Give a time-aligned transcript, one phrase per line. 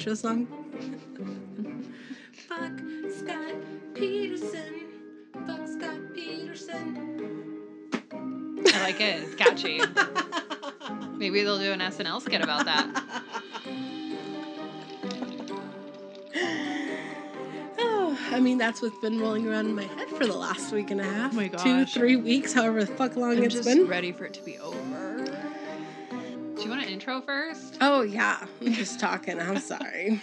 [0.00, 0.46] intro song?
[2.48, 2.72] Fuck
[3.18, 3.54] Scott
[3.92, 4.86] Peterson.
[5.46, 7.58] Fuck Scott Peterson.
[8.66, 9.22] I like it.
[9.24, 9.82] It's catchy.
[11.18, 13.04] Maybe they'll do an SNL skit about that.
[17.78, 20.90] Oh, I mean, that's what's been rolling around in my head for the last week
[20.90, 21.34] and a half.
[21.34, 23.86] Oh my Two, three weeks, however the fuck long I'm it's just been.
[23.86, 24.79] ready for it to be over.
[27.10, 27.78] Intro first?
[27.80, 28.46] Oh, yeah.
[28.60, 29.40] I'm just talking.
[29.40, 30.22] I'm sorry.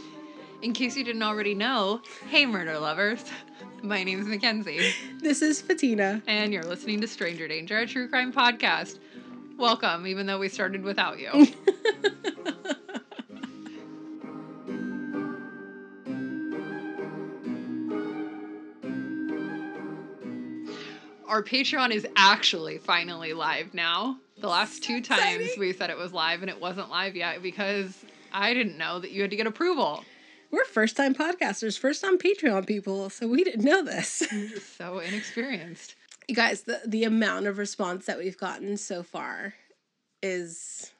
[0.62, 3.24] In case you didn't already know, hey, murder lovers.
[3.82, 6.20] My name is Mackenzie, This is Fatina.
[6.26, 8.98] and you're listening to Stranger Danger, a true crime podcast.
[9.56, 11.46] Welcome, even though we started without you.
[21.38, 24.18] Our Patreon is actually finally live now.
[24.40, 27.96] The last two times we said it was live and it wasn't live yet because
[28.32, 30.02] I didn't know that you had to get approval.
[30.50, 34.26] We're first time podcasters, first time Patreon people, so we didn't know this.
[34.76, 35.94] So inexperienced.
[36.26, 39.54] You guys, the, the amount of response that we've gotten so far
[40.20, 40.90] is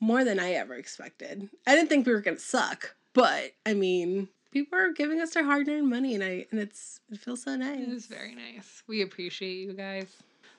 [0.00, 1.48] more than I ever expected.
[1.66, 5.44] I didn't think we were gonna suck, but I mean, people are giving us their
[5.44, 7.80] hard earned money, and I and it's it feels so nice.
[7.80, 8.82] It is very nice.
[8.86, 10.06] We appreciate you guys.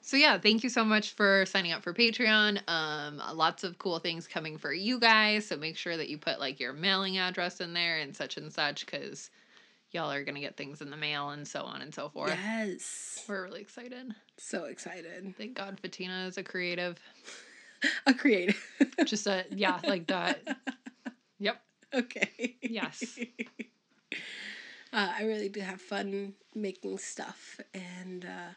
[0.02, 2.62] So yeah, thank you so much for signing up for Patreon.
[2.70, 5.46] Um, lots of cool things coming for you guys.
[5.48, 8.52] So make sure that you put like your mailing address in there and such and
[8.52, 9.30] such because
[9.92, 12.30] y'all are gonna get things in the mail and so on and so forth.
[12.30, 14.14] Yes, We're really excited.
[14.38, 15.34] so excited.
[15.38, 16.98] Thank God Fatina is a creative.
[18.06, 18.62] A creative.
[19.06, 20.42] Just a yeah, like that.
[21.40, 21.62] Yep.
[21.94, 22.58] okay.
[22.62, 23.18] Yes.
[24.92, 28.54] Uh, I really do have fun making stuff, and uh,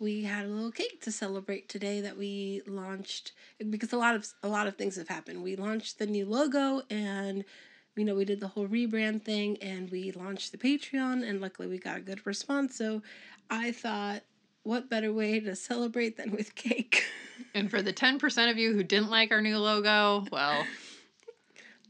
[0.00, 3.32] we had a little cake to celebrate today that we launched
[3.70, 5.42] because a lot of a lot of things have happened.
[5.42, 7.44] We launched the new logo, and
[7.96, 11.68] you know we did the whole rebrand thing, and we launched the Patreon, and luckily
[11.68, 12.74] we got a good response.
[12.74, 13.02] So
[13.48, 14.22] I thought,
[14.64, 17.04] what better way to celebrate than with cake?
[17.54, 20.66] And for the ten percent of you who didn't like our new logo, well,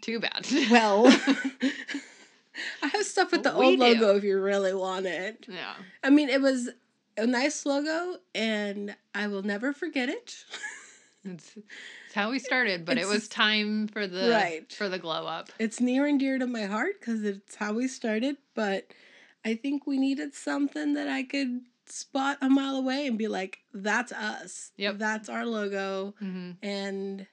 [0.03, 0.47] too bad.
[0.71, 1.11] well.
[2.83, 3.85] I have stuff with the We old do.
[3.85, 5.47] logo if you really want it.
[5.49, 5.75] yeah.
[6.03, 6.71] I mean, it was
[7.17, 10.45] a nice logo, and I will never forget it.
[11.25, 14.73] It's, it's how we started, but it was time for the Right.
[14.73, 15.51] for the glow up.
[15.59, 18.87] it's near and dear to my heart because it's how we started, but
[19.45, 23.59] I think we needed something that I could spot a mile away and be like,
[23.75, 24.71] that's us.
[24.77, 24.99] Yep.
[24.99, 26.15] That's our logo.
[26.21, 27.27] hmm And And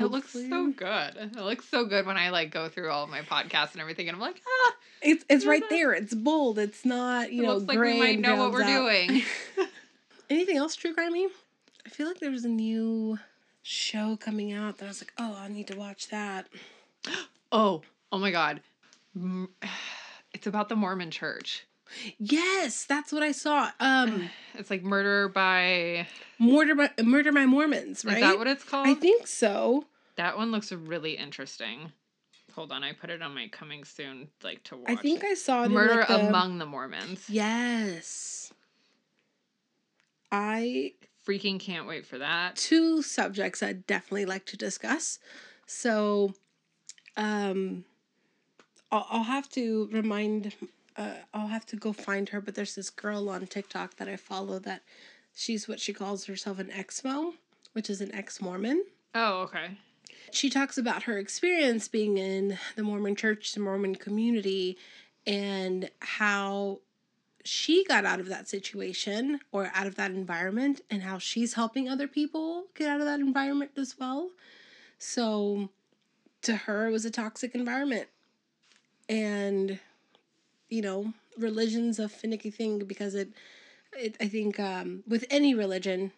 [0.00, 1.16] it looks so good.
[1.16, 4.08] It looks so good when I like go through all of my podcasts and everything,
[4.08, 5.68] and I'm like, ah, it's it's right Mhm.
[5.68, 5.92] there.
[5.92, 6.58] It's bold.
[6.58, 8.66] It's not, you it know, looks like we might know what we're out.
[9.08, 9.22] doing.
[10.30, 11.26] Anything else true crimey?
[11.84, 13.18] I feel like there was a new
[13.62, 16.46] show coming out that I was like, oh, I need to watch that.
[17.52, 18.60] oh, oh my god,
[20.32, 21.66] it's about the Mormon Church.
[22.18, 23.70] Yes, that's what I saw.
[23.80, 26.06] Um, It's like murder by.
[26.38, 28.14] murder by murder by Mormons, right?
[28.16, 28.86] Is that what it's called?
[28.86, 29.86] I think so.
[30.16, 31.92] that one looks really interesting.
[32.54, 34.90] Hold on, I put it on my coming soon, like to watch.
[34.90, 35.70] I think I saw it.
[35.70, 37.24] murder like, the- among the Mormons.
[37.30, 38.52] Yes.
[40.30, 40.92] I
[41.26, 42.56] Freaking can't wait for that.
[42.56, 45.18] two subjects I'd definitely like to discuss.
[45.66, 46.34] So,
[47.16, 47.84] um,
[48.90, 50.52] I'll, I'll have to remind.
[50.96, 52.40] Uh, I'll have to go find her.
[52.40, 54.82] But there's this girl on TikTok that I follow that
[55.34, 57.34] she's what she calls herself an exmo,
[57.72, 58.84] which is an ex Mormon.
[59.14, 59.76] Oh, okay.
[60.30, 64.78] she talks about her experience being in the Mormon church, the Mormon community,
[65.26, 66.80] and how
[67.44, 71.88] she got out of that situation or out of that environment, and how she's helping
[71.88, 74.30] other people get out of that environment as well.
[74.98, 75.70] So,
[76.42, 78.06] to her, it was a toxic environment.
[79.08, 79.80] And,
[80.72, 83.28] you know, religion's a finicky thing because it,
[83.92, 86.12] it I think, um, with any religion,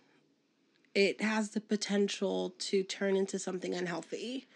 [0.94, 4.46] it has the potential to turn into something unhealthy.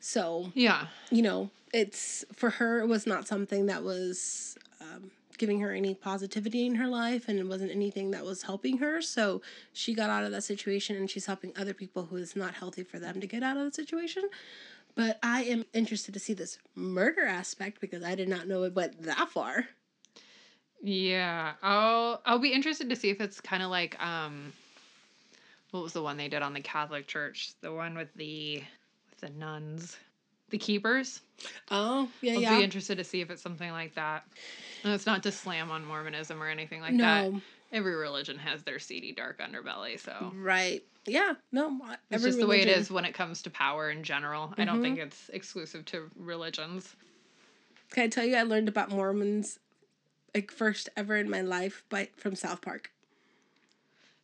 [0.00, 0.88] So, Yeah.
[1.12, 5.94] you know, it's for her, it was not something that was um, giving her any
[5.94, 9.00] positivity in her life and it wasn't anything that was helping her.
[9.00, 9.42] So,
[9.72, 12.82] she got out of that situation and she's helping other people who is not healthy
[12.82, 14.24] for them to get out of the situation.
[14.94, 18.74] But I am interested to see this murder aspect because I did not know it
[18.74, 19.66] went that far.
[20.82, 21.52] Yeah.
[21.62, 24.52] I'll I'll be interested to see if it's kind of like um
[25.70, 27.52] what was the one they did on the Catholic Church?
[27.60, 28.62] The one with the
[29.10, 29.96] with the nuns.
[30.50, 31.20] The keepers.
[31.70, 32.56] Oh, yeah, I'll yeah.
[32.58, 34.24] be interested to see if it's something like that.
[34.82, 37.04] And it's not to slam on Mormonism or anything like no.
[37.04, 37.40] that.
[37.72, 40.82] Every religion has their seedy dark underbelly, so Right.
[41.06, 41.34] Yeah.
[41.52, 41.80] No.
[42.10, 44.52] it's just the way it is when it comes to power in general.
[44.58, 45.06] I don't think mm-hmm.
[45.06, 46.94] it's exclusive to religions.
[47.90, 49.58] Can I tell you, I learned about Mormons,
[50.34, 52.90] like first ever in my life, but from South Park.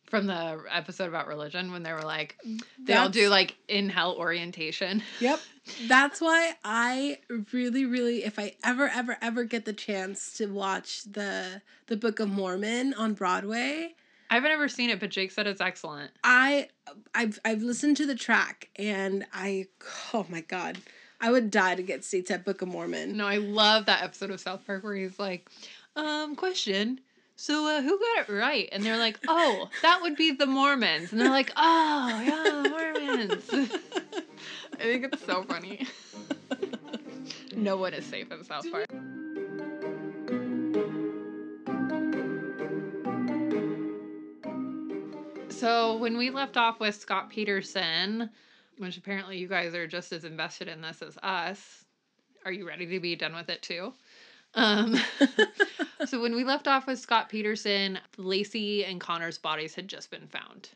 [0.07, 2.39] From the episode about religion, when they were like,
[2.81, 5.03] they all do like in hell orientation.
[5.19, 5.39] Yep.
[5.87, 7.17] That's why I
[7.51, 12.21] really, really, if I ever, ever, ever get the chance to watch the the Book
[12.21, 13.95] of Mormon on Broadway,
[14.29, 16.11] I haven't ever seen it, but Jake said it's excellent.
[16.23, 16.69] I
[17.13, 19.67] I've I've listened to the track and I
[20.13, 20.77] oh my god.
[21.19, 23.17] I would die to get seats at Book of Mormon.
[23.17, 25.49] No, I love that episode of South Park where he's like,
[25.95, 26.99] um, question.
[27.39, 28.67] So uh, who got it right?
[28.71, 31.11] And they're like, oh, that would be the Mormons.
[31.11, 33.43] And they're like, oh, yeah, the Mormons.
[34.79, 35.87] I think it's so funny.
[37.55, 38.87] no one is safe in South Park.
[45.51, 48.31] So when we left off with Scott Peterson,
[48.79, 51.85] which apparently you guys are just as invested in this as us,
[52.45, 53.93] are you ready to be done with it too?
[54.57, 54.99] Um,
[56.05, 60.27] so when we left off with Scott Peterson, Laci and Conner's bodies had just been
[60.27, 60.69] found.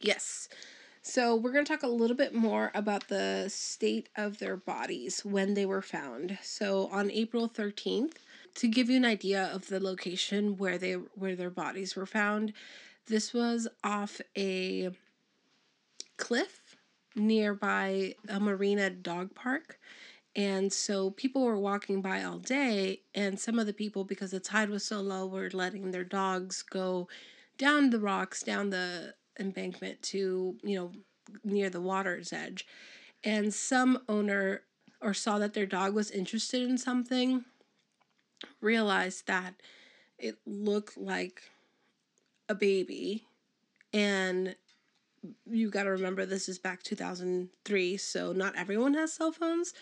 [0.00, 0.48] Yes.
[1.02, 5.24] So we're going to talk a little bit more about the state of their bodies
[5.24, 6.38] when they were found.
[6.42, 8.14] So on April 13th,
[8.56, 12.52] to give you an idea of the location where they where their bodies were found,
[13.06, 14.90] this was off a
[16.16, 16.76] cliff
[17.16, 19.78] nearby a marina dog park.
[20.36, 24.38] And so people were walking by all day, and some of the people, because the
[24.38, 27.08] tide was so low, were letting their dogs go
[27.58, 30.92] down the rocks, down the embankment to, you know,
[31.42, 32.66] near the water's edge.
[33.24, 34.62] And some owner
[35.00, 37.44] or saw that their dog was interested in something,
[38.60, 39.54] realized that
[40.18, 41.42] it looked like
[42.48, 43.24] a baby.
[43.92, 44.54] And
[45.50, 49.74] you got to remember this is back 2003, so not everyone has cell phones.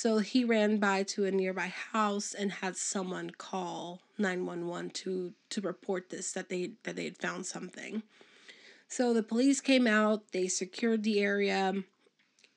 [0.00, 5.60] So he ran by to a nearby house and had someone call 911 to to
[5.60, 8.04] report this that they that they had found something.
[8.86, 11.82] So the police came out, they secured the area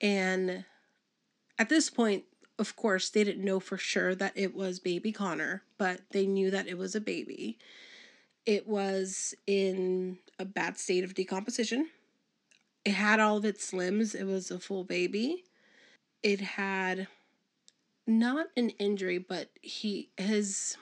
[0.00, 0.64] and
[1.58, 2.26] at this point,
[2.60, 6.48] of course, they didn't know for sure that it was baby Conner, but they knew
[6.52, 7.58] that it was a baby.
[8.46, 11.88] It was in a bad state of decomposition.
[12.84, 14.14] It had all of its limbs.
[14.14, 15.42] It was a full baby.
[16.22, 17.08] It had
[18.18, 20.76] not an injury, but he his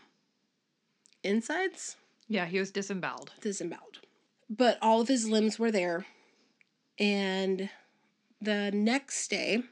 [1.22, 1.96] insides
[2.28, 3.32] Yeah, he was disemboweled.
[3.40, 4.00] disemboweled.
[4.48, 6.06] But all of his limbs were there.
[6.98, 7.70] And
[8.40, 9.62] the next day,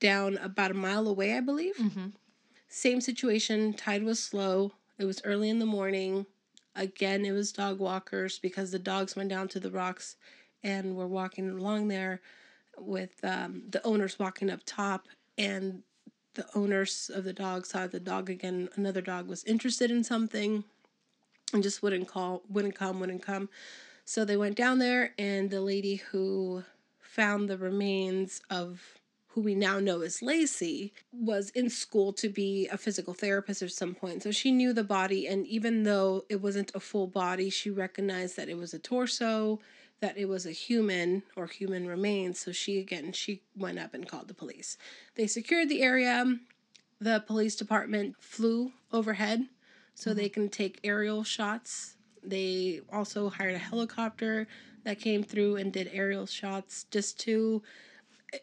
[0.00, 2.08] down about a mile away, I believe, Mm-hmm.
[2.68, 3.74] same situation.
[3.74, 4.72] Tide was slow.
[4.98, 6.26] It was early in the morning.
[6.76, 10.16] Again, it was dog walkers because the dogs went down to the rocks
[10.62, 12.20] and were walking along there
[12.76, 15.06] with um, the owners walking up top.
[15.38, 15.82] And
[16.34, 18.68] the owners of the dog saw the dog again.
[18.76, 20.64] Another dog was interested in something
[21.52, 23.48] and just wouldn't call, wouldn't come, wouldn't come.
[24.04, 26.64] So they went down there, and the lady who
[27.00, 28.98] found the remains of
[29.34, 33.72] who we now know as Laci, was in school to be a physical therapist at
[33.72, 34.22] some point.
[34.22, 38.36] So she knew the body, and even though it wasn't a full body, she recognized
[38.36, 39.58] that it was a torso,
[40.00, 42.38] that it was a human or human remains.
[42.38, 44.76] So she again she went up and called the police.
[45.14, 46.38] They secured the area.
[47.00, 49.46] The police department flew overhead
[49.94, 51.96] so they can take aerial shots.
[52.22, 54.46] They also hired a helicopter
[54.84, 57.62] that came through and did aerial shots just to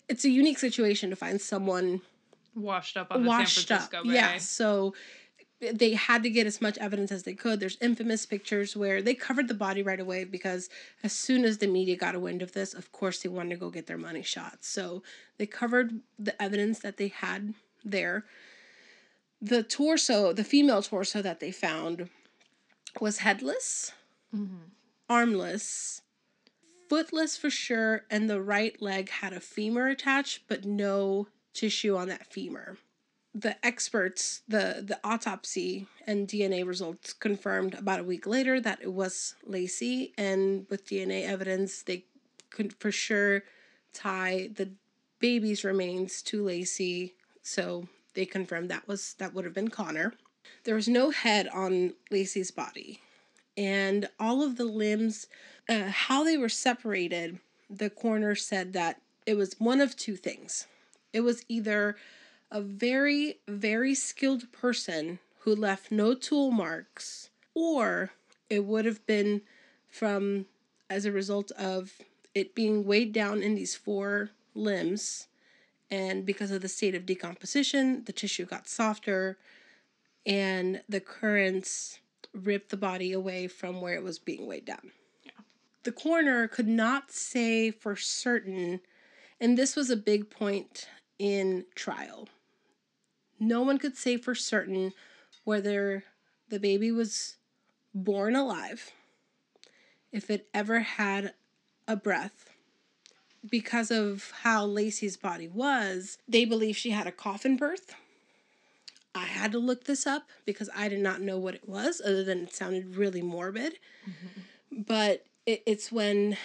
[0.08, 2.02] it's a unique situation to find someone
[2.54, 3.84] Washed up on the washed San up.
[3.84, 4.16] Francisco Bay.
[4.16, 4.94] Yeah, so
[5.62, 7.60] they had to get as much evidence as they could.
[7.60, 10.70] There's infamous pictures where they covered the body right away because
[11.04, 13.60] as soon as the media got a wind of this, of course they wanted to
[13.60, 14.60] go get their money shot.
[14.62, 15.04] So
[15.38, 17.54] they covered the evidence that they had
[17.86, 18.26] there.
[19.40, 22.10] The torso, the female torso that they found
[23.00, 23.92] was headless,
[24.36, 24.72] Mhm.
[25.10, 26.02] armless,
[26.90, 32.08] footless for sure, and the right leg had a femur attached, but no tissue on
[32.08, 32.78] that femur.
[33.34, 38.92] The experts, the the autopsy and DNA results confirmed about a week later that it
[38.92, 42.06] was Laci, and with DNA evidence, they
[42.50, 43.44] could for sure
[43.94, 44.72] tie the
[45.20, 47.14] baby's remains to Laci.
[47.42, 50.14] So they confirmed that was that would have been Conner.
[50.66, 53.00] There was no head on Laci's body,
[53.56, 55.28] and all of the limbs,
[55.70, 57.40] uh, how they were separated.
[57.70, 60.68] The coroner said that it was one of two things.
[61.14, 61.96] It was either
[62.52, 68.12] a very, very skilled person who left no tool marks, or
[68.50, 69.42] it would have been
[69.88, 70.46] from
[70.90, 71.94] as a result of
[72.36, 75.28] it being weighed down in these four limbs
[75.90, 79.38] and because of the state of decomposition the tissue got softer
[80.26, 82.00] and the currents
[82.34, 84.92] ripped the body away from where it was being weighed down
[85.24, 85.32] Yeah.
[85.84, 88.82] the coroner could not say for certain
[89.40, 92.28] and this was a big point in trial
[93.42, 94.94] no one could say for certain
[95.44, 96.04] whether
[96.50, 97.36] the baby was
[97.94, 98.92] born alive
[100.12, 101.34] if it ever had
[101.88, 102.50] a breath
[103.50, 107.96] because of how Laci's body was, they believe she had a coffin birth.
[109.16, 112.24] I had to look this up because I did not know what it was, other
[112.24, 113.74] than it sounded really morbid.
[114.72, 116.38] But it, it's when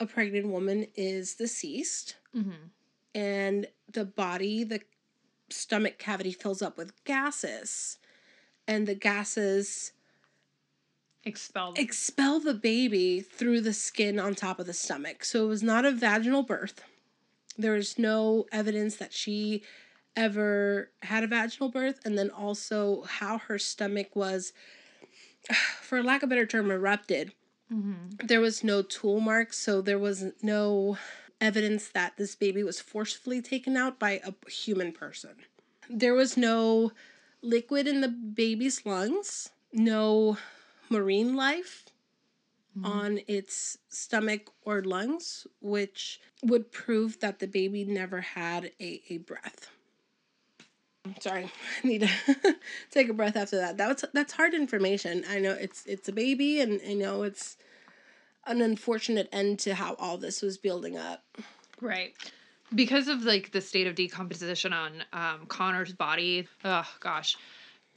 [0.00, 2.50] a pregnant woman is deceased Mm-hmm.
[3.14, 4.80] and the body, the
[5.50, 7.98] stomach cavity fills up with gases,
[8.66, 9.92] and the gases
[11.24, 11.78] Expelled.
[11.78, 15.24] expel the baby through the skin on top of the stomach.
[15.24, 16.82] So it was not a vaginal birth.
[17.56, 19.62] There's no evidence that she
[20.16, 24.52] ever had a vaginal birth, and then also how her stomach was,
[25.80, 27.32] for lack of a better term, erupted.
[27.72, 28.26] mm-hmm.
[28.26, 30.98] There was no tool marks, so there was no
[31.40, 35.36] evidence that this baby was forcefully taken out by a human person.
[35.88, 36.92] There was no
[37.42, 40.36] liquid in the baby's lungs, no
[40.90, 41.86] marine life
[42.76, 42.86] mm-hmm.
[42.86, 49.18] on its stomach or lungs, which would prove that the baby never had a, a
[49.18, 49.70] breath.
[51.20, 51.44] Sorry,
[51.84, 52.56] I need to
[52.90, 53.76] take a breath after that.
[53.76, 55.24] That was that's hard information.
[55.28, 57.56] I know it's it's a baby, and I know it's
[58.48, 61.24] an unfortunate end to how all this was building up.
[61.80, 62.14] Right.
[62.74, 66.48] Because of like the state of decomposition on um, Conner's body.
[66.64, 67.36] Oh gosh,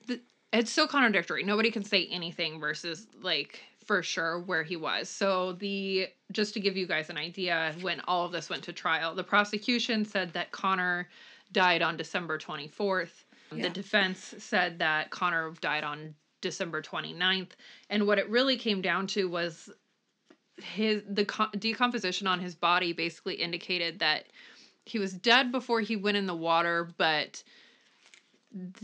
[0.08, 0.22] the,
[0.54, 1.44] it's so contradictory.
[1.44, 5.10] Nobody can say anything versus like for sure where he was.
[5.10, 8.74] So the just to give you guys an idea, when all of this went to
[8.74, 11.10] trial, the prosecution said that Conner
[11.52, 13.26] died on December twenty fourth.
[13.54, 13.64] Yeah.
[13.64, 17.52] The defense said that Conner died on December 29th.
[17.90, 19.70] And what it really came down to was
[20.58, 21.26] his the
[21.58, 24.26] decomposition on his body basically indicated that
[24.86, 27.44] he was dead before he went in the water, but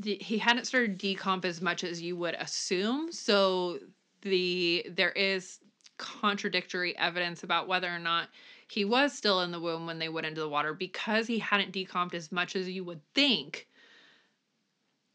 [0.01, 3.11] he hadn't started decomp as much as you would assume.
[3.11, 3.79] So
[4.21, 5.59] the there is
[5.97, 8.29] contradictory evidence about whether or not
[8.67, 11.71] he was still in the womb when they went into the water because he hadn't
[11.71, 13.67] decomped as much as you would think.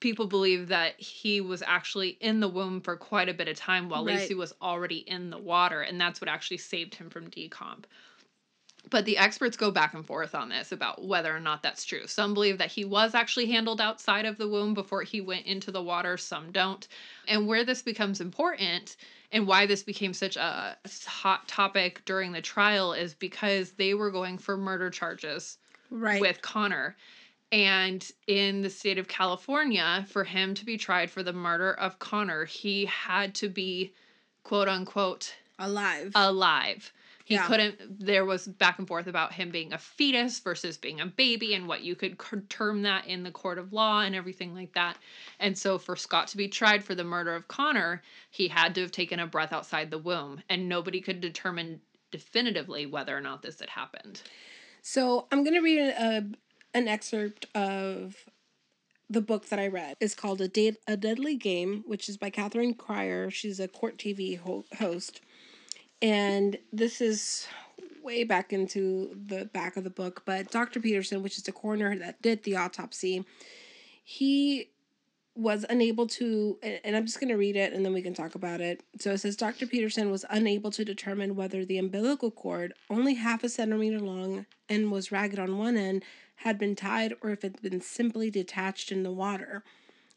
[0.03, 3.89] People believe that he was actually in the womb for quite a bit of time
[3.89, 4.29] while Right.
[4.29, 7.85] Laci was already in the water, and that's what actually saved him from decomp.
[8.91, 12.09] But the experts go back and forth on this about whether or not that's true.
[12.09, 15.71] Some believe that he was actually handled outside of the womb before he went into
[15.71, 16.89] the water, some don't.
[17.29, 18.97] And where this becomes important
[19.31, 24.11] and why this became such a hot topic during the trial is because they were
[24.11, 25.59] going for murder charges
[25.91, 26.21] Right.
[26.21, 26.97] with Conner.
[27.53, 31.99] And in the state of California, for him to be tried for the murder of
[31.99, 33.93] Conner, he had to be
[34.43, 36.13] quote unquote alive.
[36.15, 36.93] alive.
[37.25, 37.47] He Yeah.
[37.47, 41.55] couldn't, there was back and forth about him being a fetus versus being a baby
[41.55, 42.19] and what you could
[42.49, 44.99] term that in the court of law and everything like that.
[45.39, 48.81] And so for Scott to be tried for the murder of Conner, he had to
[48.81, 51.81] have taken a breath outside the womb and nobody could determine
[52.11, 54.23] definitively whether or not this had happened.
[54.83, 56.25] So I'm going to read a,
[56.75, 58.17] an excerpt of
[59.11, 59.97] the book that I read.
[60.01, 63.31] It's called A, Date, a Deadly Game, which is by Catherine Crier.
[63.31, 65.21] She's a court TV ho- host.
[66.01, 67.47] And this is
[68.03, 70.23] way back into the back of the book.
[70.25, 70.81] But Dr.
[70.81, 73.25] Peterson, which is the coroner that did the autopsy,
[74.03, 74.69] he
[75.35, 78.35] was unable to, and I'm just going to read it and then we can talk
[78.35, 78.83] about it.
[79.01, 79.67] So it says Dr.
[79.67, 84.93] Peterson was unable to determine whether the umbilical cord, only half a centimeter long and
[84.93, 86.05] was ragged on one end,
[86.37, 89.65] had been tied or if it had been simply detached in the water.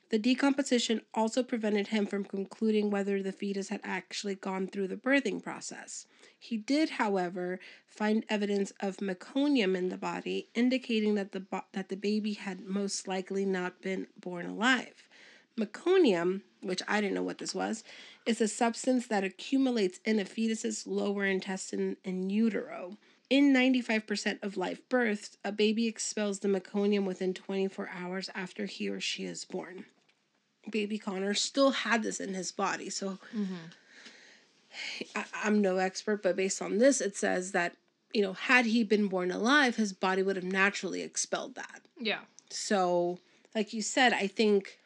[0.09, 4.95] The decomposition also prevented him from concluding whether the fetus had actually gone through the
[4.95, 6.05] birthing process.
[6.37, 11.89] He did, however, find evidence of meconium in the body, indicating that the bo- that
[11.89, 15.07] the baby had most likely not been born alive.
[15.57, 17.83] Meconium, which I didn't know what this was,
[18.25, 22.97] is a substance that accumulates in a fetus's lower intestine and utero.
[23.29, 28.89] In 95% of live births, a baby expels the meconium within 24 hours after he
[28.89, 29.85] or she is born.
[30.69, 33.55] Baby Conner still had this in his body, so mm-hmm.
[35.15, 37.75] I, I'm no expert, but based on this, it says that,
[38.13, 41.81] you know, had he been born alive, his body would have naturally expelled that.
[41.99, 42.19] Yeah.
[42.49, 43.19] So,
[43.53, 44.79] like you said, I think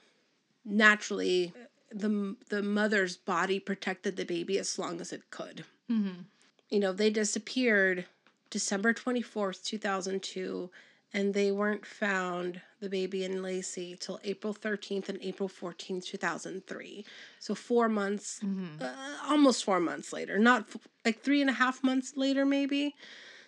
[0.65, 1.53] naturally
[1.91, 5.65] the the mother's body protected the baby as long as it could.
[5.89, 6.21] Mm-hmm.
[6.69, 8.05] You know, they disappeared
[8.49, 10.69] December 24th, 2002,
[11.13, 17.05] and they weren't found, the baby and Laci, till April 13th and April 14th, 2003.
[17.39, 18.81] So four months, Mm-hmm.
[18.83, 18.93] uh,
[19.27, 22.95] almost four months later, not f- like three and a half months later, maybe.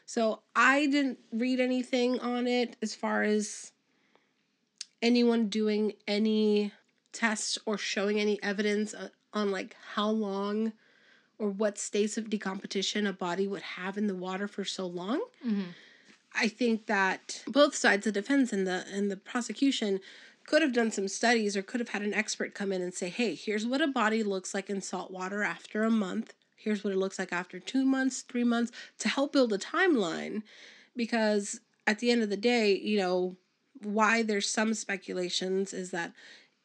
[0.05, 3.71] So I didn't read anything on it as far as
[5.01, 6.71] anyone doing any
[7.13, 8.93] tests or showing any evidence
[9.33, 10.73] on like how long
[11.39, 15.19] or what states of decomposition a body would have in the water for so long.
[15.45, 15.61] Mm-hmm.
[16.33, 19.99] I think that both sides, the defense and the and the prosecution,
[20.45, 23.09] could have done some studies or could have had an expert come in and say,
[23.09, 26.33] "Hey, here's what a body looks like in salt water after a month.
[26.55, 30.43] Here's what it looks like after 2 months, 3 months" to help build a timeline
[30.95, 33.37] because at the end of the day, you know,
[33.81, 36.13] why there's some speculations is that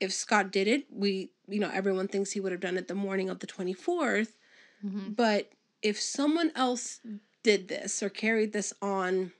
[0.00, 2.94] if Scott did it, we, you know, everyone thinks he would have done it the
[2.94, 4.36] morning of the 24th,
[4.84, 5.08] Mm-hmm.
[5.16, 7.00] but if someone else
[7.42, 9.32] did this or carried this on,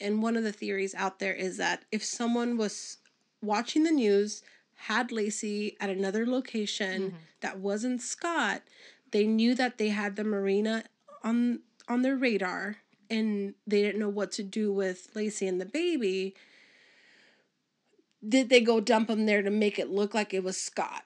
[0.00, 2.98] and one of the theories out there is that if someone was
[3.42, 4.42] watching the news,
[4.82, 7.14] had Laci at another location Mhm.
[7.40, 8.62] that wasn't Scott,
[9.10, 10.84] they knew that they had the marina
[11.24, 12.76] on on their radar
[13.10, 16.34] and they didn't know what to do with Laci and the baby.
[18.26, 21.04] Did they go dump him there to make it look like it was Scott?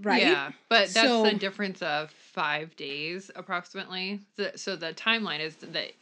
[0.00, 0.22] Right?
[0.22, 4.20] Yeah, but that's So- the difference of five days approximately.
[4.36, 5.92] The, so the timeline is that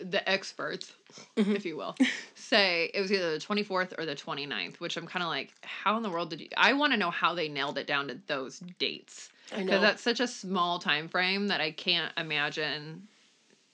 [0.00, 0.92] the experts,
[1.36, 1.54] Mhm.
[1.56, 1.96] if you will,
[2.34, 5.96] say it was either the 24th or the 29th, which I'm kind of like, how
[5.96, 6.48] in the world did you?
[6.56, 9.30] I want to know how they nailed it down to those dates.
[9.52, 9.64] I know.
[9.66, 13.08] Because that's such a small time frame that I can't imagine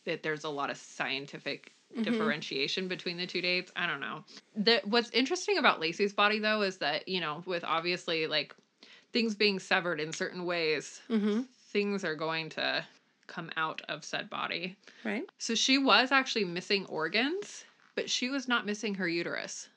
[0.04, 2.04] that there's a lot of scientific Mhm.
[2.04, 3.72] differentiation between the two dates.
[3.76, 4.24] I don't know.
[4.56, 8.54] The, what's interesting about Laci's body though is that, you know, with obviously like
[9.12, 12.84] things being severed in certain ways, hmm things are going to
[13.26, 14.76] come out of said body.
[15.04, 15.24] Right?
[15.38, 19.68] So she was actually missing organs, but she was not missing her uterus.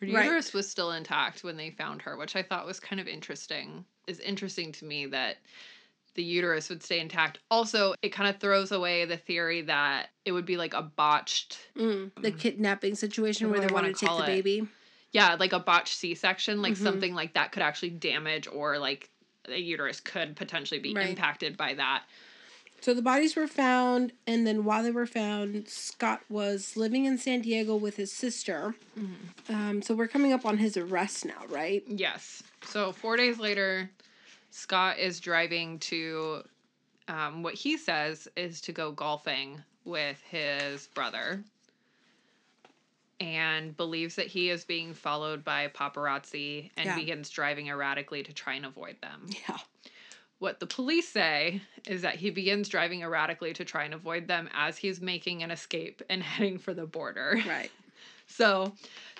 [0.00, 0.24] Her Right.
[0.24, 3.84] uterus was still intact when they found her, which I thought was kind of interesting.
[4.08, 5.38] Is interesting to me that
[6.14, 7.38] the uterus would stay intact.
[7.50, 11.58] Also, it kind of throws away the theory that it would be like a botched,
[11.76, 12.10] Mm.
[12.20, 14.26] The kidnapping situation where they wanted to take the it?
[14.26, 14.68] baby.
[15.12, 16.78] yeah, like a botched C-section, like Mhm.
[16.78, 19.08] something like that could actually damage or like
[19.44, 21.08] the uterus could potentially be Right.
[21.10, 22.04] impacted by that.
[22.82, 27.16] So the bodies were found, and then while they were found, Scott was living in
[27.16, 28.74] San Diego with his sister.
[29.48, 31.84] Um, so we're coming up on his arrest now, right?
[31.86, 32.42] Yes.
[32.64, 33.88] So four days later,
[34.50, 36.42] Scott is driving to
[37.06, 41.44] um, what he says is to go golfing with his brother
[43.20, 46.96] and believes that he is being followed by paparazzi and Yeah.
[46.96, 49.26] begins driving erratically to try and avoid them.
[49.48, 49.58] Yeah.
[50.42, 54.50] What the police say is that he begins driving erratically to try and avoid them
[54.52, 57.40] as he's making an escape and heading for the border.
[57.46, 57.70] Right.
[58.26, 58.72] So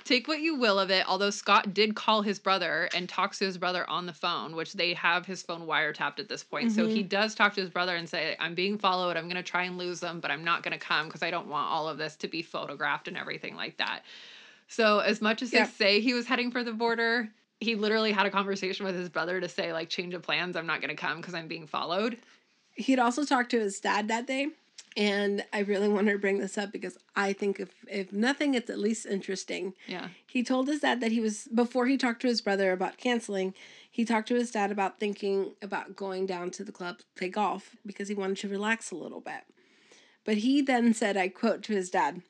[0.05, 1.07] take what you will of it.
[1.07, 4.73] Although Scott did call his brother and talks to his brother on the phone, which
[4.73, 6.73] they have his phone wiretapped at this point.
[6.73, 6.93] So Mhm.
[6.93, 9.19] he does talk to his brother and say, I'm being followed.
[9.19, 11.31] I'm going to try and lose them, but I'm not going to come because I
[11.31, 14.03] don't want all of this to be photographed and everything like that.
[14.69, 15.65] So as much as Yeah.
[15.65, 17.29] they say he was heading for the border,
[17.63, 20.57] he literally had a conversation with his brother to say, like, change of plans.
[20.57, 22.19] I'm not going to come because I'm being followed.
[22.75, 24.49] He'd also talked to his dad that day,
[24.97, 28.71] and I really wanted to bring this up because I think if if nothing, it's
[28.71, 29.75] at least interesting.
[29.87, 30.09] Yeah.
[30.27, 33.55] He told his dad that he was before he talked to his brother about canceling.
[33.91, 37.29] He talked to his dad about thinking about going down to the club to play
[37.29, 39.45] golf because he wanted to relax a little bit.
[40.25, 42.23] But he then said, I quote to his dad,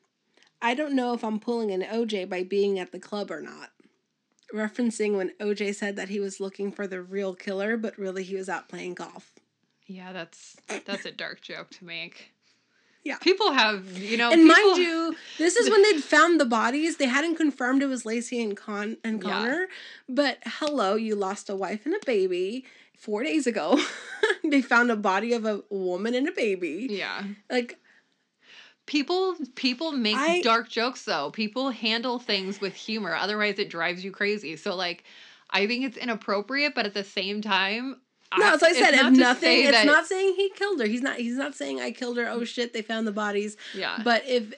[0.61, 3.71] I don't know if I'm pulling an OJ by being at the club or not.
[4.53, 8.35] Referencing when OJ said that he was looking for the real killer, but really he
[8.35, 9.31] was out playing golf.
[9.87, 12.33] Yeah, that's that's a dark joke to make.
[13.03, 13.17] Yeah.
[13.17, 16.97] People have, you know, and mind you, this is when they'd found the bodies.
[16.97, 19.29] They hadn't confirmed it was Laci and Con and Yeah.
[19.29, 19.67] Conner.
[20.07, 22.65] But hello, you lost a wife and a baby
[22.97, 23.77] four days ago.
[24.43, 26.87] they found a body of a woman and a baby.
[26.89, 27.23] Yeah.
[27.49, 27.77] Like
[28.85, 31.31] People people make I- dark jokes though.
[31.31, 33.15] People handle things with humor.
[33.15, 34.55] Otherwise it drives you crazy.
[34.55, 35.03] So like
[35.49, 37.97] I think it's inappropriate, but at the same time
[38.37, 40.87] no, as I said, if not nothing, it's not saying he killed her.
[40.87, 41.17] He's not.
[41.17, 42.27] He's not saying I killed her.
[42.27, 42.47] Oh mm.
[42.47, 43.57] shit, they found the bodies.
[43.73, 43.99] Yeah.
[44.03, 44.53] But if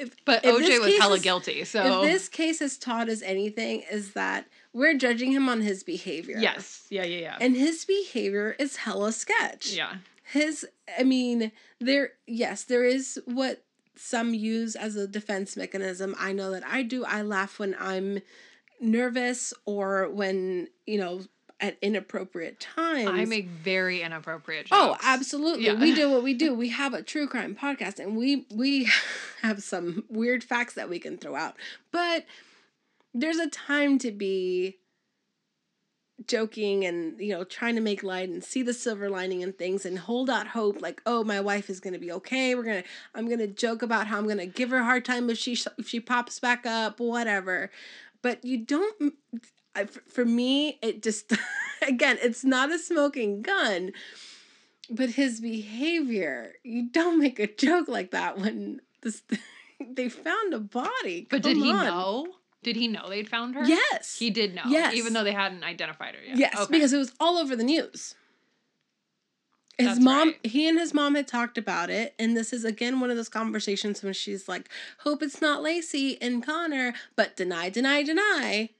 [0.00, 1.64] if But if OJ was hella is- guilty.
[1.64, 5.82] So if this case has taught us anything, is that we're judging him on his
[5.82, 6.36] behavior.
[6.38, 6.86] Yes.
[6.90, 7.36] Yeah, yeah, yeah.
[7.40, 9.72] and his behavior is hella sketch.
[9.72, 9.96] yeah.
[10.24, 10.66] His
[10.98, 13.64] i mean there yes there is what
[13.96, 18.18] some use as a defense mechanism i know that i do i laugh when i'm
[18.80, 21.20] nervous or when you know
[21.60, 23.08] at inappropriate times.
[23.08, 25.02] I make very inappropriate oh, jokes.
[25.02, 25.66] Oh, absolutely.
[25.66, 25.74] Yeah.
[25.74, 26.54] We do what we do.
[26.64, 28.88] We have a true crime podcast and we we
[29.42, 31.56] have some weird facts that we can throw out.
[31.90, 32.26] But
[33.12, 34.78] there's a time to be
[36.26, 39.84] joking and you know trying to make light and see the silver lining and things
[39.84, 42.82] and hold out hope like oh my wife is going to be okay we're going
[42.82, 45.28] to i'm going to joke about how i'm going to give her a hard time
[45.30, 47.70] if she if she pops back up whatever
[48.22, 49.14] but you don't
[49.76, 51.32] I, for me it just
[51.86, 53.92] again it's not a smoking gun
[54.90, 59.22] but his behavior you don't make a joke like that when this
[59.94, 61.84] they found a body But did he on.
[61.84, 62.26] know?
[62.64, 63.64] Did he know they'd found her?
[63.64, 64.62] yes He did know.
[64.66, 64.94] Yes.
[64.94, 66.36] Even though they hadn't identified her yet.
[66.36, 66.72] yes Okay.
[66.72, 68.14] because it was all over the news
[69.78, 70.46] his That's mom right.
[70.46, 73.28] he and his mom had talked about it and this is again one of those
[73.28, 74.68] conversations when she's like
[75.00, 78.70] hope it's not laci and conner but deny deny deny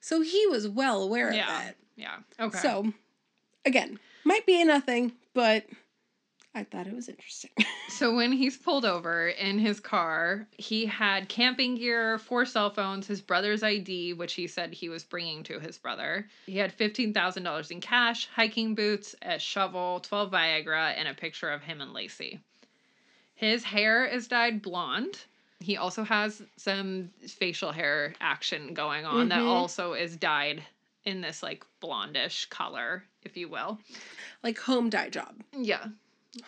[0.00, 1.62] so he was well aware Yeah.
[1.62, 2.16] of it Yeah.
[2.38, 2.58] Okay.
[2.58, 2.92] so
[3.64, 5.64] again might be a nothing but
[6.56, 7.50] i thought it was interesting
[7.88, 13.06] So when he's pulled over in his car, he had camping gear, four cell phones,
[13.06, 16.26] his brother's ID, which he said he was bringing to his brother.
[16.46, 21.62] He had $15,000 in cash, hiking boots, a shovel, 12 Viagra, and a picture of
[21.62, 22.40] him and Laci.
[23.36, 25.24] His hair is dyed blonde.
[25.60, 29.48] He also has some facial hair action going on that Mhm.
[29.48, 30.64] also is dyed
[31.04, 33.78] in this like blondish color, if you will.
[34.42, 35.86] like home dye job Yeah.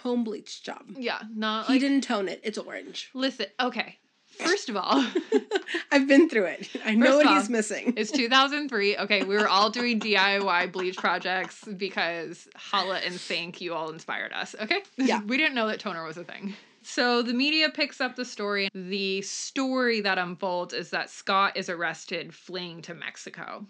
[0.02, 1.20] Home bleach job Yeah.
[1.34, 3.98] Not he like didn't tone it it's orange Listen, okay.
[4.38, 5.04] First of all,
[5.92, 8.96] i've been through it i know what off, he's missing it's 2003.
[8.98, 14.32] Okay, we were all doing DIY bleach projects because Holla and Sink, you all inspired
[14.32, 14.54] us.
[14.60, 14.82] Okay?
[14.96, 15.22] Yeah.
[15.26, 16.54] we didn't know that toner was a thing.
[16.82, 18.68] So the media picks up the story.
[18.74, 23.66] The story that unfolds is that Scott is arrested fleeing to Mexico.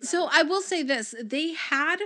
[0.00, 1.98] So I will say this: they had.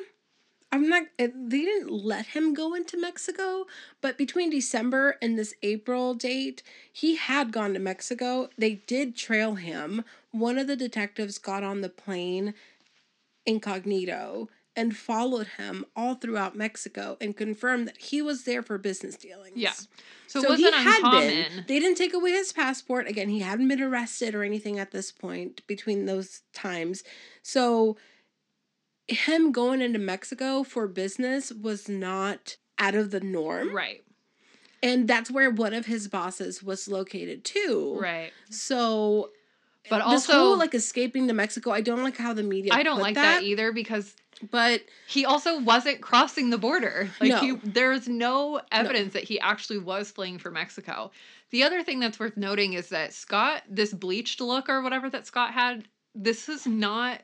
[0.73, 1.05] I'm not.
[1.19, 3.67] eh, They didn't let him go into Mexico,
[4.01, 8.49] but between December and this April date, he had gone to Mexico.
[8.57, 10.05] They did trail him.
[10.31, 12.55] One of the detectives got on the plane
[13.45, 19.17] incognito and followed him all throughout Mexico and confirmed that he was there for business
[19.17, 19.57] dealings.
[19.57, 19.73] Yeah.
[20.27, 21.29] So, it wasn't uncommon.
[21.29, 21.65] been.
[21.69, 23.07] They didn't take away his passport.
[23.07, 27.05] Again, he hadn't been arrested or anything at this point between those times.
[27.43, 27.99] So
[29.09, 33.75] him going into Mexico for business was not out of the norm.
[33.75, 34.03] Right.
[34.83, 37.97] And that's where one of his bosses was located too.
[38.01, 38.33] Right.
[38.51, 39.31] So
[39.89, 42.83] But this also whole like escaping to Mexico, I don't like how the media I
[42.83, 43.43] don't like that.
[43.43, 44.15] either because
[44.51, 47.11] But he also wasn't crossing the border.
[47.21, 47.39] Like No.
[47.41, 51.13] he there's no evidence that he actually was fleeing for Mexico.
[51.51, 55.27] The other thing that's worth noting is that Scott, this bleached look or whatever that
[55.27, 57.21] Scott had, this is not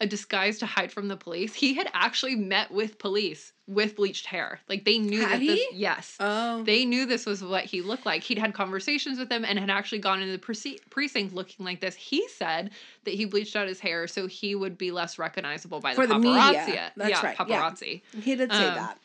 [0.00, 1.54] a disguise to hide from the police.
[1.54, 4.60] He had actually met with police with bleached hair.
[4.68, 6.16] Like they knew Had that this yes.
[6.20, 8.22] oh They knew this was what he looked like.
[8.22, 11.80] He'd had conversations with them and had actually gone into the prece- precinct looking like
[11.80, 11.94] this.
[11.96, 12.70] He said
[13.04, 16.06] that he bleached out his hair so he would be less recognizable by the For
[16.06, 16.66] the paparazzi.
[16.66, 16.92] media.
[16.96, 17.70] That's yeah, right, yeah.
[17.70, 18.02] paparazzi.
[18.22, 18.98] he did say um, that.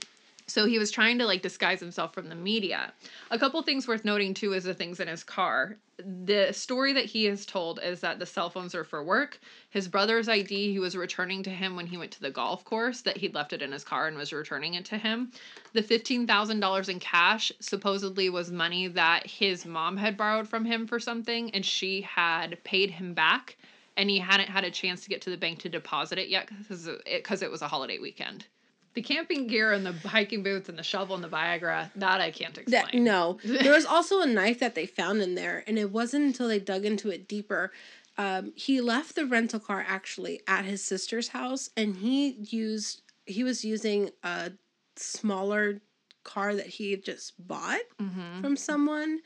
[0.52, 2.92] So he was trying to like disguise himself from the media.
[3.30, 5.78] A couple things worth noting too is the things in his car.
[5.98, 9.40] The story that he has told is that the cell phones are for work.
[9.70, 13.02] His brother's ID he was returning to him when he went to the golf course
[13.02, 15.32] that he'd left it in his car and was returning it to him.
[15.72, 21.00] The $15,000 in cash supposedly was money that his mom had borrowed from him for
[21.00, 23.58] something and she had paid him back
[23.96, 26.50] and he hadn't had a chance to get to the bank to deposit it yet
[26.58, 28.46] because it, it was a holiday weekend.
[28.94, 32.32] The camping gear and the hiking boots and the shovel and the Viagra, that I
[32.32, 32.84] can't explain.
[32.84, 33.38] That, no.
[33.44, 36.60] There was also a knife that they found in there, and it wasn't until they
[36.60, 37.72] dug into it deeper.
[38.18, 43.44] Um, he left the rental car actually at his sister's house, and he used he
[43.44, 44.52] was using a
[44.98, 45.80] smaller
[46.24, 48.42] car that he had just bought Mhm.
[48.42, 49.20] from someone,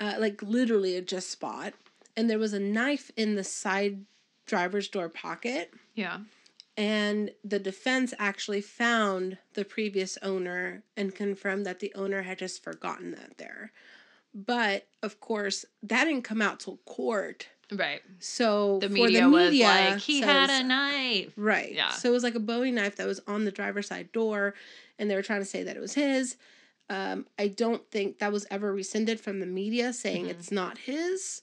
[0.00, 1.74] uh, like literally just bought,
[2.16, 4.06] and there was a knife in the side
[4.46, 5.72] driver's door pocket.
[5.94, 6.20] Yeah.
[6.76, 12.62] And the defense actually found the previous owner and confirmed that the owner had just
[12.64, 13.70] forgotten that there.
[14.34, 17.48] But of course, that didn't come out till court.
[17.72, 18.02] Right.
[18.18, 21.32] So The for media, was like, he had a knife.
[21.36, 21.72] right.
[21.72, 21.90] Yeah.
[21.90, 24.54] So it was like a Bowie knife that was on the driver's side door,
[24.98, 26.36] and they were trying to say that it was his.
[26.90, 30.30] Um, I don't think that was ever rescinded from the media saying Mhm.
[30.30, 31.40] it's not his,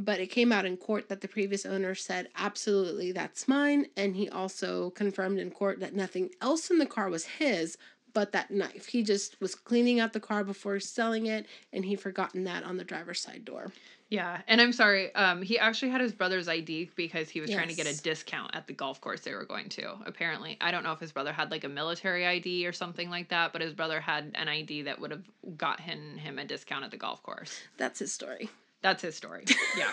[0.00, 4.16] but it came out in court that the previous owner said absolutely that's mine, and
[4.16, 7.76] he also confirmed in court that nothing else in the car was his,
[8.12, 8.86] but that knife.
[8.86, 12.78] He just was cleaning out the car before selling it, and he'd forgotten that on
[12.78, 13.72] the driver's side door.
[14.08, 15.14] Yeah, and I'm sorry.
[15.14, 18.56] Um, he actually had his brother's ID because he was trying to get a discount
[18.56, 19.94] at the golf course they were going to.
[20.04, 23.28] Apparently, I don't know if his brother had like a military ID or something like
[23.28, 25.22] that, but his brother had an ID that would have
[25.56, 27.60] gotten him a discount at the golf course.
[27.76, 28.50] That's his story.
[28.82, 29.44] That's his story.
[29.76, 29.90] Yeah,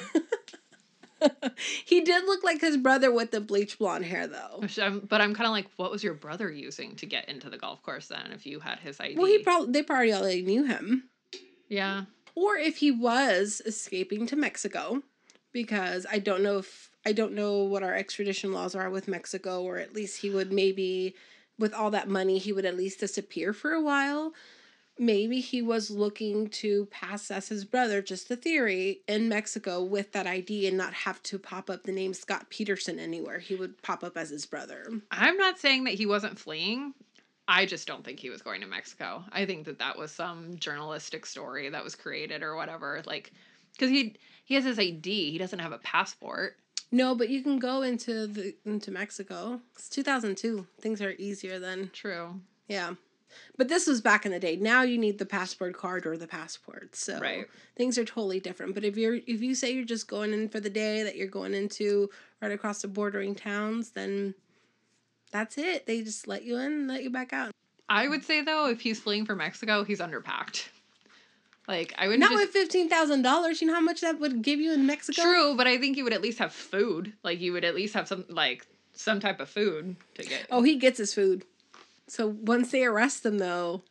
[1.85, 4.63] he did look like his brother with the bleach blonde hair, though.
[4.81, 7.57] I'm- but I'm kind of like, what was your brother using to get into the
[7.57, 8.31] golf course then?
[8.33, 11.09] If you had his ID, Well, he probably they probably already knew him,
[11.69, 12.03] yeah,
[12.35, 15.01] or if he was escaping to Mexico,
[15.51, 19.63] because I don't know if I don't know what our extradition laws are with Mexico,
[19.63, 21.15] or at least he would maybe,
[21.57, 24.33] with all that money, he would at least disappear for a while.
[24.99, 30.11] Maybe he was looking to pass as his brother, just a theory, in Mexico with
[30.13, 33.39] that ID and not have to pop up the name Scott Peterson anywhere.
[33.39, 34.85] He would pop up as his brother.
[35.11, 36.93] I'm not saying that he wasn't fleeing.
[37.47, 39.23] I just don't think he was going to Mexico.
[39.31, 43.01] I think that that was some journalistic story that was created or whatever.
[43.05, 43.31] Like,
[43.73, 46.57] because he he has his ID, he doesn't have a passport.
[46.91, 49.61] No, but you can go into the into Mexico.
[49.75, 50.65] It's 2002.
[50.81, 51.89] Things are easier then.
[51.93, 52.41] True.
[52.67, 52.95] Yeah.
[53.57, 54.55] But this was back in the day.
[54.55, 56.95] Now you need the passport card or the passport.
[56.95, 57.47] So Right.
[57.75, 58.73] things are totally different.
[58.75, 61.27] But if you're if you say you're just going in for the day that you're
[61.27, 62.09] going into
[62.41, 64.35] right across the bordering towns, then
[65.31, 65.85] that's it.
[65.85, 67.51] They just let you in let you back out.
[67.89, 70.69] I would say though, if he's fleeing for Mexico, he's underpacked.
[71.67, 73.61] Like I would Not just with fifteen thousand dollars.
[73.61, 75.21] You know how much that would give you in Mexico?
[75.21, 77.13] true, but I think you would at least have food.
[77.23, 80.47] Like you would at least have some like some type of food to get.
[80.49, 81.43] Oh, he gets his food.
[82.07, 83.83] So once they arrest them, though,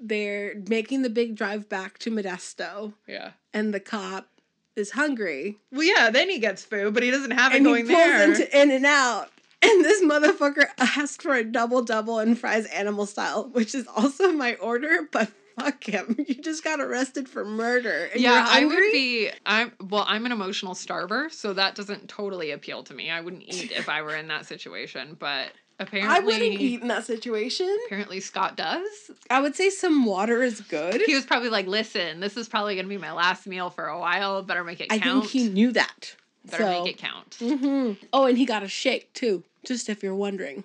[0.00, 3.32] they're making the big drive back to Modesto, yeah.
[3.54, 4.28] and the cop
[4.76, 6.10] is hungry, Well, yeah.
[6.10, 8.20] Then he gets food, but he doesn't have it going there.
[8.20, 8.48] he pulls there.
[8.48, 9.28] into In-N-Out,
[9.62, 14.32] and this motherfucker asked for a double double and fries animal style, which is also
[14.32, 15.30] my order, but.
[15.60, 16.16] Fuck him!
[16.26, 18.08] You just got arrested for murder.
[18.10, 19.30] And yeah, you're I would be.
[19.44, 20.06] I'm well.
[20.08, 23.10] I'm an emotional starver, so that doesn't totally appeal to me.
[23.10, 26.88] I wouldn't eat if I were in that situation, but apparently, I wouldn't eat in
[26.88, 27.76] that situation.
[27.86, 29.10] Apparently, Scott does.
[29.30, 31.02] I would say some water is good.
[31.06, 33.98] He was probably like, "Listen, this is probably gonna be my last meal for a
[33.98, 34.42] while.
[34.42, 35.24] Better make it I count.
[35.24, 36.16] think he knew that.
[36.44, 36.84] Better so.
[36.84, 40.64] make it count." hmm Oh, and he got a shake too, just if you're wondering.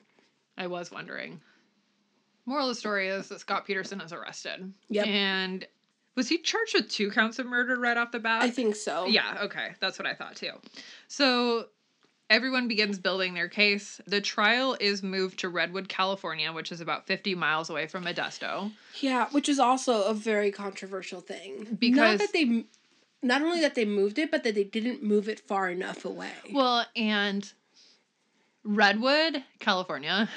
[0.57, 1.41] I was wondering.
[2.45, 4.73] Moral of the story is that Scott Peterson is arrested.
[4.89, 5.05] Yep.
[5.05, 5.67] And
[6.15, 8.41] was he charged with two counts of murder right off the bat?
[8.41, 9.05] I think so.
[9.05, 9.73] Yeah, okay.
[9.79, 10.51] That's what I thought too.
[11.07, 11.67] So
[12.29, 14.01] everyone begins building their case.
[14.05, 18.71] The trial is moved to Redwood, California, which is about 50 miles away from Modesto.
[18.99, 21.63] Yeah, which is also a very controversial thing.
[21.69, 22.65] not Because- that they,
[23.21, 26.31] not only that they moved it, but that they didn't move it far enough away.
[26.51, 27.51] Well, and
[28.63, 30.29] Redwood, California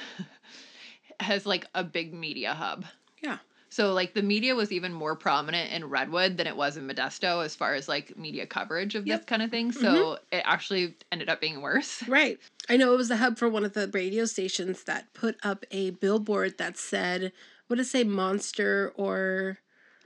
[1.21, 2.85] has like a big media hub.
[3.23, 3.39] Yeah.
[3.71, 7.45] So like the media was even more prominent in Redwood than it was in Modesto
[7.45, 9.71] as far as like media coverage of this kind of thing.
[9.71, 10.37] So mm-hmm.
[10.37, 12.03] it actually ended up being worse.
[12.11, 12.41] Right.
[12.69, 15.65] I know it was the hub for one of the radio stations that put up
[15.71, 17.33] a billboard that said,
[17.69, 19.59] what did it say, monster or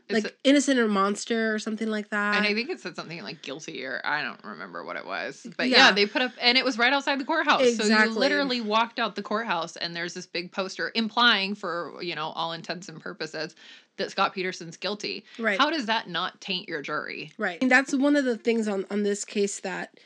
[0.09, 2.37] It's- like innocent or monster or something like that.
[2.37, 5.47] and I think it said something like guilty or I don't remember what it was.
[5.57, 5.93] But yeah, Yeah.
[5.93, 7.77] they put up and it was right outside the courthouse.
[7.77, 12.15] So you literally walked out the courthouse and there's this big poster implying for, you
[12.15, 13.55] know, all intents and purposes
[13.97, 15.25] that Scott Peterson's guilty.
[15.39, 15.59] Right.
[15.59, 17.33] How does that not taint your jury?
[17.39, 17.59] Right.
[17.63, 19.99] And that's one of the things on on this case that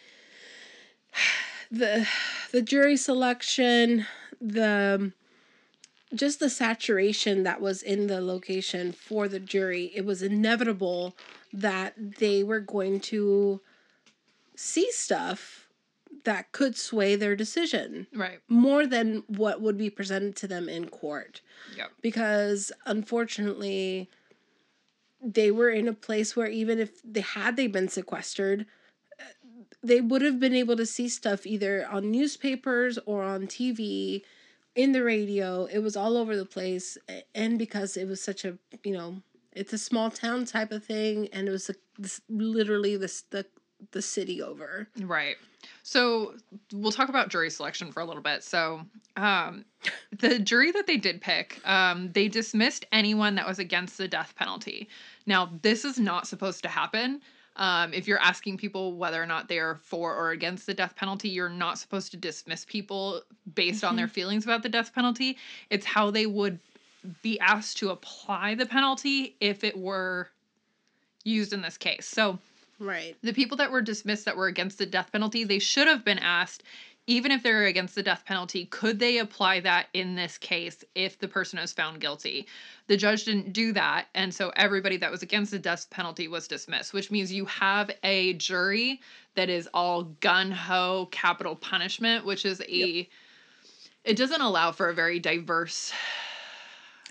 [1.70, 2.06] the
[2.52, 4.06] the jury selection,
[4.40, 5.12] the
[6.14, 11.16] just the saturation that was in the location for the jury, it was inevitable
[11.53, 13.61] that they were going to
[14.57, 15.68] see stuff
[16.25, 18.40] that could sway their decision Right.
[18.49, 21.40] more than what would be presented to them in court
[21.77, 21.90] Yep.
[22.03, 24.09] because unfortunately
[25.23, 28.66] they were in a place where even if they had they been sequestered
[29.83, 34.23] they would have been able to see stuff either on newspapers or on TV
[34.79, 36.97] in the radio it was all over the place
[37.35, 39.21] and because it was such a you know
[39.53, 43.45] it's a small town type of thing and it was this, literally this the
[43.91, 45.37] the city over Right.
[45.83, 46.35] So
[46.73, 48.45] we'll talk about jury selection for a little bit.
[48.45, 48.83] So
[49.17, 49.64] um,
[50.19, 54.35] the jury that they did pick, um, they dismissed anyone that was against the death
[54.37, 54.88] penalty.
[55.27, 57.21] Now, this is not supposed to happen.
[57.59, 60.94] Um, if you're asking people whether or not they are for or against the death
[60.94, 63.23] penalty, you're not supposed to dismiss people
[63.55, 65.37] based on their feelings about the death penalty.
[65.68, 66.61] It's how they would
[67.23, 70.29] be asked to apply the penalty if it were
[71.25, 72.07] used in this case.
[72.07, 72.38] So,
[72.79, 76.05] right the people that were dismissed that were against the death penalty, they should have
[76.05, 76.62] been asked
[77.09, 81.18] even if they're against the death penalty, could they apply that in this case if
[81.18, 82.47] the person is found guilty?
[82.87, 84.09] The judge didn't do that.
[84.14, 87.90] And so everybody that was against the death penalty was dismissed, which means you have
[88.05, 89.01] a jury
[89.37, 93.07] that is all gun ho capital punishment, which is a, yep.
[94.05, 95.92] it doesn't allow for a very diverse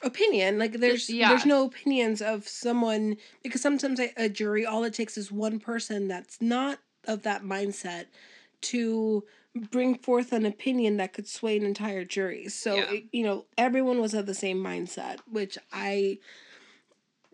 [0.04, 1.30] opinion like there's yeah.
[1.30, 5.60] there's no opinions of someone because sometimes a, a jury all it takes is one
[5.60, 8.06] person that's not of that mindset
[8.62, 9.24] to
[9.56, 12.48] bring forth an opinion that could sway an entire jury.
[12.50, 12.92] So, yeah.
[12.92, 16.20] it, you know, everyone was of the same mindset, which I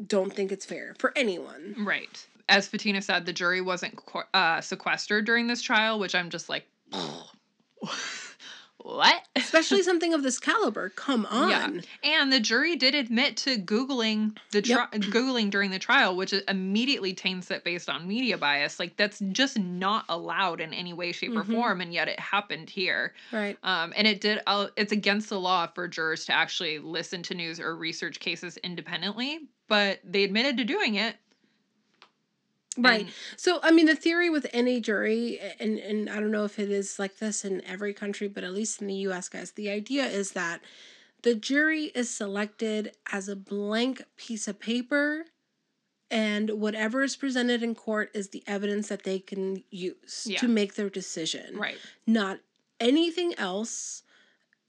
[0.06, 1.76] don't think it's fair for anyone.
[1.80, 2.26] Right.
[2.50, 4.00] As Fatina said, the jury wasn't
[4.34, 6.68] uh, sequestered during this trial, which I'm just like,
[8.84, 9.24] what?
[9.36, 10.90] Especially something of this caliber.
[10.90, 11.50] Come on.
[12.04, 12.20] Yeah.
[12.22, 14.92] And the jury did admit to googling the tri- yep.
[15.02, 18.80] googling during the trial, which immediately taints it based on media bias.
[18.80, 21.40] Like that's just not allowed in any way, shape, mm-hmm.
[21.40, 23.14] or form, and yet it happened here.
[23.32, 23.58] Right.
[23.64, 24.42] Um, and it did.
[24.46, 28.58] Uh, it's against the law for jurors to actually listen to news or research cases
[28.58, 31.16] independently, but they admitted to doing it
[32.78, 33.02] Right.
[33.02, 36.58] And, so I mean the theory with any jury and and I don't know if
[36.60, 39.70] it is like this in every country but at least in the US guys the
[39.70, 40.62] idea is that
[41.22, 45.26] the jury is selected as a blank piece of paper
[46.12, 50.38] and whatever is presented in court is the evidence that they can use yeah.
[50.40, 51.58] to make their decision.
[51.58, 51.78] Right.
[52.06, 52.40] Not
[52.80, 54.03] anything else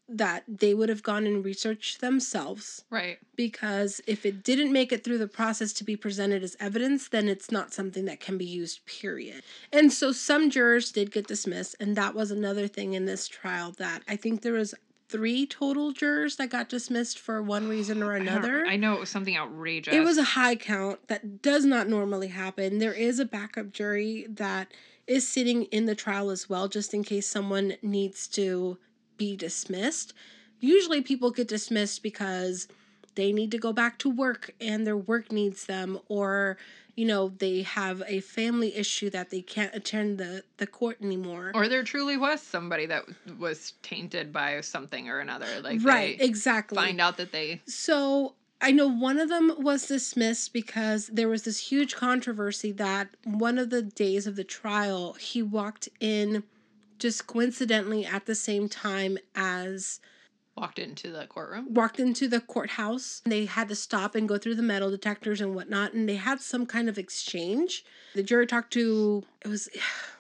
[0.09, 2.85] that they would have gone and researched themselves.
[2.91, 3.19] Right.
[3.37, 7.29] Because if it didn't make it through the process to be presented as evidence, then
[7.29, 9.43] it's not something that can be used, period.
[9.73, 13.73] And so some jurors did get dismissed, and that was another thing in this trial
[13.79, 14.75] that I think there was
[15.09, 18.67] three total jurors that got dismissed for one reason or another.
[18.67, 19.95] I, I, know it was something outrageous.
[19.95, 22.79] It was a high count that does not normally happen.
[22.79, 24.73] There is a backup jury that
[25.07, 28.79] is sitting in the trial as well, just in case someone needs to
[29.17, 30.13] be dismissed.
[30.61, 32.69] Usually people get dismissed because
[33.15, 36.57] they need to go back to work and their work needs them or
[36.97, 41.53] you know they have a family issue that they can't attend the the court anymore
[41.55, 43.05] or there truly was somebody that
[43.39, 48.71] was tainted by something or another like right exactly find out that they so I
[48.71, 53.69] know one of them was dismissed because there was this huge controversy that one of
[53.69, 56.45] the days of the trial he walked in
[56.99, 60.01] just coincidentally at the same time as
[60.57, 64.55] walked into the courtroom walked into the courthouse they had to stop and go through
[64.55, 68.73] the metal detectors and whatnot and they had some kind of exchange the jury talked
[68.73, 69.69] to it was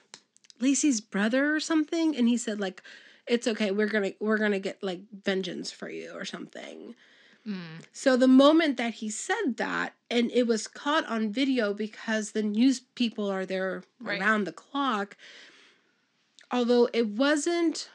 [0.60, 2.82] laci's brother or something and he said like
[3.26, 6.94] it's okay we're gonna we're gonna get like vengeance for you or something
[7.46, 7.56] mm.
[7.92, 12.42] so the moment that he said that and it was caught on video because the
[12.42, 14.20] news people are there right.
[14.20, 15.16] around the clock
[16.50, 17.90] although it wasn't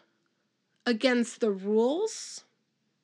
[0.86, 2.44] against the rules,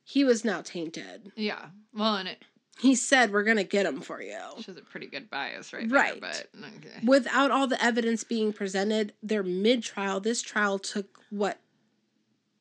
[0.04, 1.32] he was now tainted.
[1.36, 1.68] Yeah.
[1.94, 2.44] Well, and it
[2.78, 4.38] he said we're gonna get him for you.
[4.58, 5.90] Which is a pretty good bias, right?
[5.90, 6.20] Right.
[6.20, 7.06] There, but okay.
[7.06, 10.20] without all the evidence being presented, their mid trial.
[10.20, 11.60] This trial took what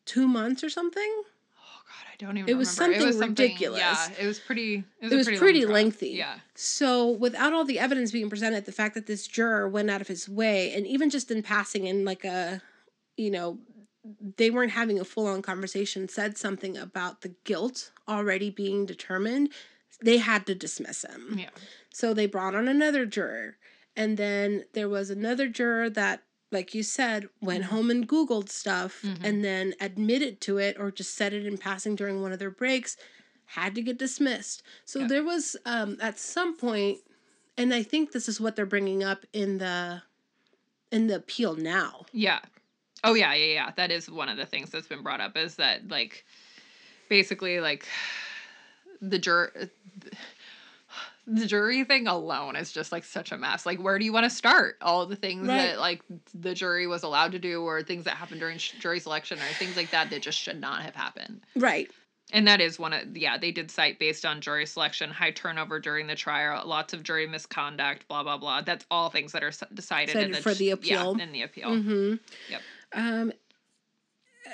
[0.05, 1.23] two months or something.
[1.59, 2.49] Oh God, I don't even.
[2.49, 3.81] It was something it was ridiculous.
[3.81, 4.85] Something, yeah, it was pretty.
[5.01, 6.11] It was, it was pretty, pretty lengthy.
[6.11, 6.37] Yeah.
[6.55, 10.07] So without all the evidence being presented, the fact that this juror went out of
[10.07, 12.63] his way, and even just in passing in like a
[13.17, 13.59] you know,
[14.37, 19.51] they weren't having a full on conversation, said something about the guilt already being determined,
[20.03, 21.37] they had to dismiss him.
[21.39, 21.51] Yeah.
[21.91, 23.57] So they brought on another juror.
[23.97, 27.75] And then there was another juror that, like you said, went mm-hmm.
[27.75, 29.25] home and Googled stuff mm-hmm.
[29.25, 32.51] and then admitted to it or just said it in passing during one of their
[32.51, 32.97] breaks,
[33.47, 34.63] had to get dismissed.
[34.85, 35.09] So yep.
[35.09, 36.99] there was, um, at some point,
[37.57, 40.03] and I think this is what they're bringing up in the
[40.91, 42.07] in the appeal now.
[42.13, 42.41] Yeah.
[43.05, 43.71] Oh yeah, yeah, yeah.
[43.77, 46.25] That is one of the things that's been brought up is that like
[47.09, 47.87] basically like
[49.01, 49.53] the jur
[51.27, 53.67] the jury thing alone is just like such a mess.
[53.67, 54.77] Like where do you want to start?
[54.81, 55.57] All the things right.
[55.57, 56.03] that like
[56.35, 59.77] the jury was allowed to do or things that happened during jury selection or things
[59.77, 61.43] like that that just should not have happened.
[61.57, 61.91] Right.
[62.33, 65.79] And that is one of yeah, they did cite based on jury selection, high turnover
[65.79, 68.63] during the trial, lots of jury misconduct, blah blah blah.
[68.63, 71.17] That's all things that are decided, in the, for the appeal.
[71.17, 71.71] Yeah, in the appeal.
[71.71, 72.15] Mm-hmm.
[72.51, 72.63] Yep.
[72.95, 73.33] Um,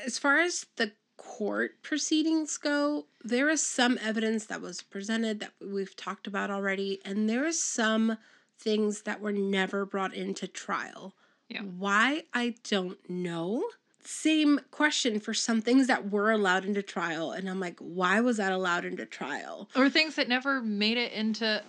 [0.05, 5.53] as far as the court proceedings go, there is some evidence that was presented that
[5.61, 8.17] we've talked about already, and there is some
[8.59, 11.15] things that were never brought into trial.
[11.49, 11.63] Yeah.
[11.63, 12.25] Why?
[12.33, 13.65] I don't know.
[14.03, 18.39] Same question for some things that were allowed into trial, and I'm like, why was
[18.39, 19.69] that allowed into trial?
[19.77, 21.63] Or things that never made it into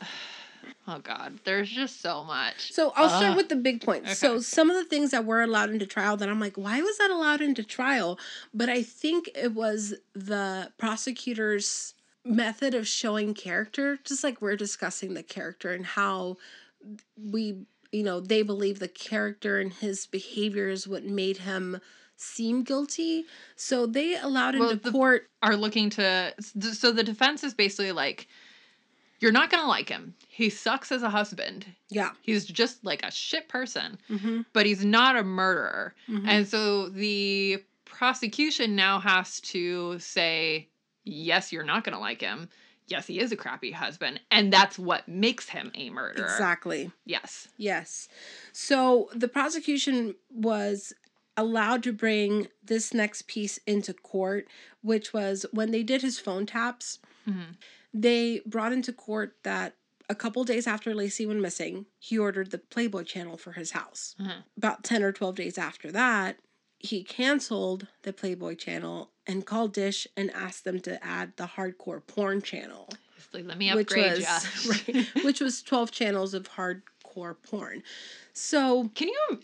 [0.88, 2.72] Oh God, there's just so much.
[2.72, 4.18] So I'll start with the big points.
[4.18, 6.98] So some of the things that were allowed into trial that I'm like, why was
[6.98, 8.20] that allowed into trial?
[8.54, 11.94] But I think it was the prosecutor's
[12.26, 16.38] method of showing character, just like we're discussing the character and how
[17.18, 21.80] we, you know, they believe the character and his behavior is what made him
[22.18, 23.26] seem guilty.
[23.56, 25.28] So they allowed Well, into the- court.
[25.42, 26.34] Are looking to
[26.74, 28.28] so the defense is basically like,
[29.22, 30.16] you're not gonna like him.
[30.28, 31.66] He sucks as a husband.
[31.90, 32.12] Yeah.
[32.22, 34.42] He's just like a shit person, Mm-hmm.
[34.54, 35.94] but he's not a murderer.
[36.10, 36.28] Mhm.
[36.28, 40.68] And so the prosecution now has to say,
[41.04, 42.50] yes, you're not going to like him.
[42.88, 44.20] Yes, he is a crappy husband.
[44.32, 46.26] And that's what makes him a murderer.
[46.26, 46.92] Exactly.
[47.06, 47.48] Yes.
[47.58, 48.08] Yes.
[48.54, 50.94] So the prosecution was
[51.38, 54.48] allowed to bring this next piece into court,
[54.82, 57.00] which was when they did his phone taps,
[57.30, 57.56] Mhm.
[57.94, 59.76] They brought into court that
[60.10, 64.16] a couple days after Laci went missing, he ordered the Playboy channel for his house.
[64.20, 64.44] Mhm.
[64.58, 66.38] About 10 or 12 days after that,
[66.80, 72.06] he canceled the Playboy channel and called Dish and asked them to add the hardcore
[72.06, 72.90] porn channel
[73.34, 74.26] like, let me which was
[74.88, 77.84] right, which was 12 channels of hardcore porn.
[78.34, 79.40] So Can you,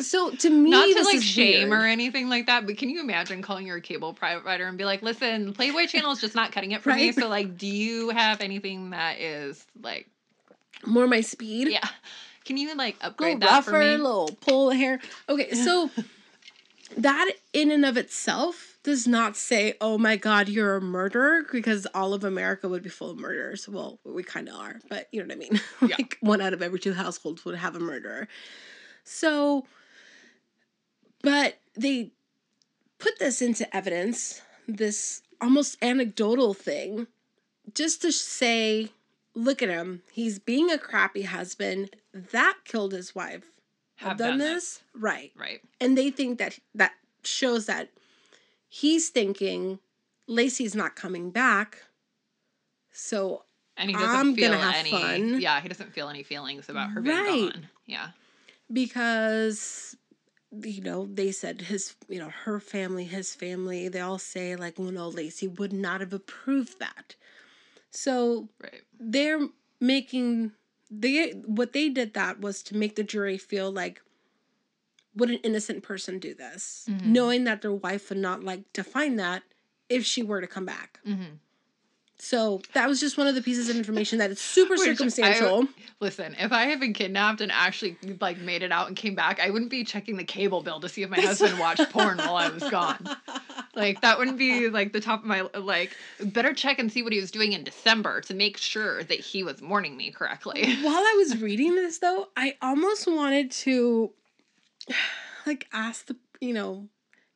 [0.00, 1.82] so to me not to like shame weird.
[1.82, 5.02] or anything like that, but can you imagine calling your cable provider and be like,
[5.02, 7.12] listen, Playboy channel is just not cutting it for me.
[7.12, 10.08] So, like, do you have anything that is like,
[10.86, 11.68] more my speed.
[11.68, 11.86] yeah.
[12.44, 13.96] Can you like upgrade that rougher, for me?
[13.96, 15.00] little pull hair.
[15.28, 15.90] Okay, so
[16.98, 21.86] that in and of itself does not say, "Oh my God, you're a murderer," because
[21.94, 23.66] all of America would be full of murderers.
[23.66, 25.60] Well, we kind of are, but you know what I mean.
[25.88, 25.96] Yeah.
[25.98, 28.28] like one out of every two households would have a murderer.
[29.04, 29.64] So,
[31.24, 32.12] but they
[32.98, 37.06] put this into evidence, this almost anecdotal thing,
[37.74, 38.90] just to say,
[39.34, 40.02] "Look at him.
[40.12, 41.96] He's being a crappy husband.
[42.12, 43.44] That killed his wife."
[43.96, 45.62] Have, done, this right Right.
[45.80, 47.90] and they think that that shows that
[48.68, 49.78] he's thinking
[50.28, 51.84] Laci's not coming back.
[52.90, 53.44] So
[53.76, 55.40] And he doesn't I'm feel gonna have any fun.
[55.40, 57.52] Yeah, he doesn't feel any feelings about her being Right.
[57.52, 57.68] gone.
[57.86, 58.08] Yeah.
[58.72, 59.96] because
[60.62, 64.78] you know they said his you know her family his family they all say like
[64.78, 67.16] well no Laci would not have approved that.
[67.90, 68.82] So Right.
[68.98, 69.48] they're
[69.80, 70.52] making
[70.90, 74.00] they what they did that was to make the jury feel like
[75.16, 77.04] would an innocent person do this Mhm.
[77.04, 79.42] knowing that their wife would not like to find that
[79.88, 81.34] if she were to come back hmm
[82.24, 84.84] so that was just one of the pieces of information that is super Which I-
[84.86, 85.68] circumstantial
[86.00, 89.40] Listen, if I had been kidnapped and actually like made it out and came back,
[89.40, 92.36] I wouldn't be checking the cable bill to see if my husband watched porn while
[92.36, 93.08] I was gone.
[93.74, 95.96] Like that wouldn't be like the top of my like.
[96.22, 99.42] Better check and see what he was doing in December to make sure that he
[99.44, 100.76] was mourning me correctly.
[100.82, 104.10] while i was reading this though i almost wanted to
[105.46, 106.88] like ask the you know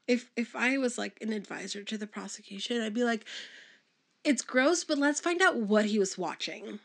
[0.06, 3.24] if if i was like an advisor to the prosecution i'd be like
[4.24, 6.78] it's gross but let's find out what he was watching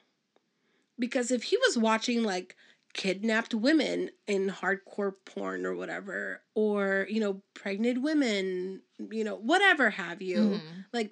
[1.00, 2.56] because if he was watching like
[2.94, 8.82] kidnapped women in hardcore porn or whatever or you know pregnant women
[9.12, 10.86] you know whatever have you Mhm.
[10.94, 11.12] like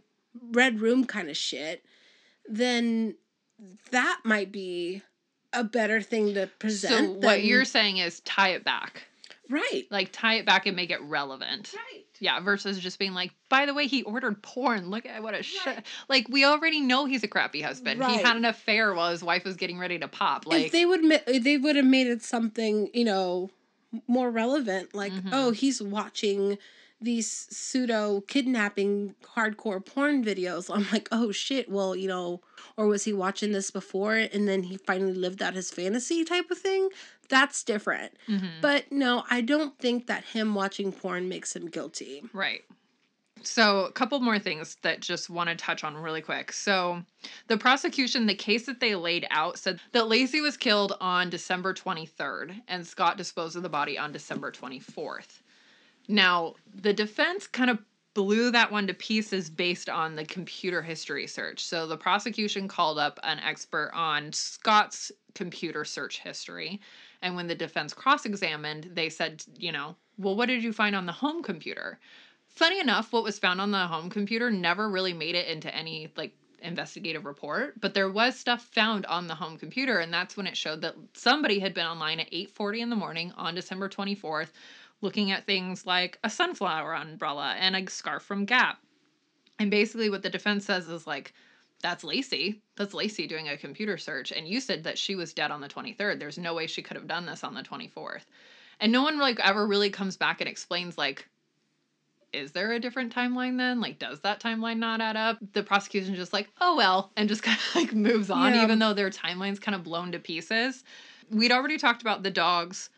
[0.51, 1.83] red room kind of shit,
[2.47, 3.15] then
[3.89, 5.01] that might be
[5.51, 7.05] a better thing to present.
[7.07, 9.03] So what than- you're saying is tie it back,
[9.49, 11.73] right, like tie it back and make it relevant.
[11.75, 14.89] right, Yeah, versus just being like, by the way, he ordered porn.
[14.91, 15.83] Look at what a shit.
[16.07, 17.99] Like we already know he's a crappy husband.
[18.03, 20.45] He had an affair while his wife was getting ready to pop.
[20.45, 21.01] Like if they would,
[21.43, 23.49] they would have made it something you know
[24.07, 24.93] more relevant.
[24.95, 25.29] Like, Mhm.
[25.33, 26.57] oh, he's watching
[27.03, 30.73] these pseudo kidnapping hardcore porn videos.
[30.73, 31.67] I'm like, oh shit.
[31.69, 32.41] Well, you know,
[32.77, 36.51] or was he watching this before and then he finally lived out his fantasy type
[36.51, 36.89] of thing?
[37.31, 38.15] That's different.
[38.27, 38.61] Mhm.
[38.61, 42.23] But no, I don't think that him watching porn makes him guilty.
[42.33, 42.63] Right.
[43.43, 46.51] So, a couple more things that just want to touch on really quick.
[46.51, 47.03] So,
[47.47, 51.73] the prosecution, the case that they laid out said that Laci was killed on December
[51.73, 55.41] 23rd and Scott disposed of the body on December 24th.
[56.07, 57.79] Now, the defense kind of
[58.13, 61.63] blew that one to pieces based on the computer history search.
[61.63, 66.79] So, the prosecution called up an expert on Scott's computer search history.
[67.21, 70.95] And when the defense cross examined, they said, you know, well, what did you find
[70.95, 71.99] on the home computer?
[72.47, 76.11] Funny enough, what was found on the home computer never really made it into any
[76.15, 80.47] like investigative report, but there was stuff found on the home computer and that's when
[80.47, 84.51] it showed that somebody had been online at 8:40 in the morning on December 24th
[85.01, 88.79] looking at things like a sunflower umbrella and a scarf from Gap.
[89.57, 91.33] And basically what the defense says is like
[91.81, 92.59] that's Laci.
[92.77, 94.31] That's Laci doing a computer search.
[94.31, 96.19] And you said that she was dead on the 23rd.
[96.19, 98.23] There's no way she could have done this on the 24th.
[98.79, 101.27] And no one like ever really comes back and explains like
[102.33, 103.81] is there a different timeline then?
[103.81, 105.37] Like, does that timeline not add up?
[105.51, 108.63] The prosecution just like, oh well, and just kind of like moves on, Yeah.
[108.63, 110.83] even though their timeline's kind of blown to pieces.
[111.29, 112.89] We'd already talked about the dogs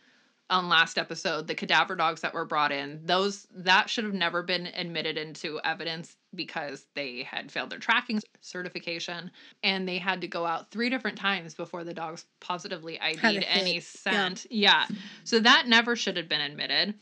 [0.50, 3.00] on last episode, the cadaver dogs that were brought in.
[3.06, 8.22] Those that should have never been admitted into evidence because they had failed their tracking
[8.42, 9.32] certification
[9.64, 13.80] and they had to go out three different times before the dogs positively ID'd any
[13.80, 14.46] scent.
[14.50, 14.86] yeah.
[15.24, 16.96] So that never should have been admitted.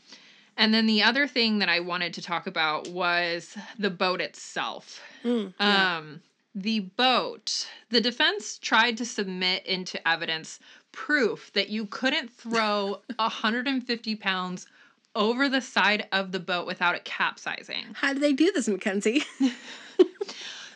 [0.56, 5.02] And then the other thing that I wanted to talk about was the boat itself.
[5.24, 5.98] Mm, yeah.
[5.98, 6.20] Um,
[6.54, 10.60] the boat, the defense tried to submit into evidence
[10.92, 14.66] proof that you couldn't throw 150 pounds
[15.14, 17.84] over the side of the boat without it capsizing.
[17.94, 19.22] How did they do this, Mackenzie?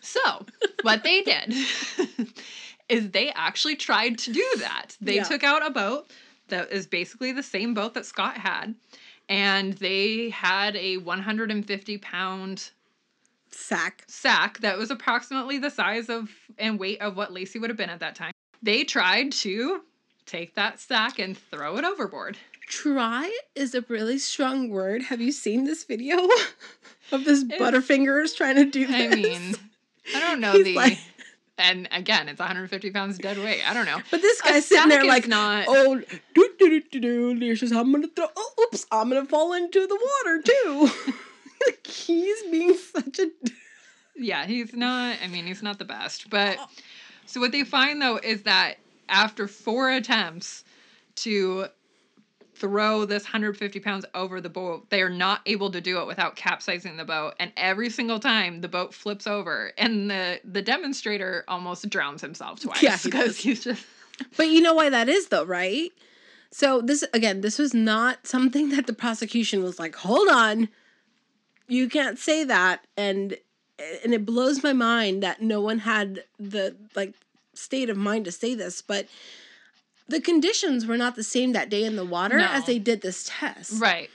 [0.01, 0.47] So,
[0.83, 1.53] what they did
[2.89, 4.97] is they actually tried to do that.
[5.01, 5.25] They Yeah.
[5.25, 6.09] took out a boat
[6.49, 8.77] that is basically the same boat that Scott had,
[9.29, 12.71] and they had a 150 pound
[13.51, 14.05] Sack.
[14.07, 17.91] sack that was approximately the size of and weight of what Laci would have been
[17.91, 18.33] at that time.
[18.63, 19.81] They tried to
[20.25, 22.39] take that sack and throw it overboard.
[22.67, 25.03] Try is a really strong word.
[25.05, 26.17] Have you seen this video
[27.13, 29.13] of this It's- Butterfingers trying to do this?
[29.13, 29.55] I mean,
[30.15, 30.75] I don't know He's the.
[30.75, 30.99] like-
[31.59, 33.63] and again, it's 150 pounds dead weight.
[33.67, 33.99] I don't know.
[34.11, 35.65] but this A sitting there like, not.
[35.69, 36.03] oh,
[36.35, 37.79] do do do do do.
[37.79, 38.27] I'm gonna throw.
[38.37, 41.13] Oh, oops, I'm gonna fall into the water too.
[41.67, 43.31] like he's being such a.
[44.17, 45.17] Yeah, he's not.
[45.25, 46.29] I mean, he's not the best.
[46.29, 46.67] But Oh.
[47.25, 48.75] so what they find though is that
[49.09, 50.63] after four attempts
[51.17, 51.69] to
[52.59, 56.37] throw this 150 pounds over the boat, they are not able to do it without
[56.37, 57.35] capsizing the boat.
[57.39, 62.61] And every single time the boat flips over, and the the demonstrator almost drowns himself
[62.61, 63.37] twice Yeah, because does.
[63.39, 63.85] he's just
[64.37, 65.91] But you know why that is though, right?
[66.51, 70.69] So this again, this was not something that the prosecution was like, "Hold on.
[71.69, 73.37] You can't say that." And
[74.03, 77.15] and it blows my mind that no one had the like
[77.53, 79.07] state of mind to say this, but
[80.09, 82.47] the conditions were not the same that day in the water No.
[82.47, 83.81] as they did this test.
[83.81, 84.11] right.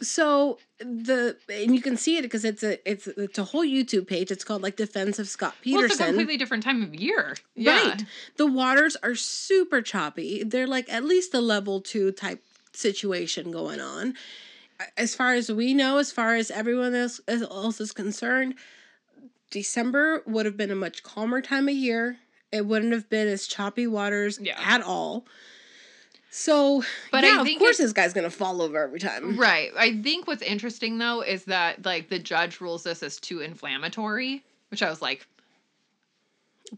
[0.00, 4.08] So the and you can see it because it's a it's it's a whole YouTube
[4.08, 4.32] page.
[4.32, 5.78] It's called like Defense of Scott Peterson.
[5.82, 7.36] Well, it's a completely different time of year.
[7.54, 7.90] Yeah.
[7.90, 8.04] Right.
[8.36, 10.42] The waters are super choppy.
[10.42, 14.14] They're like at least a level two type situation going on.
[14.96, 18.56] As far as we know, as far as everyone else, else is concerned,
[19.52, 22.18] December would have been a much calmer time of year.
[22.52, 24.60] It wouldn't have been as choppy waters Yeah.
[24.62, 25.24] at all.
[26.30, 29.36] So, But yeah, of course, this guy's gonna fall over every time.
[29.38, 29.70] Right.
[29.76, 34.42] I think what's interesting though is that like the judge rules this as too inflammatory,
[34.70, 35.26] which I was like,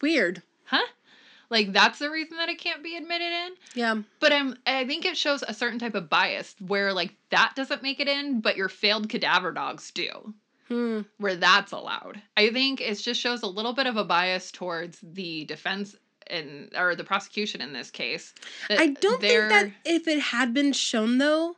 [0.01, 0.43] Weird.
[0.65, 0.83] huh?
[1.51, 3.53] Like that's the reason that it can't be admitted in.
[3.75, 4.03] Yeah.
[4.19, 7.83] But I'm I think it shows a certain type of bias where like that doesn't
[7.83, 10.35] make it in, but your failed cadaver dogs do.
[10.69, 11.03] Hmm.
[11.19, 12.23] Where that's allowed.
[12.37, 15.95] I think it just shows a little bit of a bias towards the defense
[16.27, 18.35] and or the prosecution in this case.
[18.71, 21.57] I don't think that if it had been shown though,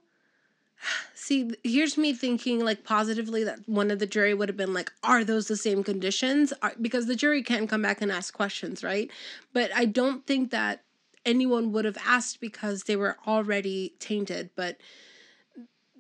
[1.14, 4.92] see, here's me thinking like positively that one of the jury would have been like,
[5.02, 6.52] are those the same conditions?
[6.62, 9.11] Are, because the jury can come back and ask questions, right?
[9.52, 10.82] But I don't think that
[11.24, 14.50] anyone would have asked because they were already tainted.
[14.57, 14.78] But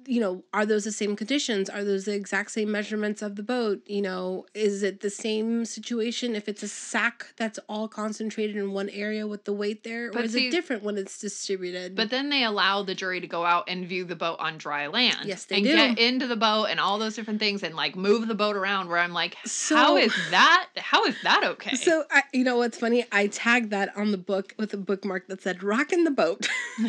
[0.06, 1.68] you know, are those the same conditions?
[1.68, 3.82] Are those the exact same measurements of the boat?
[3.86, 8.72] You know, is it the same situation if it's a sack that's all concentrated in
[8.72, 10.10] one area with the weight there?
[10.14, 11.94] Or is see- it different when it's distributed?
[11.96, 14.86] But then they allow the jury to go out and view the boat on dry
[14.86, 15.18] land.
[15.24, 15.72] Yes, they and do.
[15.74, 18.88] get into the boat and all those different things and like move the boat around.
[18.88, 20.68] Where I'm like, how So- is that?
[20.76, 21.76] How is that okay?
[21.76, 23.04] So I, you know what's funny?
[23.12, 26.46] I tagged that on the book with a bookmark that said "rockin' the boat,"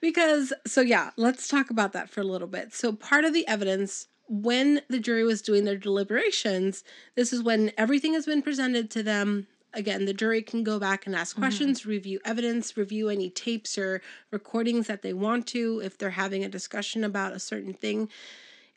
[0.00, 2.74] because so yeah, let's talk about that for a little bit.
[2.74, 6.84] So part of the evidence when the jury was doing their deliberations,
[7.14, 9.46] this is when everything has been presented to them.
[9.74, 14.00] Again, the jury can go back and ask questions, review evidence, review any tapes or
[14.30, 18.08] recordings that they want to if they're having a discussion about a certain thing.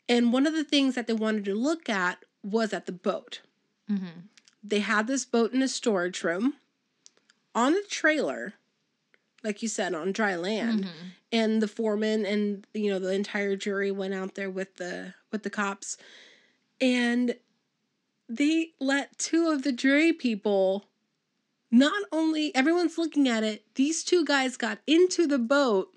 [0.08, 3.40] And one of the things that they wanted to look at was at the boat
[3.90, 4.28] Mhm.
[4.62, 6.54] they had this boat in a storage room
[7.54, 8.54] on a trailer
[9.42, 10.84] like you said on dry land.
[10.84, 10.90] Mhm.
[11.34, 15.42] and the foreman and you know the entire jury went out there with the with
[15.44, 15.96] the cops.
[16.80, 17.36] And
[18.28, 20.84] they let two of the jury people
[21.70, 25.88] not only everyone's looking at it these two guys got into the boat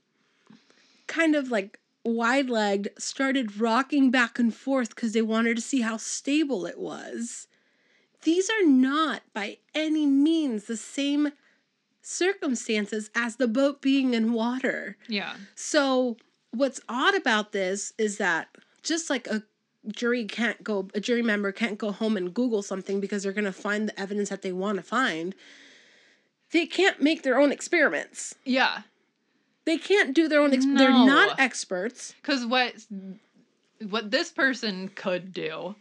[1.07, 5.81] kind of like wide legged started rocking back and forth because they wanted to see
[5.81, 7.47] how stable it was.
[8.23, 11.31] These are not by any means the same
[12.05, 14.95] circumstances as the boat being in water.
[15.07, 15.35] Yeah.
[15.55, 16.17] So,
[16.51, 18.47] what's odd about this is that
[18.83, 19.43] just like a
[19.87, 23.45] jury can't go, a jury member can't go home and Google something because they're going
[23.45, 25.33] to find the evidence that they want to find,
[26.51, 28.35] they can't make their own experiments.
[28.45, 28.81] Yeah.
[29.65, 32.13] They can't do their own, ex- they're not experts.
[32.21, 32.75] Because what
[33.89, 35.75] what this person could do,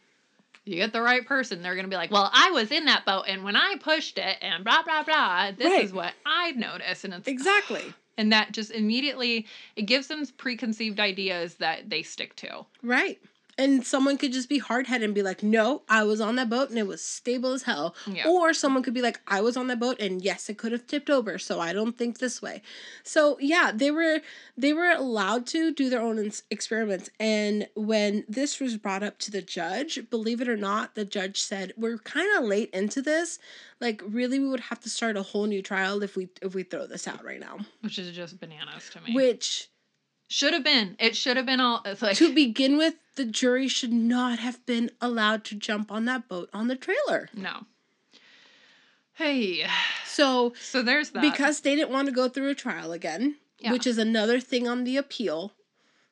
[0.65, 3.25] you get the right person, they're gonna be like, "Well, I was in that boat,
[3.29, 5.85] and when I pushed it, and blah blah blah, this Right.
[5.85, 7.95] is what I noticed," and it's Exactly.
[8.17, 9.47] and that just immediately
[9.77, 12.65] it gives them preconceived ideas that they stick to.
[12.83, 13.19] Right.
[13.57, 16.51] And someone could just be hard headed and be like, no, I was on that
[16.51, 17.95] boat and it was stable as hell.
[18.07, 18.29] Yeah.
[18.29, 20.87] Or someone could be like, I was on that boat and yes, it could have
[20.87, 22.63] tipped over, so I don't think this way.
[23.03, 24.21] So yeah, they were
[24.57, 27.11] they were allowed to do their own ins- experiments.
[27.21, 31.41] And when this was brought up to the judge, believe it or not, the judge
[31.41, 33.39] said, We're kind of late into this.
[33.81, 36.63] Like, really, we would have to start a whole new trial if we if we
[36.63, 37.59] throw this out right now.
[37.81, 39.15] Which is just bananas to me.
[39.15, 39.69] Which
[40.29, 40.97] should have been.
[40.99, 41.85] It should have been all.
[42.01, 46.29] Like to begin with, the jury should not have been allowed to jump on that
[46.29, 47.29] boat on the trailer.
[47.35, 47.67] no.
[49.17, 49.65] Hey,
[50.07, 51.21] So, so there's that.
[51.23, 53.71] because they didn't want to go through a trial again, Yeah.
[53.71, 55.53] which is another thing on the appeal,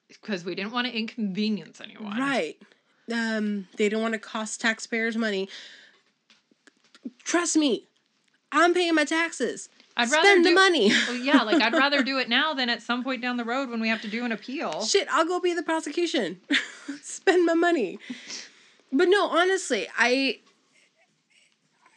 [0.07, 2.17] because we didn't want to inconvenience anyone.
[2.17, 2.57] right?
[3.13, 5.49] Um, they don't want to cost taxpayers money.
[7.25, 7.89] Trust me,
[8.53, 9.69] I'm paying my taxes.
[9.97, 10.91] I'd rather Spend the money.
[11.09, 13.69] Well, yeah, like I'd rather do it now than at some point down the road
[13.69, 14.85] when we have to do an appeal.
[14.85, 16.41] Shit, I'll go be the prosecution.
[17.03, 17.99] Spend my money.
[18.93, 20.41] But no, honestly, I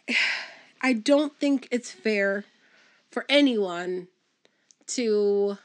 [0.81, 2.45] I don't think it's fair
[3.09, 4.07] for anyone
[4.87, 5.57] to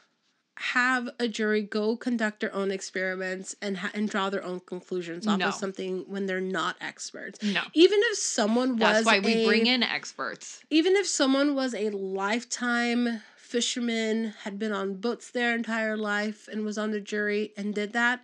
[0.61, 5.25] have a jury go conduct their own experiments and ha- and draw their own conclusions
[5.27, 5.47] off No.
[5.49, 7.41] of something when they're not experts.
[7.41, 7.61] No.
[7.73, 10.61] Even if someone was That's why we a- bring in experts.
[10.69, 16.63] even if someone was a lifetime fisherman, had been on boats their entire life and
[16.63, 18.21] was on the jury and did that,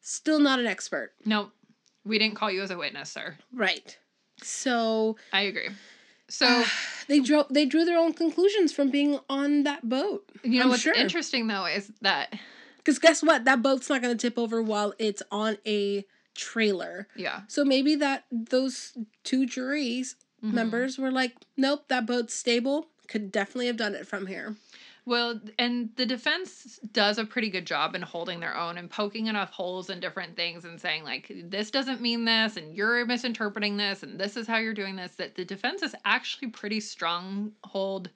[0.00, 1.12] still not an expert.
[1.24, 1.52] No,
[2.04, 3.36] we didn't call you as a witness, sir.
[3.52, 3.96] Right.
[4.42, 5.68] So I agree.
[6.28, 6.64] So,
[7.08, 10.28] they drew they drew their own conclusions from being on that boat.
[10.42, 10.94] you know I'm what's sure.
[10.94, 12.34] interesting though is that,
[12.78, 13.44] Because guess what?
[13.44, 16.04] That boat's not going to tip over while it's on a
[16.34, 17.08] trailer.
[17.16, 17.42] yeah.
[17.48, 20.52] So maybe that those two juries Mhm.
[20.52, 22.88] members were like, nope, that boat's stable.
[23.08, 24.56] Could definitely have done it from here.
[25.06, 29.26] Well, and the defense does a pretty good job in holding their own and poking
[29.26, 33.76] enough holes in different things and saying, like, this doesn't mean this, and you're misinterpreting
[33.76, 35.16] this, and this is how you're doing this.
[35.16, 38.08] That the defense is actually pretty stronghold,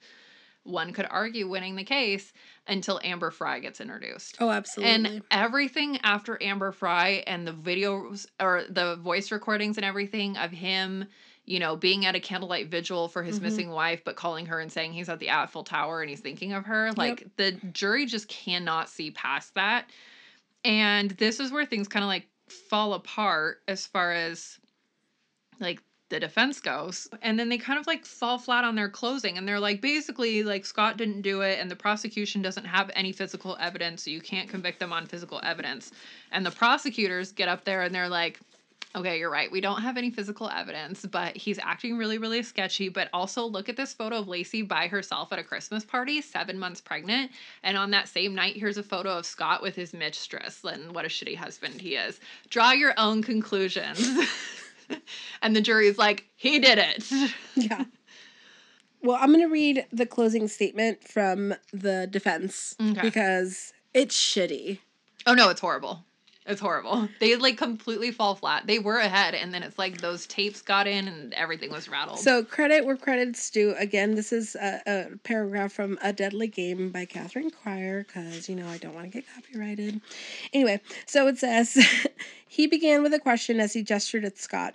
[0.63, 2.33] one could argue, winning the case
[2.67, 4.37] until Amber Fry gets introduced.
[4.39, 5.17] Oh, absolutely.
[5.17, 10.49] And everything after Amber Fry and the videos or the voice recordings and everything of
[10.51, 11.05] him,
[11.49, 13.41] you know, being at a candlelight vigil for his Mhm.
[13.41, 16.53] missing wife, but calling her and saying he's at the Eiffel Tower and he's thinking
[16.53, 16.91] of her.
[16.93, 19.89] Like the jury just cannot see past that.
[20.63, 22.27] And this is where things kind of like
[22.69, 24.59] fall apart as far as
[25.59, 27.07] like the defense goes.
[27.23, 30.43] And then they kind of like fall flat on their closing and they're like basically
[30.43, 34.21] like Scott didn't do it and the prosecution doesn't have any physical evidence, so you
[34.21, 35.91] can't convict them on physical evidence.
[36.31, 38.39] And the prosecutors get up there and they're like
[38.95, 39.51] Okay, you're right.
[39.51, 42.89] We don't have any physical evidence, but he's acting really, really sketchy.
[42.89, 46.57] But also, look at this photo of Laci by herself at a Christmas party, seven
[46.57, 47.31] months pregnant.
[47.61, 50.63] And on that same night, here's a photo of Scott with his mistress.
[50.63, 52.19] And what a shitty husband he is.
[52.49, 54.27] Draw your own conclusions.
[55.43, 57.11] and the jury's like, he did it.
[57.55, 57.85] yeah.
[59.03, 63.01] Well, I'm going to read the closing statement from the defense Okay.
[63.01, 64.79] because it's shitty.
[65.27, 66.05] Oh, no, it's horrible.
[66.45, 67.07] It's horrible.
[67.19, 68.65] They like completely fall flat.
[68.65, 72.19] They were ahead, and then it's like those tapes got in and everything was rattled.
[72.19, 73.75] So, credit where credit's due.
[73.77, 78.55] Again, this is a, a paragraph from A Deadly Game by Catherine Crier because, you
[78.55, 80.01] know, I don't want to get copyrighted.
[80.53, 81.77] Anyway, so it says
[82.51, 84.73] He began with a question as he gestured at Scott.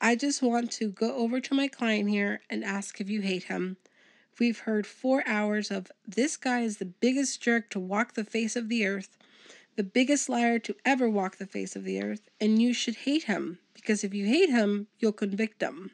[0.00, 3.44] I just want to go over to my client here and ask if you hate
[3.44, 3.76] him.
[4.40, 8.56] We've heard four hours of this guy is the biggest jerk to walk the face
[8.56, 9.16] of the earth,
[9.76, 13.24] the biggest liar to ever walk the face of the earth, and you should hate
[13.24, 15.90] him because if you hate him, you'll convict him.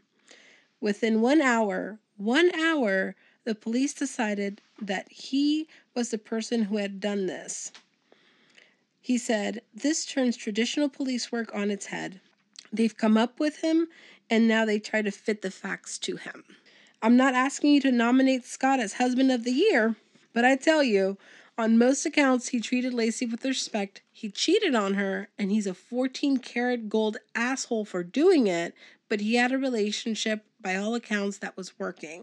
[0.81, 3.15] Within one hour, one hour,
[3.45, 7.73] the police decided that he was the person who had done this.
[9.01, 12.21] He said, This turns traditional police work on its head.
[12.73, 13.89] They've come up with him,
[14.29, 16.45] and now they try to fit the facts to him.
[17.01, 19.97] I'm not asking you to nominate Scott as husband of the year,
[20.35, 21.17] but I tell you,
[21.59, 24.03] On most accounts, he treated Laci with respect.
[24.13, 28.75] He cheated on her, and he's a 14 karat gold asshole for doing it,
[29.09, 32.23] but he had a relationship, by all accounts, that was working.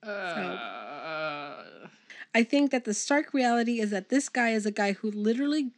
[0.00, 1.64] Uh,
[2.32, 5.72] I think that the stark reality is that this guy is a guy who literally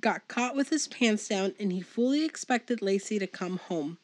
[0.00, 3.98] got caught with his pants down and he fully expected Laci to come home.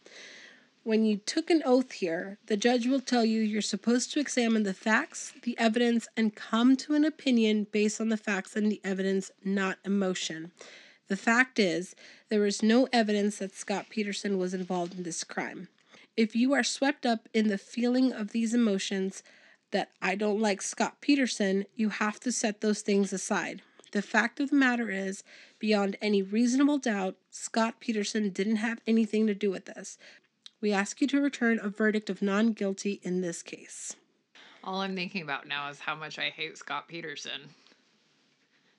[0.84, 4.64] When you took an oath here, the judge will tell you you're supposed to examine
[4.64, 8.80] the facts, the evidence, and come to an opinion based on the facts and the
[8.82, 10.50] evidence, not emotion.
[11.06, 11.94] The fact is,
[12.30, 15.68] there is no evidence that Scott Peterson was involved in this crime.
[16.16, 19.22] If you are swept up in the feeling of these emotions,
[19.70, 23.62] that I don't like Scott Peterson, you have to set those things aside.
[23.92, 25.22] The fact of the matter is,
[25.58, 29.98] beyond any reasonable doubt, Scott Peterson didn't have anything to do with this.
[30.62, 33.94] We ask you to return a verdict of non guilty in this case.
[34.64, 37.50] all I'm thinking about now is how much I hate Scott Peterson.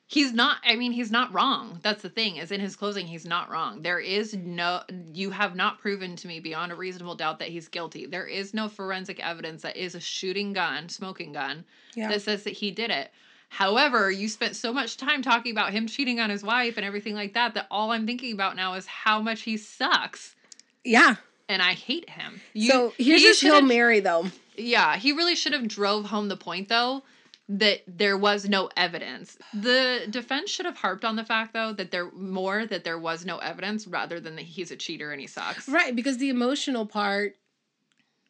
[0.08, 1.80] He's not, I mean, he's not wrong.
[1.82, 3.82] That's the thing, is in his closing, he's not wrong.
[3.82, 7.68] There is no, you have not proven to me beyond a reasonable doubt that he's
[7.68, 8.06] guilty.
[8.06, 11.66] There is no forensic evidence that is a shooting gun, smoking gun,
[11.96, 12.10] Yeah.
[12.10, 13.12] that says that he did it.
[13.50, 17.16] However, you spent so much time talking about him cheating on his wife and everything
[17.16, 20.36] like that that all I'm thinking about now is how much he sucks.
[20.84, 21.16] Yeah.
[21.50, 22.42] And I hate him.
[22.54, 24.28] You- so here's he his Hail Mary, though.
[24.58, 27.04] yeah, he really should have drove home the point though
[27.50, 29.38] that there was no evidence.
[29.54, 33.26] The defense should have harped on the fact though that there more that there was
[33.26, 35.68] no evidence rather than that he's a cheater and he sucks.
[35.68, 37.36] Right, because the emotional part,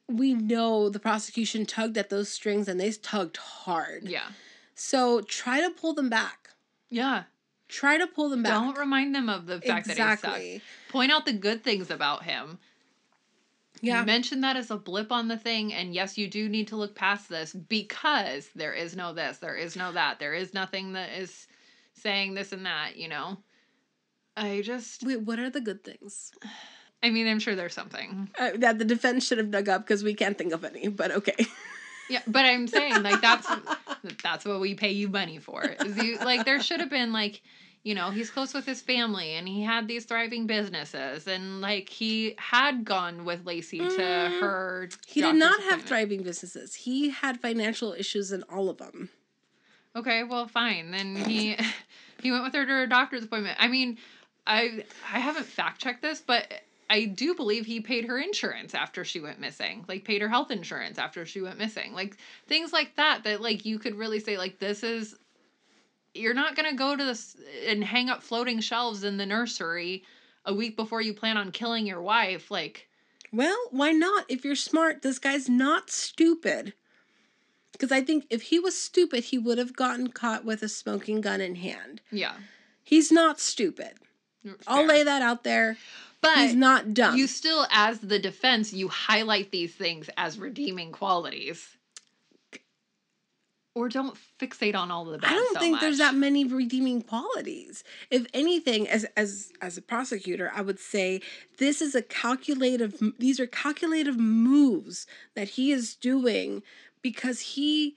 [0.09, 4.09] we know the prosecution tugged at those strings and they tugged hard.
[4.09, 4.27] Yeah.
[4.75, 6.49] So try to pull them back.
[6.89, 7.23] Yeah.
[7.69, 8.53] Try to pull them back.
[8.53, 10.65] Don't remind them of the fact that he sucks.
[10.89, 12.57] Point out the good things about him.
[13.83, 14.05] Yeah.
[14.05, 16.95] Mention that as a blip on the thing and yes, you do need to look
[16.95, 20.19] past this because there is no this, there is no that.
[20.19, 21.47] There is nothing that is
[21.93, 23.37] saying this and that, you know.
[24.37, 26.31] I just Wait, what are the good things?
[27.03, 28.29] I mean, I'm sure there's something.
[28.39, 31.11] Uh, that the defense should have dug up because we can't think of any, but
[31.11, 31.45] okay.
[32.09, 33.47] Yeah, but I'm saying like that's
[34.23, 35.63] that's what we pay you money for.
[35.63, 37.41] Is you like there should have been like
[37.83, 41.89] you know he's close with his family and he had these thriving businesses and like
[41.89, 44.39] he had gone with Laci to Mm.
[44.39, 44.89] her.
[45.05, 46.73] He did not have thriving businesses.
[46.75, 49.09] He had financial issues in all of them.
[49.95, 50.91] Okay, well, fine.
[50.91, 51.55] Then he
[52.21, 53.57] he went with her to her doctor's appointment.
[53.59, 53.97] I mean,
[54.47, 56.51] I I haven't fact checked this, but
[56.89, 59.85] I do believe he paid her insurance after she went missing.
[59.87, 61.93] Like paid her health insurance after she went missing.
[61.93, 62.17] Like
[62.47, 65.15] things like that that like you could really say like this is
[66.13, 67.35] you're not going to go to this
[67.67, 70.03] and hang up floating shelves in the nursery
[70.45, 72.87] a week before you plan on killing your wife like
[73.31, 74.25] Well, why not?
[74.29, 76.73] If you're smart, this guy's not stupid.
[77.71, 81.21] Because I think if he was stupid, he would have gotten caught with a smoking
[81.21, 82.01] gun in hand.
[82.11, 82.33] yeah.
[82.85, 83.93] He's not stupid.
[84.45, 85.77] Mm, I'll lay that out there.
[86.21, 87.15] but He's not dumb.
[87.17, 91.77] you still as the defense you highlight these things as redeeming qualities
[93.75, 96.45] or don't fixate on all of the bad I don't so think there's that many
[96.45, 97.83] redeeming qualities.
[98.11, 101.21] If anything, as as as a prosecutor, I would say
[101.57, 103.01] this is a calculative.
[103.17, 106.61] These are calculative moves that he is doing
[107.01, 107.95] because he,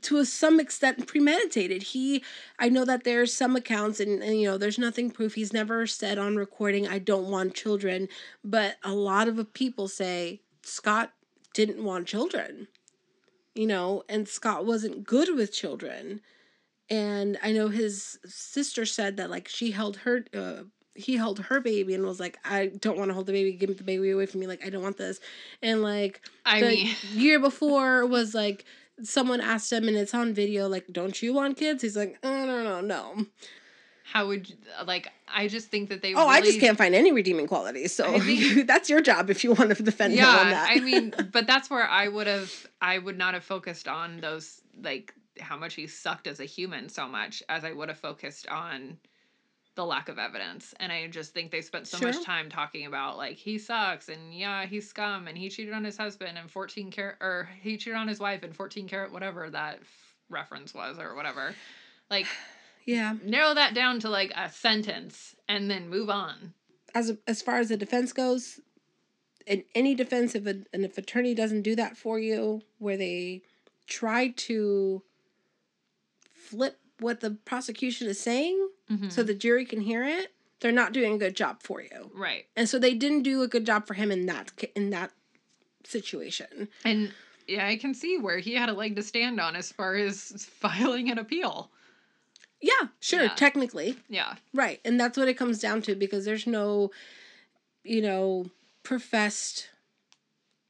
[0.00, 1.82] to some extent, premeditated.
[1.82, 2.24] He,
[2.58, 5.34] I know that there's some accounts, and, and you know, there's nothing proof.
[5.34, 8.08] He's never said on recording, "I don't want children,"
[8.44, 11.12] but a lot of people say Scott
[11.52, 12.68] didn't want children
[13.56, 16.20] you know, and Scott wasn't good with children.
[16.88, 21.60] And I know his sister said that like she held her uh he held her
[21.60, 24.26] baby and was like, I don't want to hold the baby, give the baby away
[24.26, 25.20] from me, like I don't want this.
[25.62, 28.64] And like i the mean year before was like
[29.02, 31.82] someone asked him and it's on video, like, don't you want kids?
[31.82, 33.26] He's like, I don't know, no.
[34.12, 34.50] How would
[34.86, 37.92] like i just think that they Oh, I just can't find any redeeming qualities.
[37.94, 40.68] So think- that's your job if you want to defend him on yeah that.
[40.70, 44.60] i mean but that's where i would have i would not have focused on those
[44.82, 48.46] like how much he sucked as a human so much as i would have focused
[48.48, 48.96] on
[49.74, 52.12] the lack of evidence and i just think they spent so Sure.
[52.12, 55.84] much time talking about like he sucks and yeah he's scum and he cheated on
[55.84, 59.50] his husband and 14 carat or he cheated on his wife and 14 carat whatever
[59.50, 61.54] that f- reference was or whatever
[62.08, 62.26] like
[62.86, 63.16] yeah.
[63.22, 66.54] narrow that down to like a sentence and then move on
[66.94, 68.58] as as far as the defense goes,
[69.46, 73.42] in any defense, if a, and if attorney doesn't do that for you, where they
[73.86, 75.02] try to
[76.32, 79.12] flip what the prosecution is saying Mhm.
[79.12, 82.10] so the jury can hear it, they're not doing a good job for you.
[82.14, 85.12] right And so they didn't do a good job for him in that in that
[85.84, 86.68] situation.
[86.84, 87.12] And
[87.46, 90.46] yeah, I can see where he had a leg to stand on as far as
[90.60, 91.70] filing an appeal.
[92.60, 93.34] Yeah, sure, Yeah.
[93.34, 93.96] technically.
[94.08, 94.36] Yeah.
[94.54, 94.80] Right.
[94.84, 96.90] And that's what it comes down to because there's no,
[97.84, 98.46] you know,
[98.82, 99.68] professed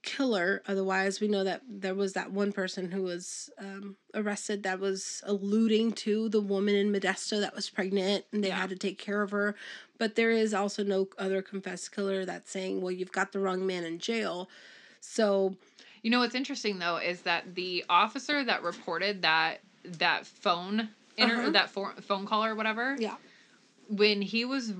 [0.03, 0.62] killer.
[0.66, 5.22] Otherwise, we know that there was that one person who was um, arrested that was
[5.26, 8.61] alluding to the woman in Modesto that was pregnant and they Yeah.
[8.61, 9.57] had to take care of her.
[9.99, 13.66] But there is also no other confessed killer that's saying, well, you've got the wrong
[13.66, 14.49] man in jail.
[15.01, 15.57] So,
[16.03, 21.35] You know what's interesting though is that the officer that reported that that phone inter-
[21.41, 21.51] Uh-huh.
[21.51, 23.17] that for- phone call or whatever yeah.
[23.89, 24.73] when he was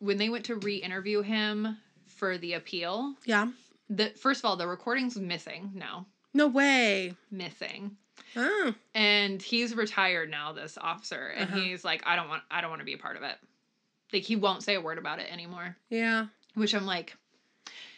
[0.00, 1.76] when they went to re-interview him
[2.06, 3.48] for the appeal Yeah.
[3.88, 7.14] the first of all the recording's missing now No way.
[7.30, 7.96] missing
[8.36, 8.74] Oh.
[8.94, 11.60] and he's retired now this officer and Uh-huh.
[11.60, 13.36] he's like i don't want i don't want to be a part of it
[14.12, 16.26] like he won't say a word about it anymore Yeah.
[16.54, 17.16] which i'm like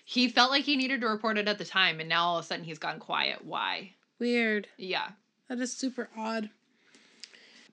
[0.05, 2.45] he felt like he needed to report it at the time and now all of
[2.45, 4.69] a sudden he's gone quiet why Weird.
[4.77, 5.11] yeah
[5.49, 6.51] That is super odd.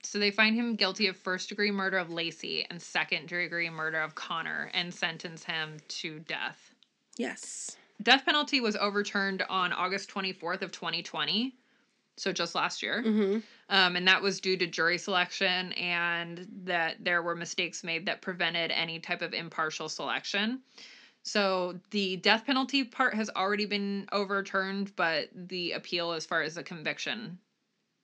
[0.02, 4.00] So they find him guilty of first degree murder of laci and second degree murder
[4.00, 6.72] of conner and sentence him to death
[7.16, 7.76] Yes.
[8.02, 11.54] death penalty was overturned on august 24th of 2020
[12.16, 13.38] so just last year Mm-hmm.
[13.70, 18.22] um, and that was due to jury selection and that there were mistakes made that
[18.22, 20.60] prevented any type of impartial selection.
[21.22, 26.54] So the death penalty part has already been overturned, but the appeal, as far as
[26.54, 27.38] the conviction,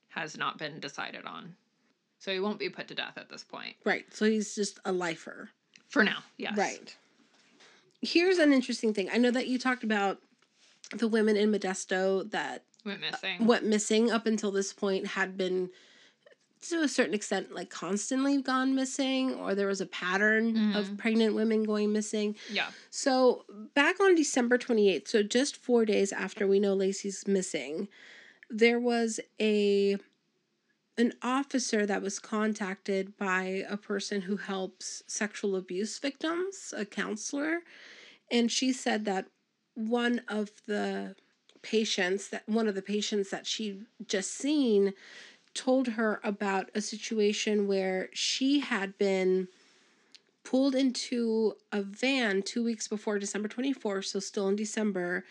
[0.08, 1.54] has not been decided on.
[2.18, 3.76] So he won't be put to death at this point.
[3.84, 4.04] Right.
[4.12, 5.50] So he's just a lifer.
[5.88, 6.56] For now, yes.
[6.56, 6.96] Right.
[8.00, 9.08] Here's an interesting thing.
[9.12, 10.18] I know that you talked about
[10.96, 13.46] the women in Modesto that Went uh, missing.
[13.46, 15.70] went missing up until this point had been
[16.68, 20.96] to a certain extent like constantly gone missing or there was a pattern of mm-hmm.
[20.96, 22.36] pregnant women going missing.
[22.50, 22.66] Yeah.
[22.90, 23.44] So
[23.74, 27.88] back on December 28th, so just 4 days after we know Laci's missing,
[28.48, 29.96] there was a
[30.96, 37.60] an officer that was contacted by a person who helps sexual abuse victims, a counselor,
[38.30, 39.26] and she said that
[39.74, 41.16] one of the
[41.62, 44.92] patients that one of the patients that she just seen
[45.54, 49.48] told her about a situation where she had been
[50.44, 55.24] pulled into a van two weeks before December 24th, so still in December,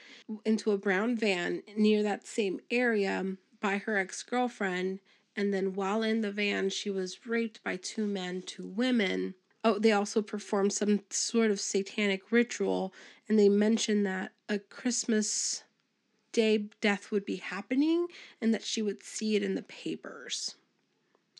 [0.43, 3.23] into a brown van near that same area
[3.61, 4.99] by her ex girlfriend.
[5.35, 9.35] And then while in the van, she was raped by two men, two women.
[9.63, 12.93] Oh, they also performed some sort of satanic ritual,
[13.27, 15.63] and they mentioned that a Christmas
[16.33, 18.07] day death would be happening
[18.41, 20.55] and that she would see it in the papers.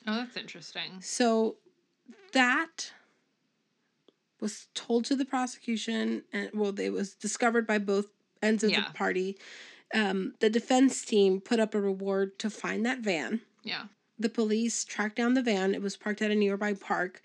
[0.08, 1.02] Oh, that's interesting.
[1.02, 1.58] So
[2.32, 2.92] that
[4.40, 8.08] was told to the prosecution, and well, it was discovered by both
[8.42, 8.86] ends of Yeah.
[8.88, 9.38] the party.
[9.94, 13.42] Um, the defense team put up a reward to find that van.
[13.64, 13.86] Yeah.
[14.20, 15.74] The police tracked down the van.
[15.74, 17.22] It was parked at a nearby park,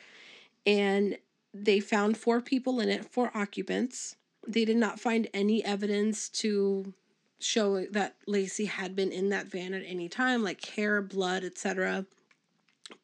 [0.66, 1.18] and
[1.53, 4.16] they found four people in it, four occupants.
[4.47, 6.95] They did not find any evidence to
[7.41, 12.07] show that Laci had been in that van at any time, like hair, blood, etc.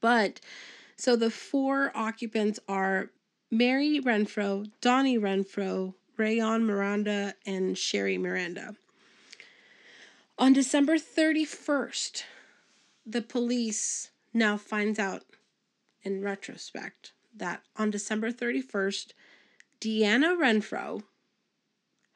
[0.00, 0.40] But
[0.96, 3.10] so the four occupants are
[3.50, 8.76] Mary Renfro, Donnie Renfro, Rayon Miranda, and Sherry Miranda.
[10.38, 12.24] On December 31st,
[13.06, 15.24] the police now finds out
[16.02, 19.12] in retrospect that on December 31st,
[19.80, 21.02] Deanna Renfro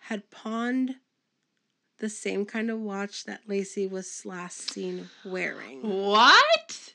[0.03, 0.97] had pawned
[1.99, 5.83] the same kind of watch that Laci was last seen wearing.
[5.83, 6.95] What?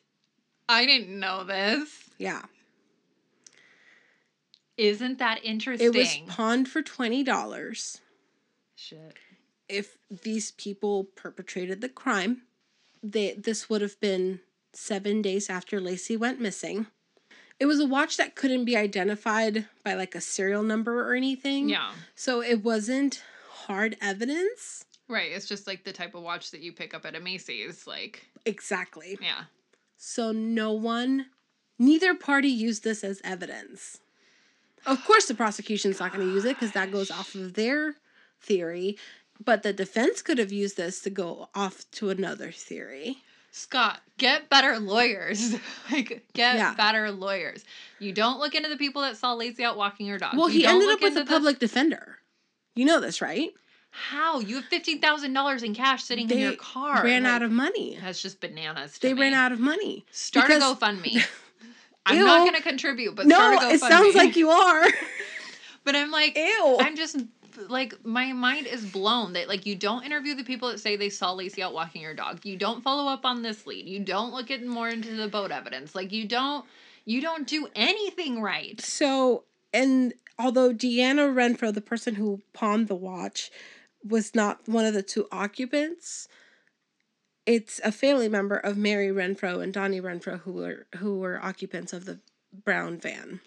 [0.70, 2.10] I didn't know this.
[2.18, 2.44] Yeah.
[4.78, 5.94] Isn't that interesting?
[5.94, 8.00] It was pawned for $20.
[8.76, 9.18] Shit.
[9.70, 12.44] If these people perpetrated the crime,
[13.04, 14.40] they this would have been
[14.74, 16.88] 7 days after Laci went missing.
[17.60, 21.70] It was a watch that couldn't be identified by like a serial number or anything.
[21.70, 21.92] Yeah.
[22.16, 24.86] So it wasn't hard evidence.
[25.08, 25.32] Right.
[25.32, 27.86] It's just like the type of watch that you pick up at a Macy's.
[27.86, 29.18] Like, Exactly.
[29.22, 29.44] yeah.
[29.98, 31.28] So no one,
[31.78, 34.00] neither party used this as evidence.
[34.86, 37.96] Of course, the prosecution's not going to use it because that goes off of their
[38.42, 38.98] theory.
[39.44, 43.18] But the defense could have used this to go off to another theory.
[43.52, 45.54] Scott, get better lawyers.
[45.92, 46.74] like, get Yeah.
[46.76, 47.64] better lawyers.
[48.00, 50.36] You don't look into the people that saw Laci out walking her dog.
[50.38, 52.18] Well, You he don't ended up with a the- public defender.
[52.76, 53.52] You know this, right?
[53.92, 54.40] How?
[54.40, 57.04] You have fifteen thousand dollars in cash sitting in your car.
[57.04, 58.00] ran Like, out of money.
[58.02, 58.98] That's just bananas.
[58.98, 59.22] They me.
[59.22, 60.04] ran out of money.
[60.12, 61.24] Start because- a GoFundMe.
[62.08, 63.74] I'm not going to contribute, but No, start a GoFundMe.
[63.76, 64.86] it sounds like you are.
[65.86, 66.78] But I'm like, Ew.
[66.80, 67.18] I'm just
[67.70, 71.10] like my mind is blown that like you don't interview the people that say they
[71.10, 72.46] saw Laci out walking your dog.
[72.46, 73.88] You don't follow up on this lead.
[73.88, 75.96] You don't look at more into the boat evidence.
[75.96, 76.66] Like you don't
[77.06, 78.80] you don't do anything right.
[78.82, 79.44] So,
[79.74, 83.52] and although Deanna Renfro, the person who pawned the watch,
[84.08, 86.28] was not one of the two occupants,
[87.46, 91.94] it's a family member of Mary Renfro and Donnie Renfro who were who were occupants
[91.94, 92.20] of the
[92.64, 93.42] brown van.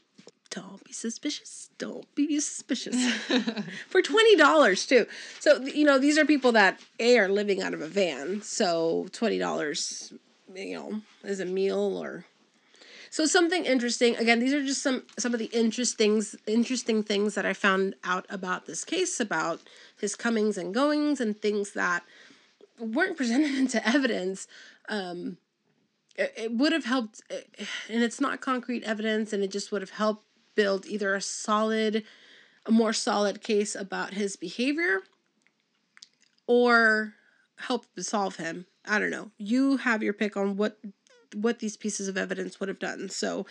[0.50, 1.70] Don't be suspicious.
[1.78, 2.96] Don't be suspicious.
[3.88, 5.06] For twenty dollars too.
[5.40, 8.42] So you know these are people that a are living out of a van.
[8.42, 10.12] So twenty dollars,
[10.54, 12.24] you know, is a meal or.
[13.10, 14.16] So something interesting.
[14.16, 18.26] Again, these are just some some of the interesting interesting things that I found out
[18.28, 19.60] about this case about
[19.98, 22.02] his comings and goings and things that
[22.78, 24.46] weren't presented into evidence.
[24.88, 25.38] Um,
[26.16, 29.90] it, it would have helped, and it's not concrete evidence, and it just would have
[29.90, 30.25] helped
[30.56, 32.02] build either a solid,
[32.64, 35.00] a more solid case about his behavior
[36.46, 37.14] or
[37.58, 38.66] help solve him.
[38.84, 39.30] I don't know.
[39.38, 40.78] You have your pick on what
[41.34, 43.08] what these pieces of evidence would have done.
[43.08, 43.46] So,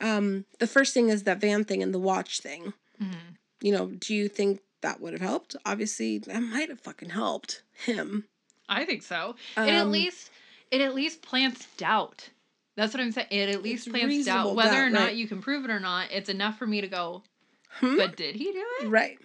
[0.00, 2.72] um, the first thing is that van thing and the watch thing.
[3.00, 3.34] Mm-hmm.
[3.60, 5.56] You know, do you think that would have helped?
[5.66, 8.24] Obviously, that might have fucking helped him.
[8.68, 9.36] I think so.
[9.56, 10.30] Um, it at least
[10.70, 12.30] it at least plants doubt.
[12.76, 13.28] That's what I'm saying.
[13.30, 15.14] It at least plants doubt whether doubt, or not right.
[15.14, 16.10] you can prove it or not.
[16.10, 17.22] It's enough for me to go.
[17.68, 17.96] Hmm?
[17.96, 18.88] But did he do it?
[18.88, 19.18] Right.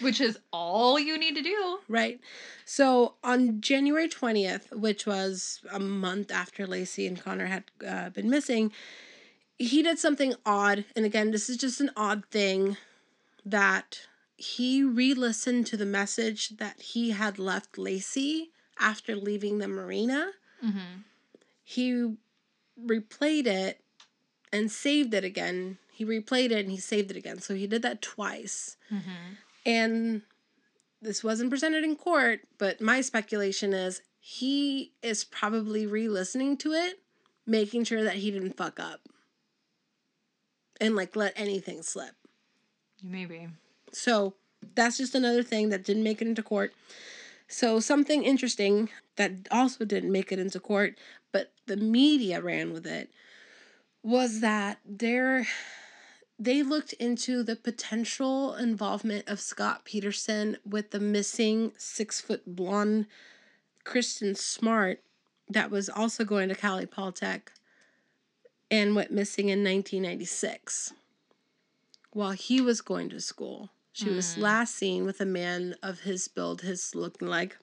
[0.00, 1.78] Which is all you need to do.
[1.88, 2.20] Right.
[2.64, 8.28] So on January 20th, which was a month after Laci and Conner had uh, been
[8.28, 8.72] missing,
[9.58, 10.84] he did something odd.
[10.96, 12.76] And again, this is just an odd thing
[13.44, 14.00] that
[14.36, 20.30] he re listened to the message that he had left Laci after leaving the marina.
[20.64, 21.02] Mm-hmm.
[21.62, 22.16] He
[22.86, 23.80] replayed it
[24.52, 25.78] and saved it again.
[25.92, 27.40] He replayed it and he saved it again.
[27.40, 28.76] So he did that twice.
[28.92, 29.34] Mm-hmm.
[29.66, 30.22] And
[31.02, 36.72] this wasn't presented in court, but my speculation is he is probably re listening to
[36.72, 37.00] it,
[37.46, 39.00] making sure that he didn't fuck up
[40.80, 42.14] and like let anything slip.
[43.02, 43.48] Maybe.
[43.92, 44.34] So
[44.74, 46.72] that's just another thing that didn't make it into court.
[47.50, 50.98] So, something interesting that also didn't make it into court,
[51.68, 53.10] the media ran with it,
[54.02, 55.46] was that there
[56.38, 63.06] they looked into the potential involvement of Scott Peterson with the missing six foot blonde
[63.84, 65.02] Kristin Smart
[65.48, 67.48] that was also going to Cal Polytech
[68.70, 70.92] and went missing in 1996
[72.12, 73.70] while he was going to school.
[73.92, 74.16] She mm.
[74.16, 77.56] was last seen with a man of his build, his looking like.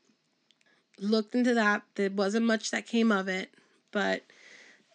[1.00, 1.84] Looked into that.
[1.96, 3.54] There wasn't much that came of it.
[3.96, 4.24] But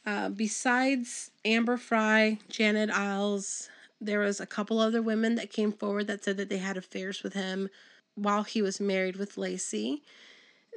[0.04, 6.06] uh, besides Amber Frey, Janet Iles, there was a couple other women that came forward
[6.08, 7.70] that said that they had affairs with him
[8.14, 10.02] while he was married with Laci.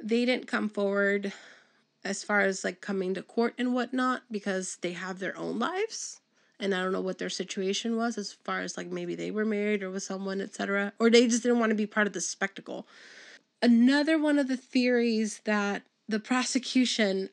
[0.02, 1.34] They didn't come forward
[2.02, 6.22] as far as like coming to court and whatnot because they have their own lives
[6.58, 9.44] and I don't know what their situation was as far as like maybe they were
[9.44, 10.94] married or with someone, etc.
[10.98, 12.86] Or they just didn't want to be part of the spectacle.
[13.60, 17.28] Another one of the theories that the prosecution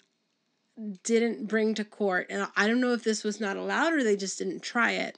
[1.04, 4.16] didn't bring to court, and I don't know if this was not allowed or they
[4.16, 5.18] just didn't try it.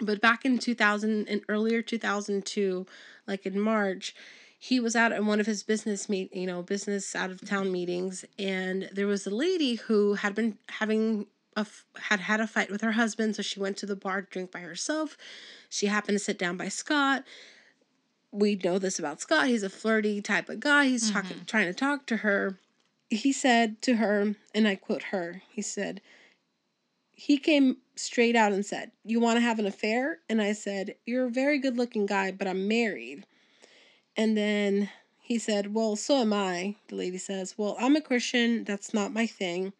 [0.00, 2.86] But back in 2000 and earlier 2002,
[3.26, 4.14] like in March,
[4.58, 7.70] he was out at one of his business meet, you know, business out of town
[7.70, 12.70] meetings, and there was a lady who had been having a, had had a fight
[12.70, 15.16] with her husband, so she went to the bar to drink by herself.
[15.68, 17.24] She happened to sit down by Scott.
[18.30, 19.46] We know this about Scott.
[19.46, 20.86] He's a flirty type of guy.
[20.86, 21.20] He's mm-hmm.
[21.20, 22.58] talking, trying to talk to her.
[23.10, 26.00] He said to her, and I quote her, he said,
[27.12, 30.18] he came straight out and said, You want to have an affair?
[30.28, 33.24] And I said, You're a very good looking guy, but I'm married.
[34.16, 36.76] And then he said, Well, so am I.
[36.88, 38.64] The lady says, Well, I'm a Christian.
[38.64, 39.72] That's not my thing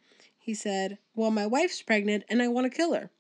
[0.47, 3.11] he said, Well, my wife's pregnant and I want to kill her.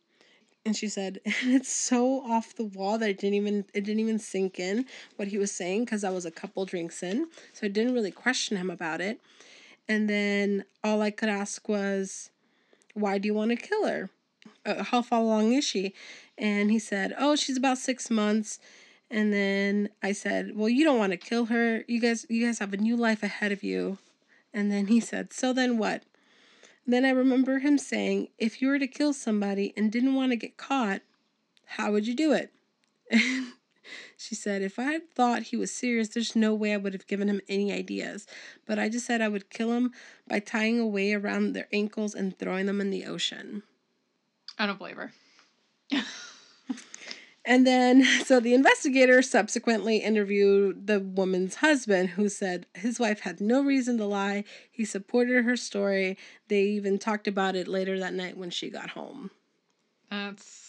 [0.64, 3.98] And she said, and it's so off the wall that it didn't even it didn't
[3.98, 4.86] even sink in
[5.16, 7.26] what he was saying because I was a couple drinks in.
[7.52, 9.20] So I didn't really question him about it.
[9.88, 12.30] And then all I could ask was,
[12.94, 14.10] Why do you want to kill her?
[14.64, 15.94] Uh, how far along is she?
[16.36, 18.58] And he said, Oh, she's about six months.
[19.10, 21.84] And then I said, Well, you don't want to kill her.
[21.86, 23.98] You guys you guys have a new life ahead of you.
[24.52, 26.02] And then he said, So then what?
[26.86, 30.36] Then I remember him saying, If you were to kill somebody and didn't want to
[30.36, 31.02] get caught,
[31.64, 32.52] how would you do it?
[34.16, 37.06] she said, If I had thought he was serious, there's no way I would have
[37.06, 38.26] given him any ideas.
[38.66, 39.92] But I just said I would kill him
[40.28, 43.62] by tying a way around their ankles and throwing them in the ocean.
[44.58, 45.12] I don't believe her.
[47.48, 53.40] And then, so the investigator subsequently interviewed the woman's husband, who said his wife had
[53.40, 54.42] no reason to lie.
[54.68, 56.18] He supported her story.
[56.48, 59.30] They even talked about it later that night when she got home.
[60.10, 60.65] That's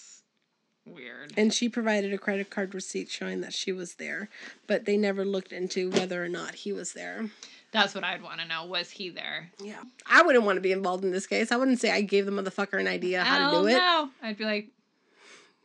[0.94, 1.34] weird.
[1.38, 4.30] And she provided a credit card receipt showing that she was there,
[4.68, 7.30] but they never looked into whether or not he was there.
[7.72, 8.66] That's what I'd want to know.
[8.66, 9.52] Was he there?
[9.62, 9.82] Yeah.
[10.10, 11.52] I wouldn't want to be involved in this case.
[11.52, 13.74] I wouldn't say I gave the motherfucker an idea how to do it.
[13.74, 14.70] No, I'd be like,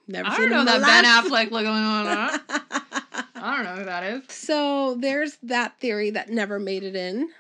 [0.09, 1.25] Never I seen don't know that my Ben life.
[1.25, 2.07] Affleck looking on.
[3.35, 4.23] I don't know who that is.
[4.29, 7.31] So there's that theory that never made it in.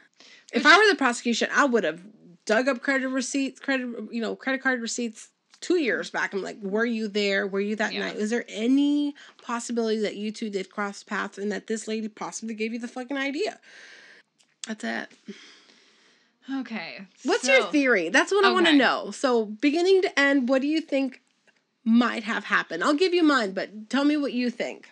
[0.52, 2.00] If I were the prosecution, I would have
[2.44, 5.28] dug up credit receipts, credit you know, credit card receipts
[5.62, 6.34] two years back.
[6.34, 7.46] I'm like, were you there?
[7.46, 8.00] Were you that Yeah.
[8.00, 8.16] night?
[8.16, 12.54] Is there any possibility that you two did cross paths and that this lady possibly
[12.54, 13.58] gave you the fucking idea?
[14.66, 15.08] That's it.
[16.52, 17.06] Okay.
[17.24, 18.08] What's so- your theory?
[18.10, 19.10] That's what I want to know.
[19.12, 21.20] So beginning to end, what do you think
[21.84, 22.82] might have happened?
[22.84, 24.90] I'll give you mine, but tell me what you think.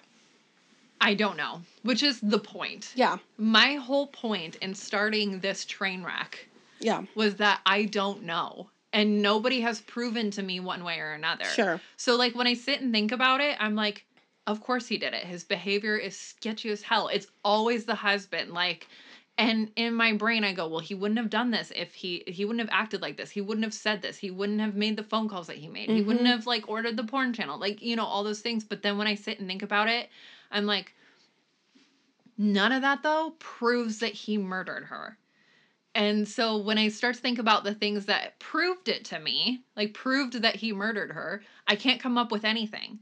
[1.01, 2.93] I don't know, which is the point.
[2.95, 3.19] Yeah.
[3.39, 6.47] My whole point in starting this train wreck
[6.79, 7.05] Yeah.
[7.15, 8.71] was that I don't know.
[8.93, 11.45] And nobody has proven to me one way or another.
[11.45, 11.81] Sure.
[11.97, 14.05] So, like, when I sit and think about it, I'm like,
[14.47, 15.25] of course he did it.
[15.25, 17.09] His behavior is sketchy as hell.
[17.09, 18.51] It's always the husband.
[18.53, 18.89] Like,
[19.39, 22.45] and in my brain, I go, well, he wouldn't have done this if he he
[22.45, 23.31] wouldn't have acted like this.
[23.31, 24.19] He wouldn't have said this.
[24.19, 25.89] He wouldn't have made the phone calls that he made.
[25.89, 26.31] He wouldn't Mhm.
[26.31, 27.59] have like ordered the porn channel.
[27.59, 28.65] Like, you know, all those things.
[28.65, 30.11] But then when I sit and think about it,
[30.51, 30.95] I'm like,
[32.37, 35.17] none of that though proves that he murdered her.
[35.95, 39.65] And so when I start to think about the things that proved it to me,
[39.77, 43.01] like proved that he murdered her, I can't come up with anything.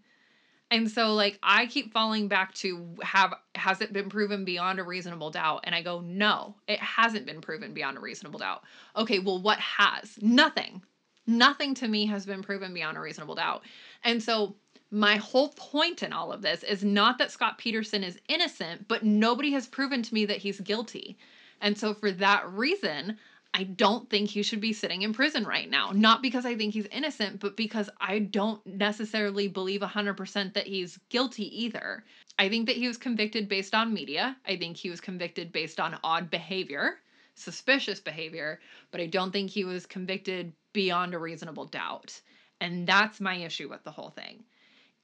[0.71, 4.85] And so like I keep falling back to have has it been proven beyond a
[4.85, 5.61] reasonable doubt?
[5.65, 8.65] And I go, no, it hasn't been proven beyond a reasonable doubt.
[8.97, 10.19] Okay, well what has?
[10.21, 10.83] Nothing.
[11.27, 13.65] Nothing to me has been proven beyond a reasonable doubt.
[14.03, 14.57] And so
[14.91, 19.05] my whole point in all of this is not that Scott Peterson is innocent, but
[19.05, 21.19] nobody has proven to me that he's guilty.
[21.61, 23.19] And so for that reason,
[23.55, 25.91] I don't think he should be sitting in prison right now.
[25.93, 30.99] Not because I think he's innocent, but because I don't necessarily believe 100% that he's
[31.09, 32.05] guilty either.
[32.39, 34.37] I think that he was convicted based on media.
[34.47, 36.99] I think he was convicted based on odd behavior,
[37.35, 42.21] suspicious behavior, but I don't think he was convicted beyond a reasonable doubt.
[42.61, 44.45] And that's my issue with the whole thing.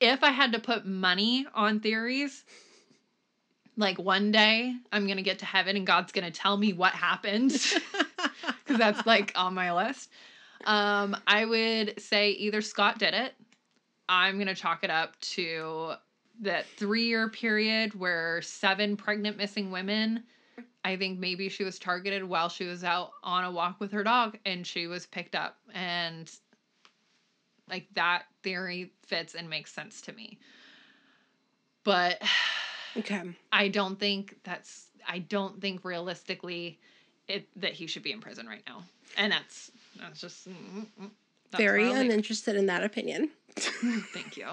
[0.01, 2.45] If I had to put money on theories,
[3.77, 6.73] like one day I'm going to get to heaven and God's going to tell me
[6.73, 7.53] what happened
[8.65, 10.11] because that's like on my list.
[10.65, 13.35] Um, I would say either Scott did it.
[14.09, 15.95] I'm going to chalk it up to
[16.41, 20.25] that three year period where seven pregnant missing women.
[20.85, 24.05] I think maybe she was targeted while she was out on a walk with her
[24.05, 25.57] dog and she was picked up.
[25.73, 26.31] And
[27.69, 30.39] like that theory fits and makes sense to me.
[31.85, 32.23] But
[32.97, 33.23] Okay.
[33.53, 36.79] I don't think that's I don't think realistically
[37.29, 38.83] it that he should be in prison right now.
[39.17, 39.71] And that's
[40.01, 41.11] that's just mm, mm, mm.
[41.51, 43.31] That's Very uninterested in that opinion.
[43.57, 44.47] Thank you.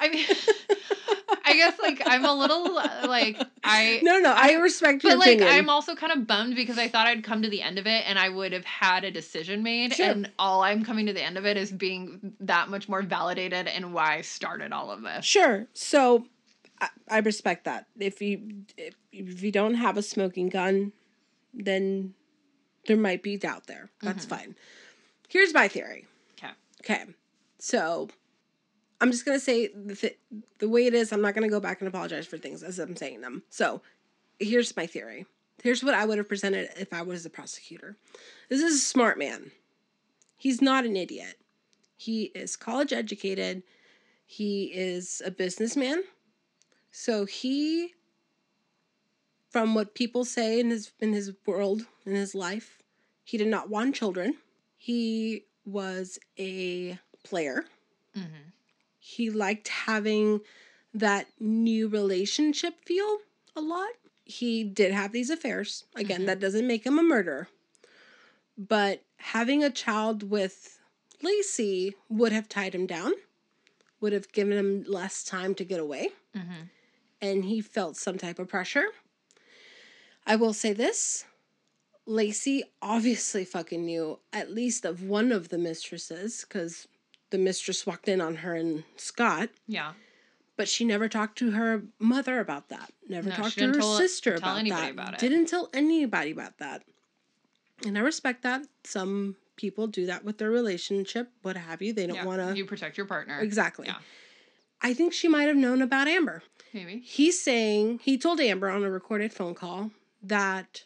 [0.00, 0.26] I mean
[1.44, 5.18] I guess like I'm a little uh, like I No, no, I, respect your but
[5.18, 5.40] like.
[5.42, 8.04] I'm also kind of bummed because I thought I'd come to the end of it
[8.06, 10.06] and I would have had a decision made Sure.
[10.06, 13.68] and all I'm coming to the end of it is being that much more validated
[13.68, 15.24] in why I started all of this.
[15.24, 15.66] Sure.
[15.74, 16.26] So
[16.80, 17.86] I, I respect that.
[17.98, 20.92] If you if, if you don't have a smoking gun,
[21.52, 22.14] then
[22.86, 23.90] there might be doubt there.
[24.02, 24.36] That's mm-hmm.
[24.36, 24.56] fine.
[25.28, 26.06] Here's my theory.
[26.38, 26.52] Okay.
[26.82, 27.04] Okay.
[27.58, 28.08] So
[29.00, 30.18] I'm just gonna say the th-
[30.58, 31.12] the way it is.
[31.12, 33.42] I'm not gonna go back and apologize for things as I'm saying them.
[33.50, 33.82] So
[34.38, 35.26] here's my theory.
[35.62, 37.96] Here's what I would have presented if I was the prosecutor.
[38.48, 39.50] This is a smart man.
[40.36, 41.38] He's not an idiot.
[41.98, 43.62] He is college educated.
[44.24, 46.02] He is a businessman.
[46.90, 47.94] So he
[49.48, 52.82] from what people say in his in his world, in his life,
[53.24, 54.36] he did not want children.
[54.76, 57.64] He was a player.
[58.16, 58.48] Mm-hmm.
[58.98, 60.40] He liked having
[60.94, 63.18] that new relationship feel
[63.56, 63.90] a lot.
[64.24, 65.84] He did have these affairs.
[65.94, 66.26] Again, Mhm.
[66.26, 67.48] that doesn't make him a murderer.
[68.56, 70.78] But having a child with
[71.22, 73.12] Laci would have tied him down,
[74.00, 76.62] would have given him less time to get away Mm-hmm.
[77.22, 78.86] And he felt some type of pressure.
[80.26, 81.24] I will say this
[82.08, 86.88] Laci obviously fucking knew at least of one of the mistresses because
[87.30, 89.92] the mistress walked in on her and Scott, Yeah.
[90.56, 92.92] but she never talked to her mother about that.
[93.08, 94.90] Never No, talked to her tell- sister tell about that.
[94.90, 95.20] about it.
[95.20, 96.82] Didn't tell anybody about that.
[97.86, 98.66] And I respect that.
[98.84, 101.92] Some people do that with their relationship, what have you.
[101.92, 102.24] They don't yeah.
[102.24, 102.56] want to.
[102.56, 103.38] You protect your partner.
[103.40, 103.86] Exactly.
[103.86, 103.98] Yeah.
[104.82, 106.42] I think she might have known about Amber.
[106.72, 107.00] Maybe.
[107.04, 109.90] He's saying he told Amber on a recorded phone call
[110.22, 110.84] that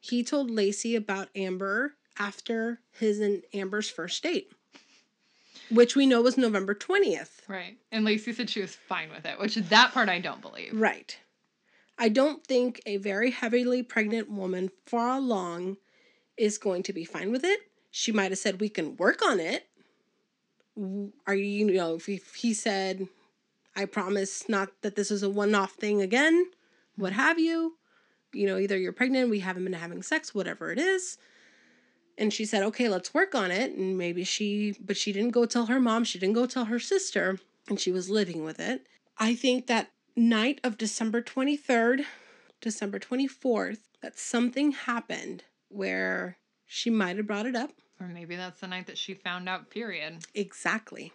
[0.00, 4.50] he told Laci about Amber after his and Amber's first date,
[5.70, 7.48] which we know was November 20th.
[7.48, 7.76] Right.
[7.92, 10.72] And Laci said she was fine with it, which that part I don't believe.
[10.72, 11.16] Right.
[11.98, 15.78] I don't think a very heavily pregnant woman far along
[16.36, 17.60] is going to be fine with it.
[17.90, 19.66] She might have said, We can work on it.
[21.26, 23.08] Are you, you know, if he said,
[23.76, 26.46] I promise not that this is a one off thing again,
[26.96, 27.20] what mm-hmm.
[27.20, 27.76] have you,
[28.32, 31.18] you know, either you're pregnant, we haven't been having sex, whatever it is.
[32.18, 33.72] And she said, Okay, let's work on it.
[33.72, 36.78] And maybe she, but she didn't go tell her mom, she didn't go tell her
[36.78, 37.38] sister,
[37.68, 38.86] and she was living with it.
[39.18, 42.04] I think that night of December 23rd,
[42.60, 47.72] December 24th, that something happened where she might have brought it up.
[48.00, 50.18] Or maybe that's the night that she found out, period.
[50.34, 51.12] Exactly.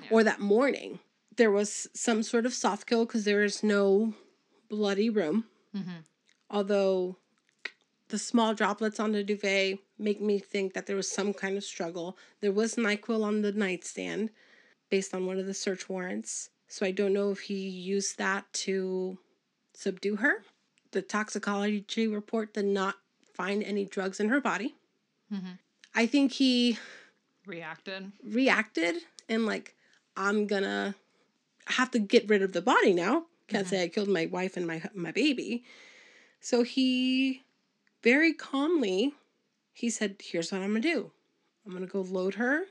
[0.00, 0.08] Yeah.
[0.10, 0.98] Or that morning.
[1.36, 4.14] There was some sort of soft kill because there is no
[4.68, 5.44] bloody room.
[5.76, 6.00] Mm-hmm.
[6.50, 7.16] Although
[8.08, 11.64] the small droplets on the duvet make me think that there was some kind of
[11.64, 12.16] struggle.
[12.40, 14.30] There was NyQuil on the nightstand
[14.90, 16.50] based on one of the search warrants.
[16.68, 19.18] So I don't know if he used that to
[19.74, 20.42] subdue her.
[20.92, 22.94] The toxicology report did not
[23.34, 24.74] find any drugs in her body.
[25.32, 25.52] Mm-hmm.
[25.94, 26.78] I think he
[27.46, 28.12] Reacted.
[28.24, 28.96] reacted
[29.28, 29.74] and like
[30.16, 30.94] I'm gonna
[31.66, 33.26] have to get rid of the body now.
[33.48, 33.70] Can't Mhm.
[33.70, 35.64] say I killed my wife and my my baby.
[36.40, 37.42] So he
[38.02, 39.14] very calmly
[39.72, 41.12] he said, "Here's what I'm gonna do.
[41.64, 42.66] I'm gonna go load her."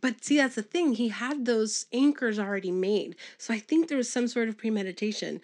[0.00, 0.94] But see, that's the thing.
[0.94, 5.40] He had those anchors already made, so I think there was some sort of premeditation.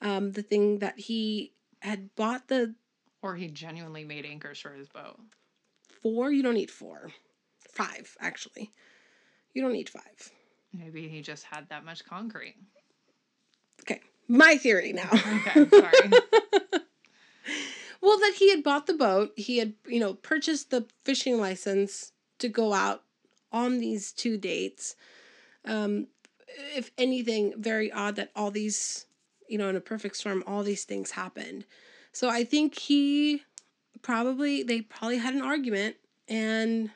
[0.00, 2.74] Um, the thing that he had bought the
[3.22, 5.20] Or he genuinely made anchors for his boat.
[6.02, 6.32] four.
[6.32, 7.12] You don't need four,
[7.60, 8.72] five actually.
[9.54, 10.32] You don't need five.
[10.72, 12.56] Maybe he just had that much concrete.
[13.82, 15.10] Okay, my theory now.
[15.12, 16.10] Okay, sorry.
[18.00, 22.12] well, that he had bought the boat, he had, you know, purchased the fishing license
[22.38, 23.02] to go out
[23.50, 24.96] on these two dates.
[25.64, 26.08] Um,
[26.74, 29.06] if anything, very odd that all these,
[29.48, 31.64] you know, in a perfect storm, all these things happened.
[32.12, 33.42] So I think he
[34.02, 35.96] probably, they probably had an argument
[36.28, 36.90] and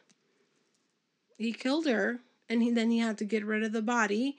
[1.39, 4.39] he killed her and he, then he had to get rid of the body.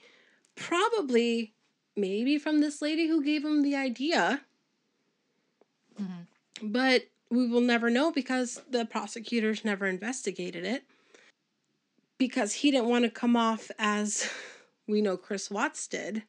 [0.56, 1.54] Probably,
[1.96, 4.42] maybe from this lady who gave him the idea
[6.00, 6.26] Mhm.
[6.62, 10.84] but we will never know because the prosecutors never investigated it
[12.18, 14.28] because he didn't want to come off as
[14.86, 16.22] we know Chris Watts did,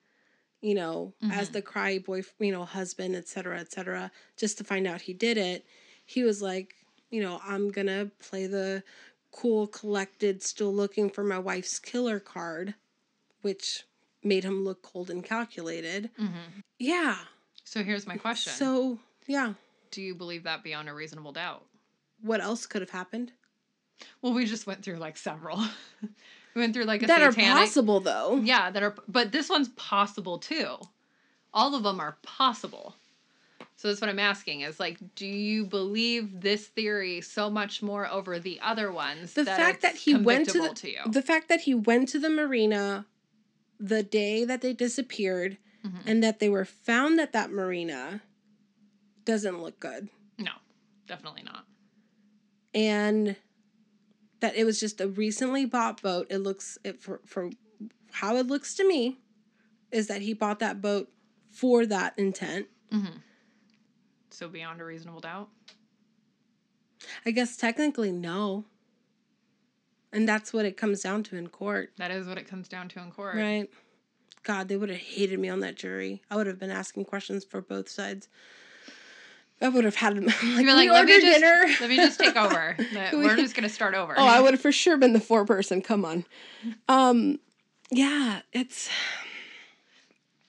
[0.62, 1.54] you know, as Mhm.
[1.54, 5.14] the cry boy, you know, husband, et cetera, et cetera, just to find out he
[5.14, 5.66] did it.
[6.06, 6.76] He was like,
[7.12, 8.84] you know, I'm gonna play the
[9.32, 12.76] cool, collected, still looking for my wife's killer card,
[13.42, 13.84] which
[14.24, 16.10] made him look cold and calculated.
[16.18, 17.18] hmm Yeah.
[17.64, 18.54] So here's my question.
[18.54, 19.54] So, yeah.
[19.92, 21.64] do you believe that beyond a reasonable doubt?
[22.22, 23.32] What else could have happened?
[24.22, 25.58] Well, we just went through like several.
[26.02, 28.38] we went through like a that are possible though.
[28.38, 30.78] Yeah, that are but this one's possible too.
[31.54, 32.96] All of them are possible.
[33.80, 38.12] So that's what I'm asking is like, do you believe this theory so much more
[38.12, 39.36] over the other ones?
[39.36, 40.96] The fact that he went to the- to?
[41.10, 43.06] The fact that he went to the marina
[43.80, 46.02] the day that they disappeared Mhm.
[46.06, 48.22] and that they were found at that marina
[49.24, 50.10] doesn't look good.
[50.38, 50.52] No,
[51.08, 51.66] definitely not.
[52.74, 53.38] And
[54.42, 56.28] that it was just a recently bought boat.
[56.30, 57.50] It looks it for for
[58.12, 59.22] how it looks to me
[59.90, 61.10] is that he bought that boat
[61.50, 62.68] for that intent.
[62.92, 63.20] Mm-hmm.
[64.32, 65.50] So beyond a reasonable doubt.
[67.26, 68.66] I guess technically no.
[70.12, 71.92] And that's what it comes down to in court.
[71.98, 73.36] That is what it comes down to in court.
[73.36, 73.70] Right.
[74.44, 76.22] God, they would have hated me on that jury.
[76.32, 78.28] I would have been asking questions for both sides.
[79.62, 81.98] I would have had them like, You'd "We like, let me just dinner." let me
[81.98, 82.76] just take over.
[82.80, 84.14] We- We're just gonna start over.
[84.18, 85.82] oh, I would have for sure been the four person.
[85.82, 86.26] Come on.
[86.88, 87.40] Um,
[87.92, 88.90] yeah, it's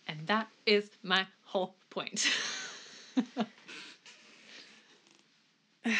[0.06, 2.28] And that is my whole point.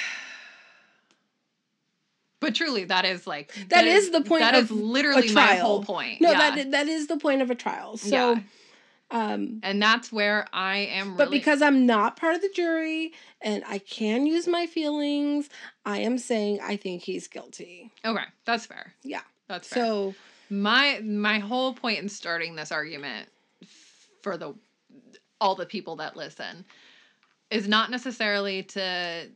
[2.41, 5.85] but truly, that is like That is the point That of is literally my whole
[5.85, 6.21] point.
[6.21, 6.57] no yeah.
[6.57, 7.97] that that is the point of a trial.
[7.97, 8.41] So, Yeah.
[9.11, 11.17] um, and that's where I am.
[11.17, 13.13] but because I'm not part of the jury
[13.43, 15.49] and I can use my feelings,
[15.85, 17.91] I am saying I think he's guilty.
[18.05, 18.95] okay, that's fair.
[19.03, 19.23] Yeah.
[19.49, 19.85] that's fair.
[19.85, 20.15] So
[20.49, 23.29] my my whole point in starting this argument
[24.23, 24.55] for the
[25.41, 26.65] all the people that listen
[27.51, 29.29] is not necessarily to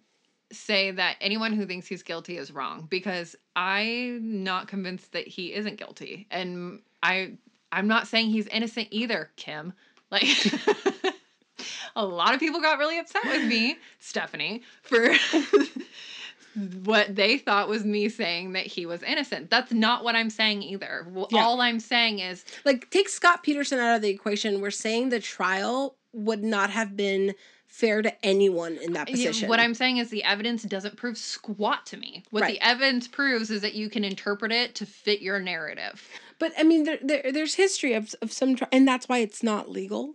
[0.54, 5.54] say that anyone who thinks he's guilty is wrong because I'm not convinced that he
[5.54, 7.32] isn't guilty and I
[7.72, 9.72] I'm not saying he's innocent either, Kim.
[10.10, 10.24] Like
[11.96, 15.12] a lot of people got really upset with me, Stephanie, for
[16.84, 19.50] what they thought was me saying that he was innocent.
[19.50, 21.06] That's not what I'm saying either.
[21.10, 21.44] Well, Yeah.
[21.44, 24.60] All I'm saying is Like, take Scott Peterson out of the equation.
[24.60, 27.34] We're saying the trial would not have been
[27.74, 29.48] fair to anyone in that position.
[29.48, 32.22] What I'm saying is the evidence doesn't prove squat to me.
[32.30, 32.52] What Right.
[32.54, 36.08] the evidence proves is that you can interpret it to fit your narrative.
[36.38, 39.70] But I mean, there, there there's history of of some, and that's why it's not
[39.70, 40.14] legal.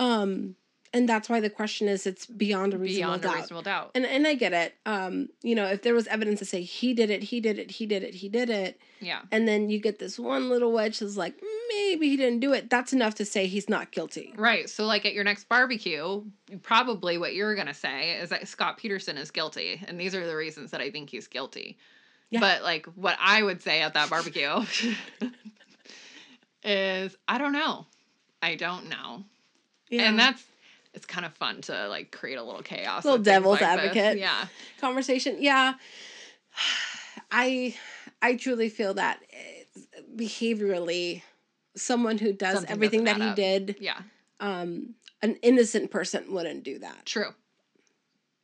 [0.00, 0.56] Um,
[0.98, 3.34] and that's why the question is, it's beyond a reasonable Beyond doubt.
[3.34, 3.90] a reasonable doubt.
[3.94, 4.74] And and I get it.
[4.84, 7.70] Um, you know, if there was evidence to say he did it, he did it,
[7.70, 9.20] he did it, he did it, yeah.
[9.30, 12.68] and then you get this one little wedge that's like maybe he didn't do it.
[12.68, 14.34] That's enough to say he's not guilty.
[14.36, 14.68] Right.
[14.68, 16.22] So, like at your next barbecue,
[16.62, 19.80] probably what you're to say is that Scott Peterson is guilty.
[19.86, 21.78] And these are the reasons that I think he's guilty.
[22.30, 22.40] Yeah.
[22.40, 24.64] But, like, what I would say at that barbecue
[26.62, 27.86] is I don't know.
[28.42, 29.24] I don't know.
[29.88, 30.02] Yeah.
[30.02, 30.42] And that's,
[30.98, 33.04] it's kind of fun to, like, create a little chaos.
[33.04, 33.86] Little devil's like this.
[33.86, 34.18] advocate.
[34.18, 34.46] Yeah.
[34.80, 35.36] conversation.
[35.40, 35.74] Yeah,
[37.30, 37.74] I
[38.22, 39.64] I truly feel that eh,
[40.16, 41.22] behaviorally,
[41.76, 43.36] someone who does Something everything that he up.
[43.36, 44.00] did, Yeah.
[44.40, 47.06] um, an innocent person wouldn't do that.
[47.06, 47.34] True.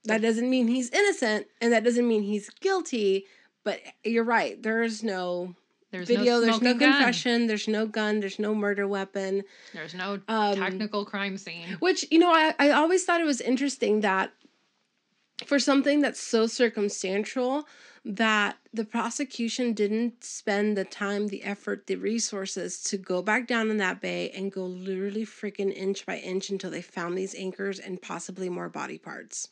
[0.05, 3.26] That doesn't mean he's innocent, and that doesn't mean he's guilty.
[3.64, 4.62] But you're right.
[4.62, 5.55] There's no
[5.95, 6.25] There's video.
[6.35, 6.93] no there's no gun.
[6.93, 7.47] confession.
[7.47, 8.19] There's no gun.
[8.19, 9.45] There's no murder weapon.
[9.73, 11.77] There's no Um, technical crime scene.
[11.79, 14.33] Which, you know, I, I always thought it was interesting that
[15.47, 17.69] for something that's so circumstantial,
[18.05, 23.71] that the prosecution didn't spend the time, the effort, the resources to go back down
[23.71, 27.79] in that bay and go literally freaking inch by inch until they found these anchors
[27.79, 29.49] and possibly more body parts.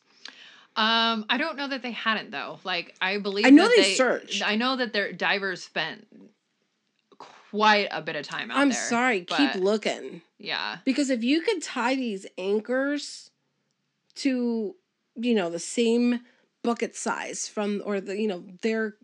[0.75, 2.59] Um, I don't know that they hadn't though.
[2.63, 4.41] Like I believe I know that they searched.
[4.45, 6.07] I know that their divers spent
[7.53, 8.79] quite a bit of time out I'm there.
[8.79, 10.21] sorry, keep looking.
[10.39, 10.77] Yeah.
[10.85, 13.29] Because if you could tie these anchors
[14.15, 14.75] to,
[15.15, 16.21] you know, the same
[16.63, 18.95] bucket size from, or the, you know, they're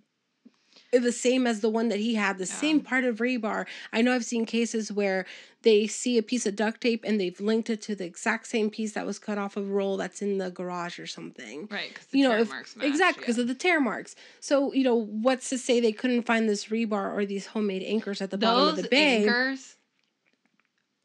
[0.93, 3.65] Uh, the same as the one that he had, the same part of rebar.
[3.93, 5.25] I know I've seen cases where
[5.61, 8.69] they see a piece of duct tape and they've linked it to the exact same
[8.69, 11.67] piece that was cut off a roll that's in the garage or something.
[11.69, 11.89] Right.
[11.89, 13.41] Because the You know, tear if, marks match, exactly because yeah.
[13.43, 14.15] of the tear marks.
[14.39, 18.21] So you know, what's to say they couldn't find this rebar or these homemade anchors
[18.21, 19.23] at the bottom of the bay?
[19.23, 19.75] anchors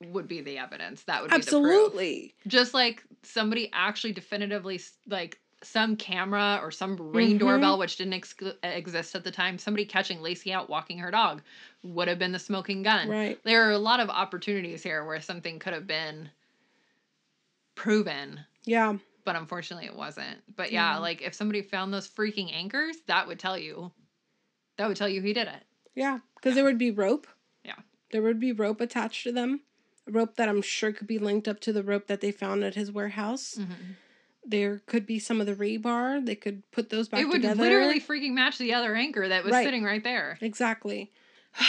[0.07, 1.03] would be the evidence.
[1.05, 1.65] That would be the proof.
[1.65, 2.35] Absolutely.
[2.47, 7.39] Just like somebody actually definitively like some camera or some ring Mhm.
[7.41, 11.43] doorbell which didn't ex- exist at the time somebody catching laci out walking her dog
[11.83, 13.43] would have been the smoking gun Right.
[13.45, 16.31] there are a lot of opportunities here where something could have been
[17.75, 18.97] proven Yeah.
[19.25, 20.99] but unfortunately it wasn't but yeah Yeah.
[20.99, 23.93] like if somebody found those freaking anchors that would tell you
[24.77, 25.63] that would tell you he did it
[25.95, 27.29] Yeah, because there would be rope.
[27.65, 27.77] Yeah.
[28.11, 29.61] There would be rope attached to them.
[30.09, 32.65] A rope that I'm sure could be linked up to the rope that they found
[32.65, 33.57] at his warehouse.
[34.47, 36.25] There could be some of the rebar.
[36.25, 37.63] They could put those back it would together.
[37.63, 39.65] literally freaking match the other anchor that was Right.
[39.65, 41.11] sitting right there Exactly.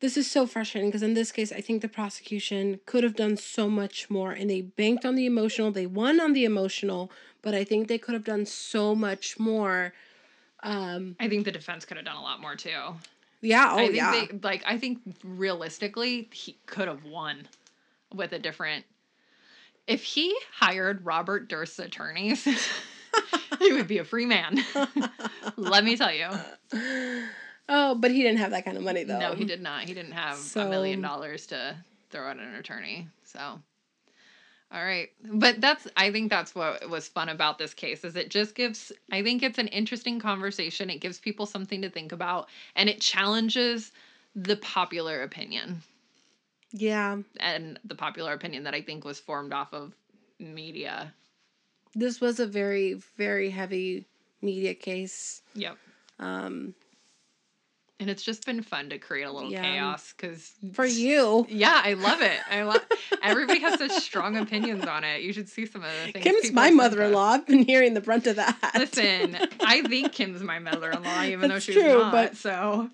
[0.00, 3.38] This is so frustrating because in this case, I think the prosecution could have done
[3.38, 5.72] so much more and they banked on the emotional.
[5.72, 7.10] They won on the emotional,
[7.40, 9.94] but I think they could have done so much more.
[10.62, 12.96] Um, i think the defense could have done a lot more too
[13.40, 14.10] yeah, oh I think yeah.
[14.30, 17.46] they like I think realistically he could have won
[18.12, 18.84] with a different
[19.86, 22.44] if he hired Robert Durst's attorneys,
[23.58, 24.58] he would be a free man.
[25.56, 26.28] Let me tell you.
[27.68, 29.18] oh, but he didn't have that kind of money though.
[29.18, 29.84] No, he did not.
[29.84, 31.76] He didn't have a So- million dollars to
[32.10, 33.08] throw at an attorney.
[33.24, 33.60] So
[34.72, 35.10] all right.
[35.24, 38.90] But that's I think that's what was fun about this case is it just gives
[39.12, 40.90] I think it's an interesting conversation.
[40.90, 43.92] It gives people something to think about and it challenges
[44.34, 45.82] the popular opinion.
[46.78, 47.18] Yeah.
[47.40, 49.94] and the popular opinion that I think was formed off of
[50.38, 51.14] media.
[51.94, 54.06] This was a very, very heavy
[54.42, 55.42] media case.
[55.54, 55.78] Yep.
[56.18, 56.74] Um,
[57.98, 59.62] And it's just been fun to create a little Yeah.
[59.62, 62.38] chaos because for you, Yeah, I love it.
[62.50, 62.84] I love.
[63.22, 65.22] Everybody has such strong opinions on it.
[65.22, 66.22] You should see some of the things.
[66.22, 67.30] Kim's my mother in law.
[67.32, 68.72] I've been hearing the brunt of that.
[68.76, 72.12] Listen, I think Kim's my mother-in-law, even though she's true, not.
[72.12, 72.90] but- So,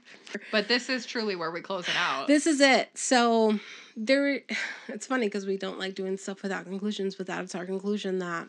[0.53, 2.29] but this is truly where we close it out.
[2.29, 2.91] This is it.
[2.97, 3.59] So
[3.97, 4.41] there,
[4.87, 8.47] it's funny because we don't like doing stuff without conclusions, but that's our conclusion that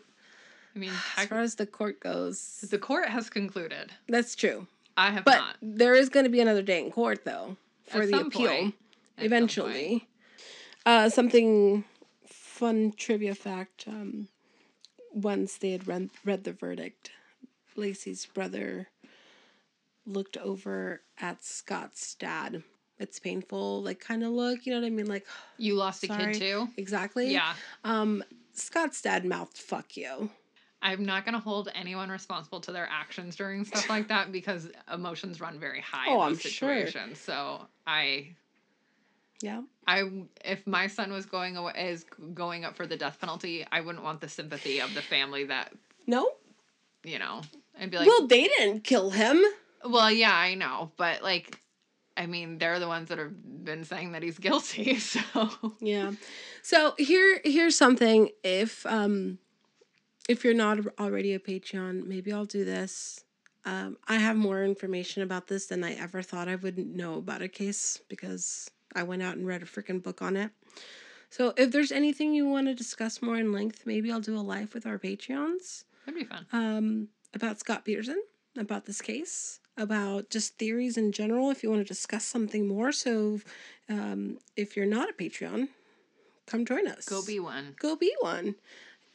[0.76, 3.90] I mean, as far as the court goes, the court has concluded.
[4.08, 4.68] that's true.
[4.96, 5.56] I have But not.
[5.62, 7.56] there is going to be another day in court though
[7.88, 8.74] for At the appeal point.
[9.16, 10.08] Some eventually.
[10.86, 11.84] Uh, something
[12.26, 13.84] fun trivia fact.
[13.86, 14.28] Um,
[15.12, 17.10] once they had read, read the verdict,
[17.76, 18.88] Laci's brother
[20.06, 22.62] looked over at Scott's dad
[22.98, 24.66] it's painful, like kind of look.
[24.66, 25.06] You know what I mean?
[25.06, 25.26] Like
[25.58, 26.68] You lost a kid too?
[26.76, 27.32] exactly.
[27.32, 27.54] Yeah.
[27.82, 28.22] Um,
[28.52, 30.30] Scott's dad mouthed "fuck you."
[30.84, 34.68] I'm not going to hold anyone responsible to their actions during stuff like that because
[34.92, 36.68] emotions run very high Oh, in I'm those sure.
[36.86, 37.18] situations.
[37.18, 38.34] So I
[39.40, 39.62] Yeah.
[39.86, 40.10] I
[40.44, 42.04] if my son was going away is
[42.34, 45.72] going up for the death penalty, I wouldn't want the sympathy of the family that
[46.06, 46.30] No.
[47.02, 47.40] you know.
[47.80, 49.42] I'd be like, well, they didn't kill him.
[49.84, 51.58] well, yeah, I know, but like,
[52.16, 54.98] I mean, they're the ones that have been saying that he's guilty.
[54.98, 55.20] So
[55.80, 56.12] Yeah.
[56.62, 59.38] So here here's something if um
[60.28, 63.24] if you're not already a Patreon, maybe I'll do this.
[63.64, 67.42] Um I have more information about this than I ever thought I would know about
[67.42, 70.50] a case because I went out and read a freaking book on it.
[71.30, 74.40] So if there's anything you want to discuss more in length, maybe I'll do a
[74.54, 76.46] live with our Patreons that'd be fun.
[76.52, 78.22] um about Scott Peterson,
[78.56, 82.92] about this case, about just theories in general if you want to discuss something more.
[82.92, 83.40] So
[83.88, 85.68] um if you're not a Patreon,
[86.46, 87.04] come join us.
[87.06, 87.74] Go be one.
[87.80, 88.54] go be one.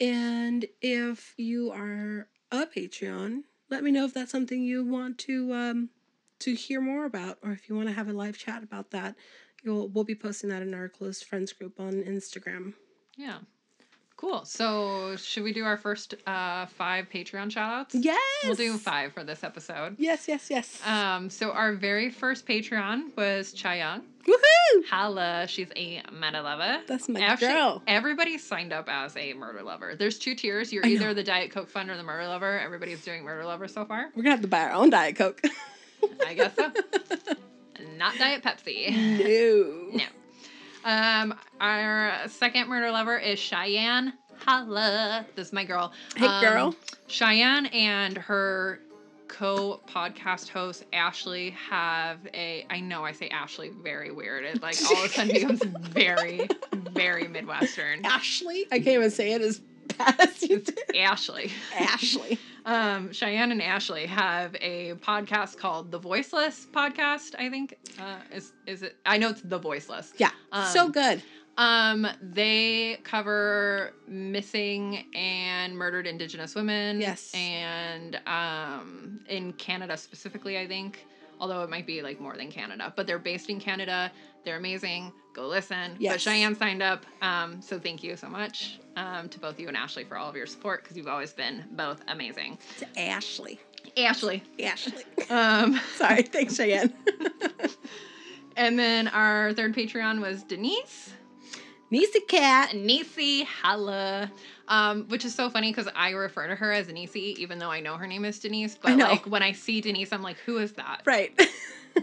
[0.00, 5.52] And if you are a Patreon, let me know if that's something you want to
[5.52, 5.90] um
[6.40, 9.14] to hear more about or if you want to have a live chat about that.
[9.62, 12.74] You'll we'll be posting that in our close friends group on Instagram.
[13.16, 13.40] Yeah.
[14.20, 14.44] Cool.
[14.44, 17.94] So should we do our first uh five Patreon shout outs?
[17.94, 18.18] Yes.
[18.44, 19.96] We'll do five for this episode.
[19.98, 20.78] Yes, yes, yes.
[20.86, 24.02] Um, so our very first Patreon was Chayoung.
[24.28, 24.84] Woohoo!
[24.90, 26.82] Holla, she's a meta lover.
[26.86, 27.82] That's my Actually, girl.
[27.86, 29.94] everybody signed up as a murder lover.
[29.96, 30.70] There's two tiers.
[30.70, 31.14] You're I either know.
[31.14, 32.58] the Diet Coke fund or the murder lover.
[32.60, 34.10] Everybody's doing murder lover so far.
[34.14, 35.40] We're gonna have to buy our own Diet Coke.
[36.26, 36.70] I guess so.
[37.96, 38.90] Not Diet Pepsi.
[38.92, 39.96] no.
[39.96, 40.04] No.
[40.84, 44.14] Um, our second murder lover is Cheyenne.
[44.46, 45.26] Holla.
[45.36, 45.92] This is my girl.
[46.16, 46.74] Hey, Um, girl.
[47.06, 48.80] Cheyenne and her
[49.28, 54.44] co podcast host Ashley have a I know I say Ashley very weird.
[54.44, 55.62] It like all of a sudden becomes
[55.92, 58.04] very, very Midwestern.
[58.04, 58.66] Ashley.
[58.72, 59.60] I can't even say it as
[60.40, 60.78] you did.
[60.96, 61.50] Ashley.
[61.76, 62.38] Ashley.
[62.66, 67.78] Um, Cheyenne and Ashley have a podcast called The Voiceless Podcast, I think.
[67.98, 70.12] Uh, is is it I know it's The Voiceless.
[70.18, 70.30] Yeah.
[70.70, 71.22] so Um, good.
[71.56, 77.00] Um, they cover missing and murdered Indigenous women.
[77.00, 77.32] Yes.
[77.34, 81.06] And um, in Canada specifically, I think.
[81.40, 84.12] Although it might be like more than Canada, but they're based in Canada.
[84.44, 85.12] They're amazing.
[85.32, 85.96] Go listen.
[86.12, 89.76] But Cheyenne signed up, um, so thank you so much um, to both you and
[89.76, 92.58] Ashley for all of your support because you've always been both amazing.
[92.78, 93.58] To Ashley.
[93.96, 94.42] Ashley.
[94.62, 95.04] Ashley.
[95.30, 96.22] Um, Sorry.
[96.22, 96.92] Thanks, Cheyenne.
[98.56, 101.12] and then our third Patreon was Denise.
[101.90, 102.74] Nisi Cat.
[102.74, 104.30] Nisi Halla.
[104.70, 107.80] Um, which is so funny because I refer to her as Nisi, even though I
[107.80, 108.78] know her name is Denise.
[108.80, 111.02] But like when I see Denise, I'm like, who is that?
[111.04, 111.38] Right.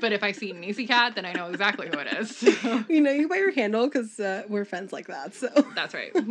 [0.01, 2.35] But if I see Nisi Cat, then I know exactly who it is.
[2.35, 5.33] So you know you by your handle because uh, we're friends like that.
[5.33, 6.11] So that's right.
[6.15, 6.29] and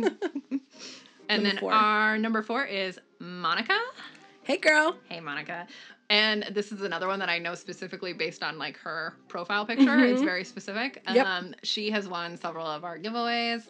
[1.27, 1.73] Number then four.
[1.73, 3.77] our number four is Monica.
[4.43, 4.95] hey, girl.
[5.09, 5.65] Hey, Monica.
[6.09, 9.99] And this is another one that I know specifically based on like her profile picture.
[10.05, 10.25] It's Mhm.
[10.25, 11.01] very specific.
[11.11, 11.25] Yep.
[11.25, 13.63] Um, she has won several of our giveaways.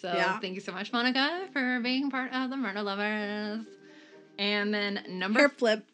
[0.00, 0.38] So Yeah.
[0.40, 3.64] thank you so much, Monica, for being part of the Murder Lovers.
[4.38, 5.84] And then number Hair flip.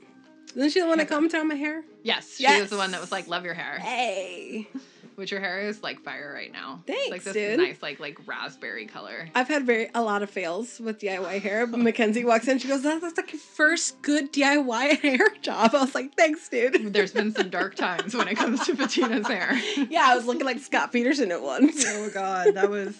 [0.54, 1.84] Isn't she the one that commented on my hair?
[2.02, 2.60] yes, she Yes.
[2.62, 4.66] was the one that was like, "Love your hair," Hey.
[5.16, 6.80] which your hair is like fire right now.
[6.86, 7.58] Thanks, it's like this dude.
[7.58, 9.28] nice like like raspberry color.
[9.34, 11.66] I've had very a lot of fails with DIY hair.
[11.66, 15.74] But Mackenzie walks in, she goes, "That's, that's like your first good DIY hair job."
[15.74, 19.26] I was like, "Thanks, dude." There's been some dark times when it comes to Patina's
[19.26, 19.54] hair.
[19.90, 21.84] yeah, I was looking like Scott Peterson at once.
[21.86, 22.94] oh god, that was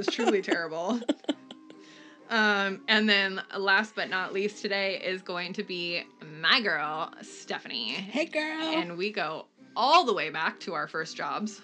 [0.00, 0.98] was truly terrible.
[2.30, 6.04] Um, and then last but not least today is going to be
[6.40, 7.92] my girl, Stephanie.
[7.92, 8.62] Hey, girl.
[8.62, 9.46] And we go
[9.76, 11.60] all the way back to our first jobs.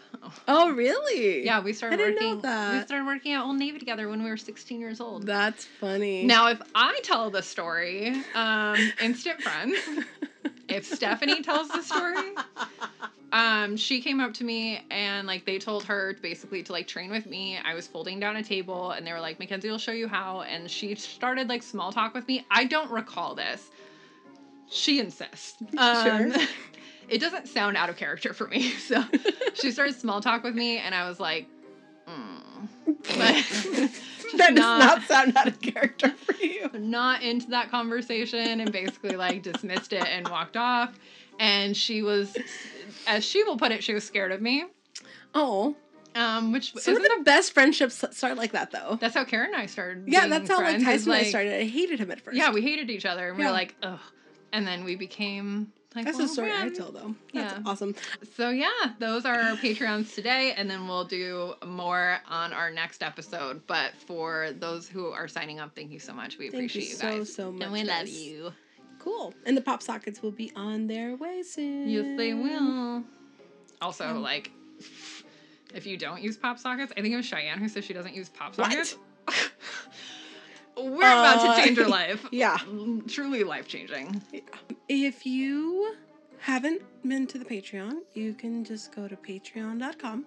[0.49, 1.45] oh, really?
[1.45, 4.23] Yeah, we started I didn't know working we started working at Old Navy together when
[4.23, 5.25] we were 16 years old.
[5.25, 6.25] That's funny.
[6.25, 9.79] Now, if I tell the story, um, instant friends.
[10.69, 12.35] If Stephanie tells the story,
[13.33, 17.11] um, she came up to me and like they told her basically to like train
[17.11, 17.59] with me.
[17.65, 20.43] I was folding down a table and they were like, Mackenzie will show you how.
[20.43, 22.45] And she started like small talk with me.
[22.51, 23.71] I don't recall this.
[24.69, 25.57] She insists.
[25.79, 26.47] Um, Sure.
[27.09, 28.71] it doesn't sound out of character for me.
[28.79, 29.05] So
[29.55, 31.49] she started small talk with me and I was like,
[32.09, 32.69] mm.
[34.37, 36.69] That does not- sound out of character for you.
[36.79, 40.99] not into that conversation and basically like dismissed it and walked off.
[41.39, 42.37] And she was,
[43.07, 44.65] as she will put it, she was scared of me.
[45.35, 45.77] Oh,
[46.15, 48.97] Um, which of isn't the best friendships start like that, though.
[49.01, 50.05] that's how Karen and I started.
[50.09, 51.53] Yeah, that's how like Tyson and I started.
[51.61, 52.37] I hated him at first.
[52.37, 53.51] Yeah, we hated each other, and we Yeah.
[53.51, 54.01] were like, ugh.
[54.53, 57.15] And then we became Like, That's well, a story I tell though.
[57.33, 57.63] That's Yeah.
[57.65, 57.95] awesome.
[58.37, 58.69] So yeah,
[58.99, 63.63] those are our Patreons today, and then we'll do more on our next episode.
[63.67, 66.37] But for those who are signing up, thank you so much.
[66.37, 67.33] We Thank appreciate you, so, guys.
[67.35, 68.53] so much, And we love you.
[68.99, 69.33] Cool.
[69.47, 71.89] And the pop sockets will be on their way soon.
[71.89, 73.03] Yes, they will.
[73.81, 74.51] Also, Um, like,
[75.75, 78.15] if you don't use pop sockets, I think it was Cheyenne who says she doesn't
[78.15, 78.99] use pop What?
[80.77, 82.27] We're about Uh, to change her life.
[82.31, 82.59] Yeah.
[83.09, 84.23] Truly life changing.
[84.89, 85.95] If you
[86.39, 90.27] haven't been to the Patreon, you can just go to patreon.com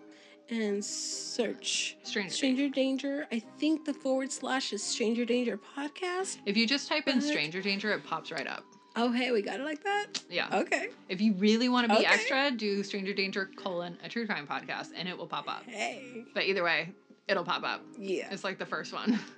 [0.50, 2.34] and search Stranger.
[2.34, 3.28] Stranger Danger.
[3.32, 6.38] I think the forward slash is Stranger Danger Podcast.
[6.46, 8.64] If you just type in Stranger Danger, it pops right up.
[8.96, 10.08] Oh, hey, we got it like that?
[10.32, 10.48] Yeah.
[10.52, 10.88] Okay.
[11.08, 12.12] If you really want to be Okay.
[12.12, 15.64] extra, do Stranger Danger colon a true crime podcast, and it will pop up.
[15.68, 16.26] Hey.
[16.34, 16.90] But either way,
[17.28, 17.86] it'll pop up.
[18.00, 18.28] Yeah.
[18.32, 19.20] It's like the first one.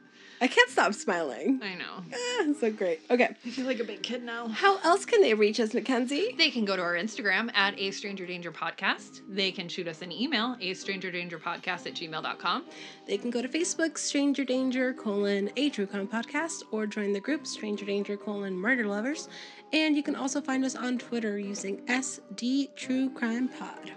[0.41, 1.59] I can't stop smiling.
[1.61, 2.03] I know.
[2.11, 3.01] Ah, so great.
[3.11, 3.29] Okay.
[3.45, 4.47] I feel like a big kid now.
[4.47, 6.33] How else can they reach us, Mackenzie?
[6.35, 9.21] They can go to our Instagram at a stranger danger podcast.
[9.29, 12.65] They can shoot us an email, a stranger danger podcast at gmail.com.
[13.05, 17.19] They can go to Facebook, Stranger Danger, colon, a true crime podcast, or join the
[17.19, 19.29] group, Stranger Danger, colon, murder lovers.
[19.73, 23.91] And you can also find us on Twitter using SD True Crime Pod.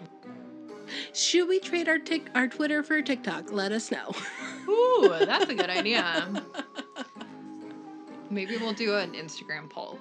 [1.12, 3.52] Should we trade our tic- our Twitter for TikTok?
[3.52, 4.12] Let us know.
[4.68, 6.42] Ooh, that's a good idea.
[8.30, 9.98] Maybe we'll do an Instagram poll.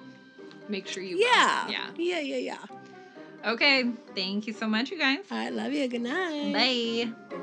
[0.68, 1.16] Make sure you.
[1.16, 1.26] vote.
[1.26, 1.68] yeah.
[1.68, 1.90] Yeah.
[1.96, 3.50] Yeah, yeah, yeah.
[3.52, 3.90] Okay.
[4.14, 5.24] Thank you so much, you guys.
[5.30, 5.86] I love you.
[5.88, 6.52] Good night.
[6.52, 7.38] Bye.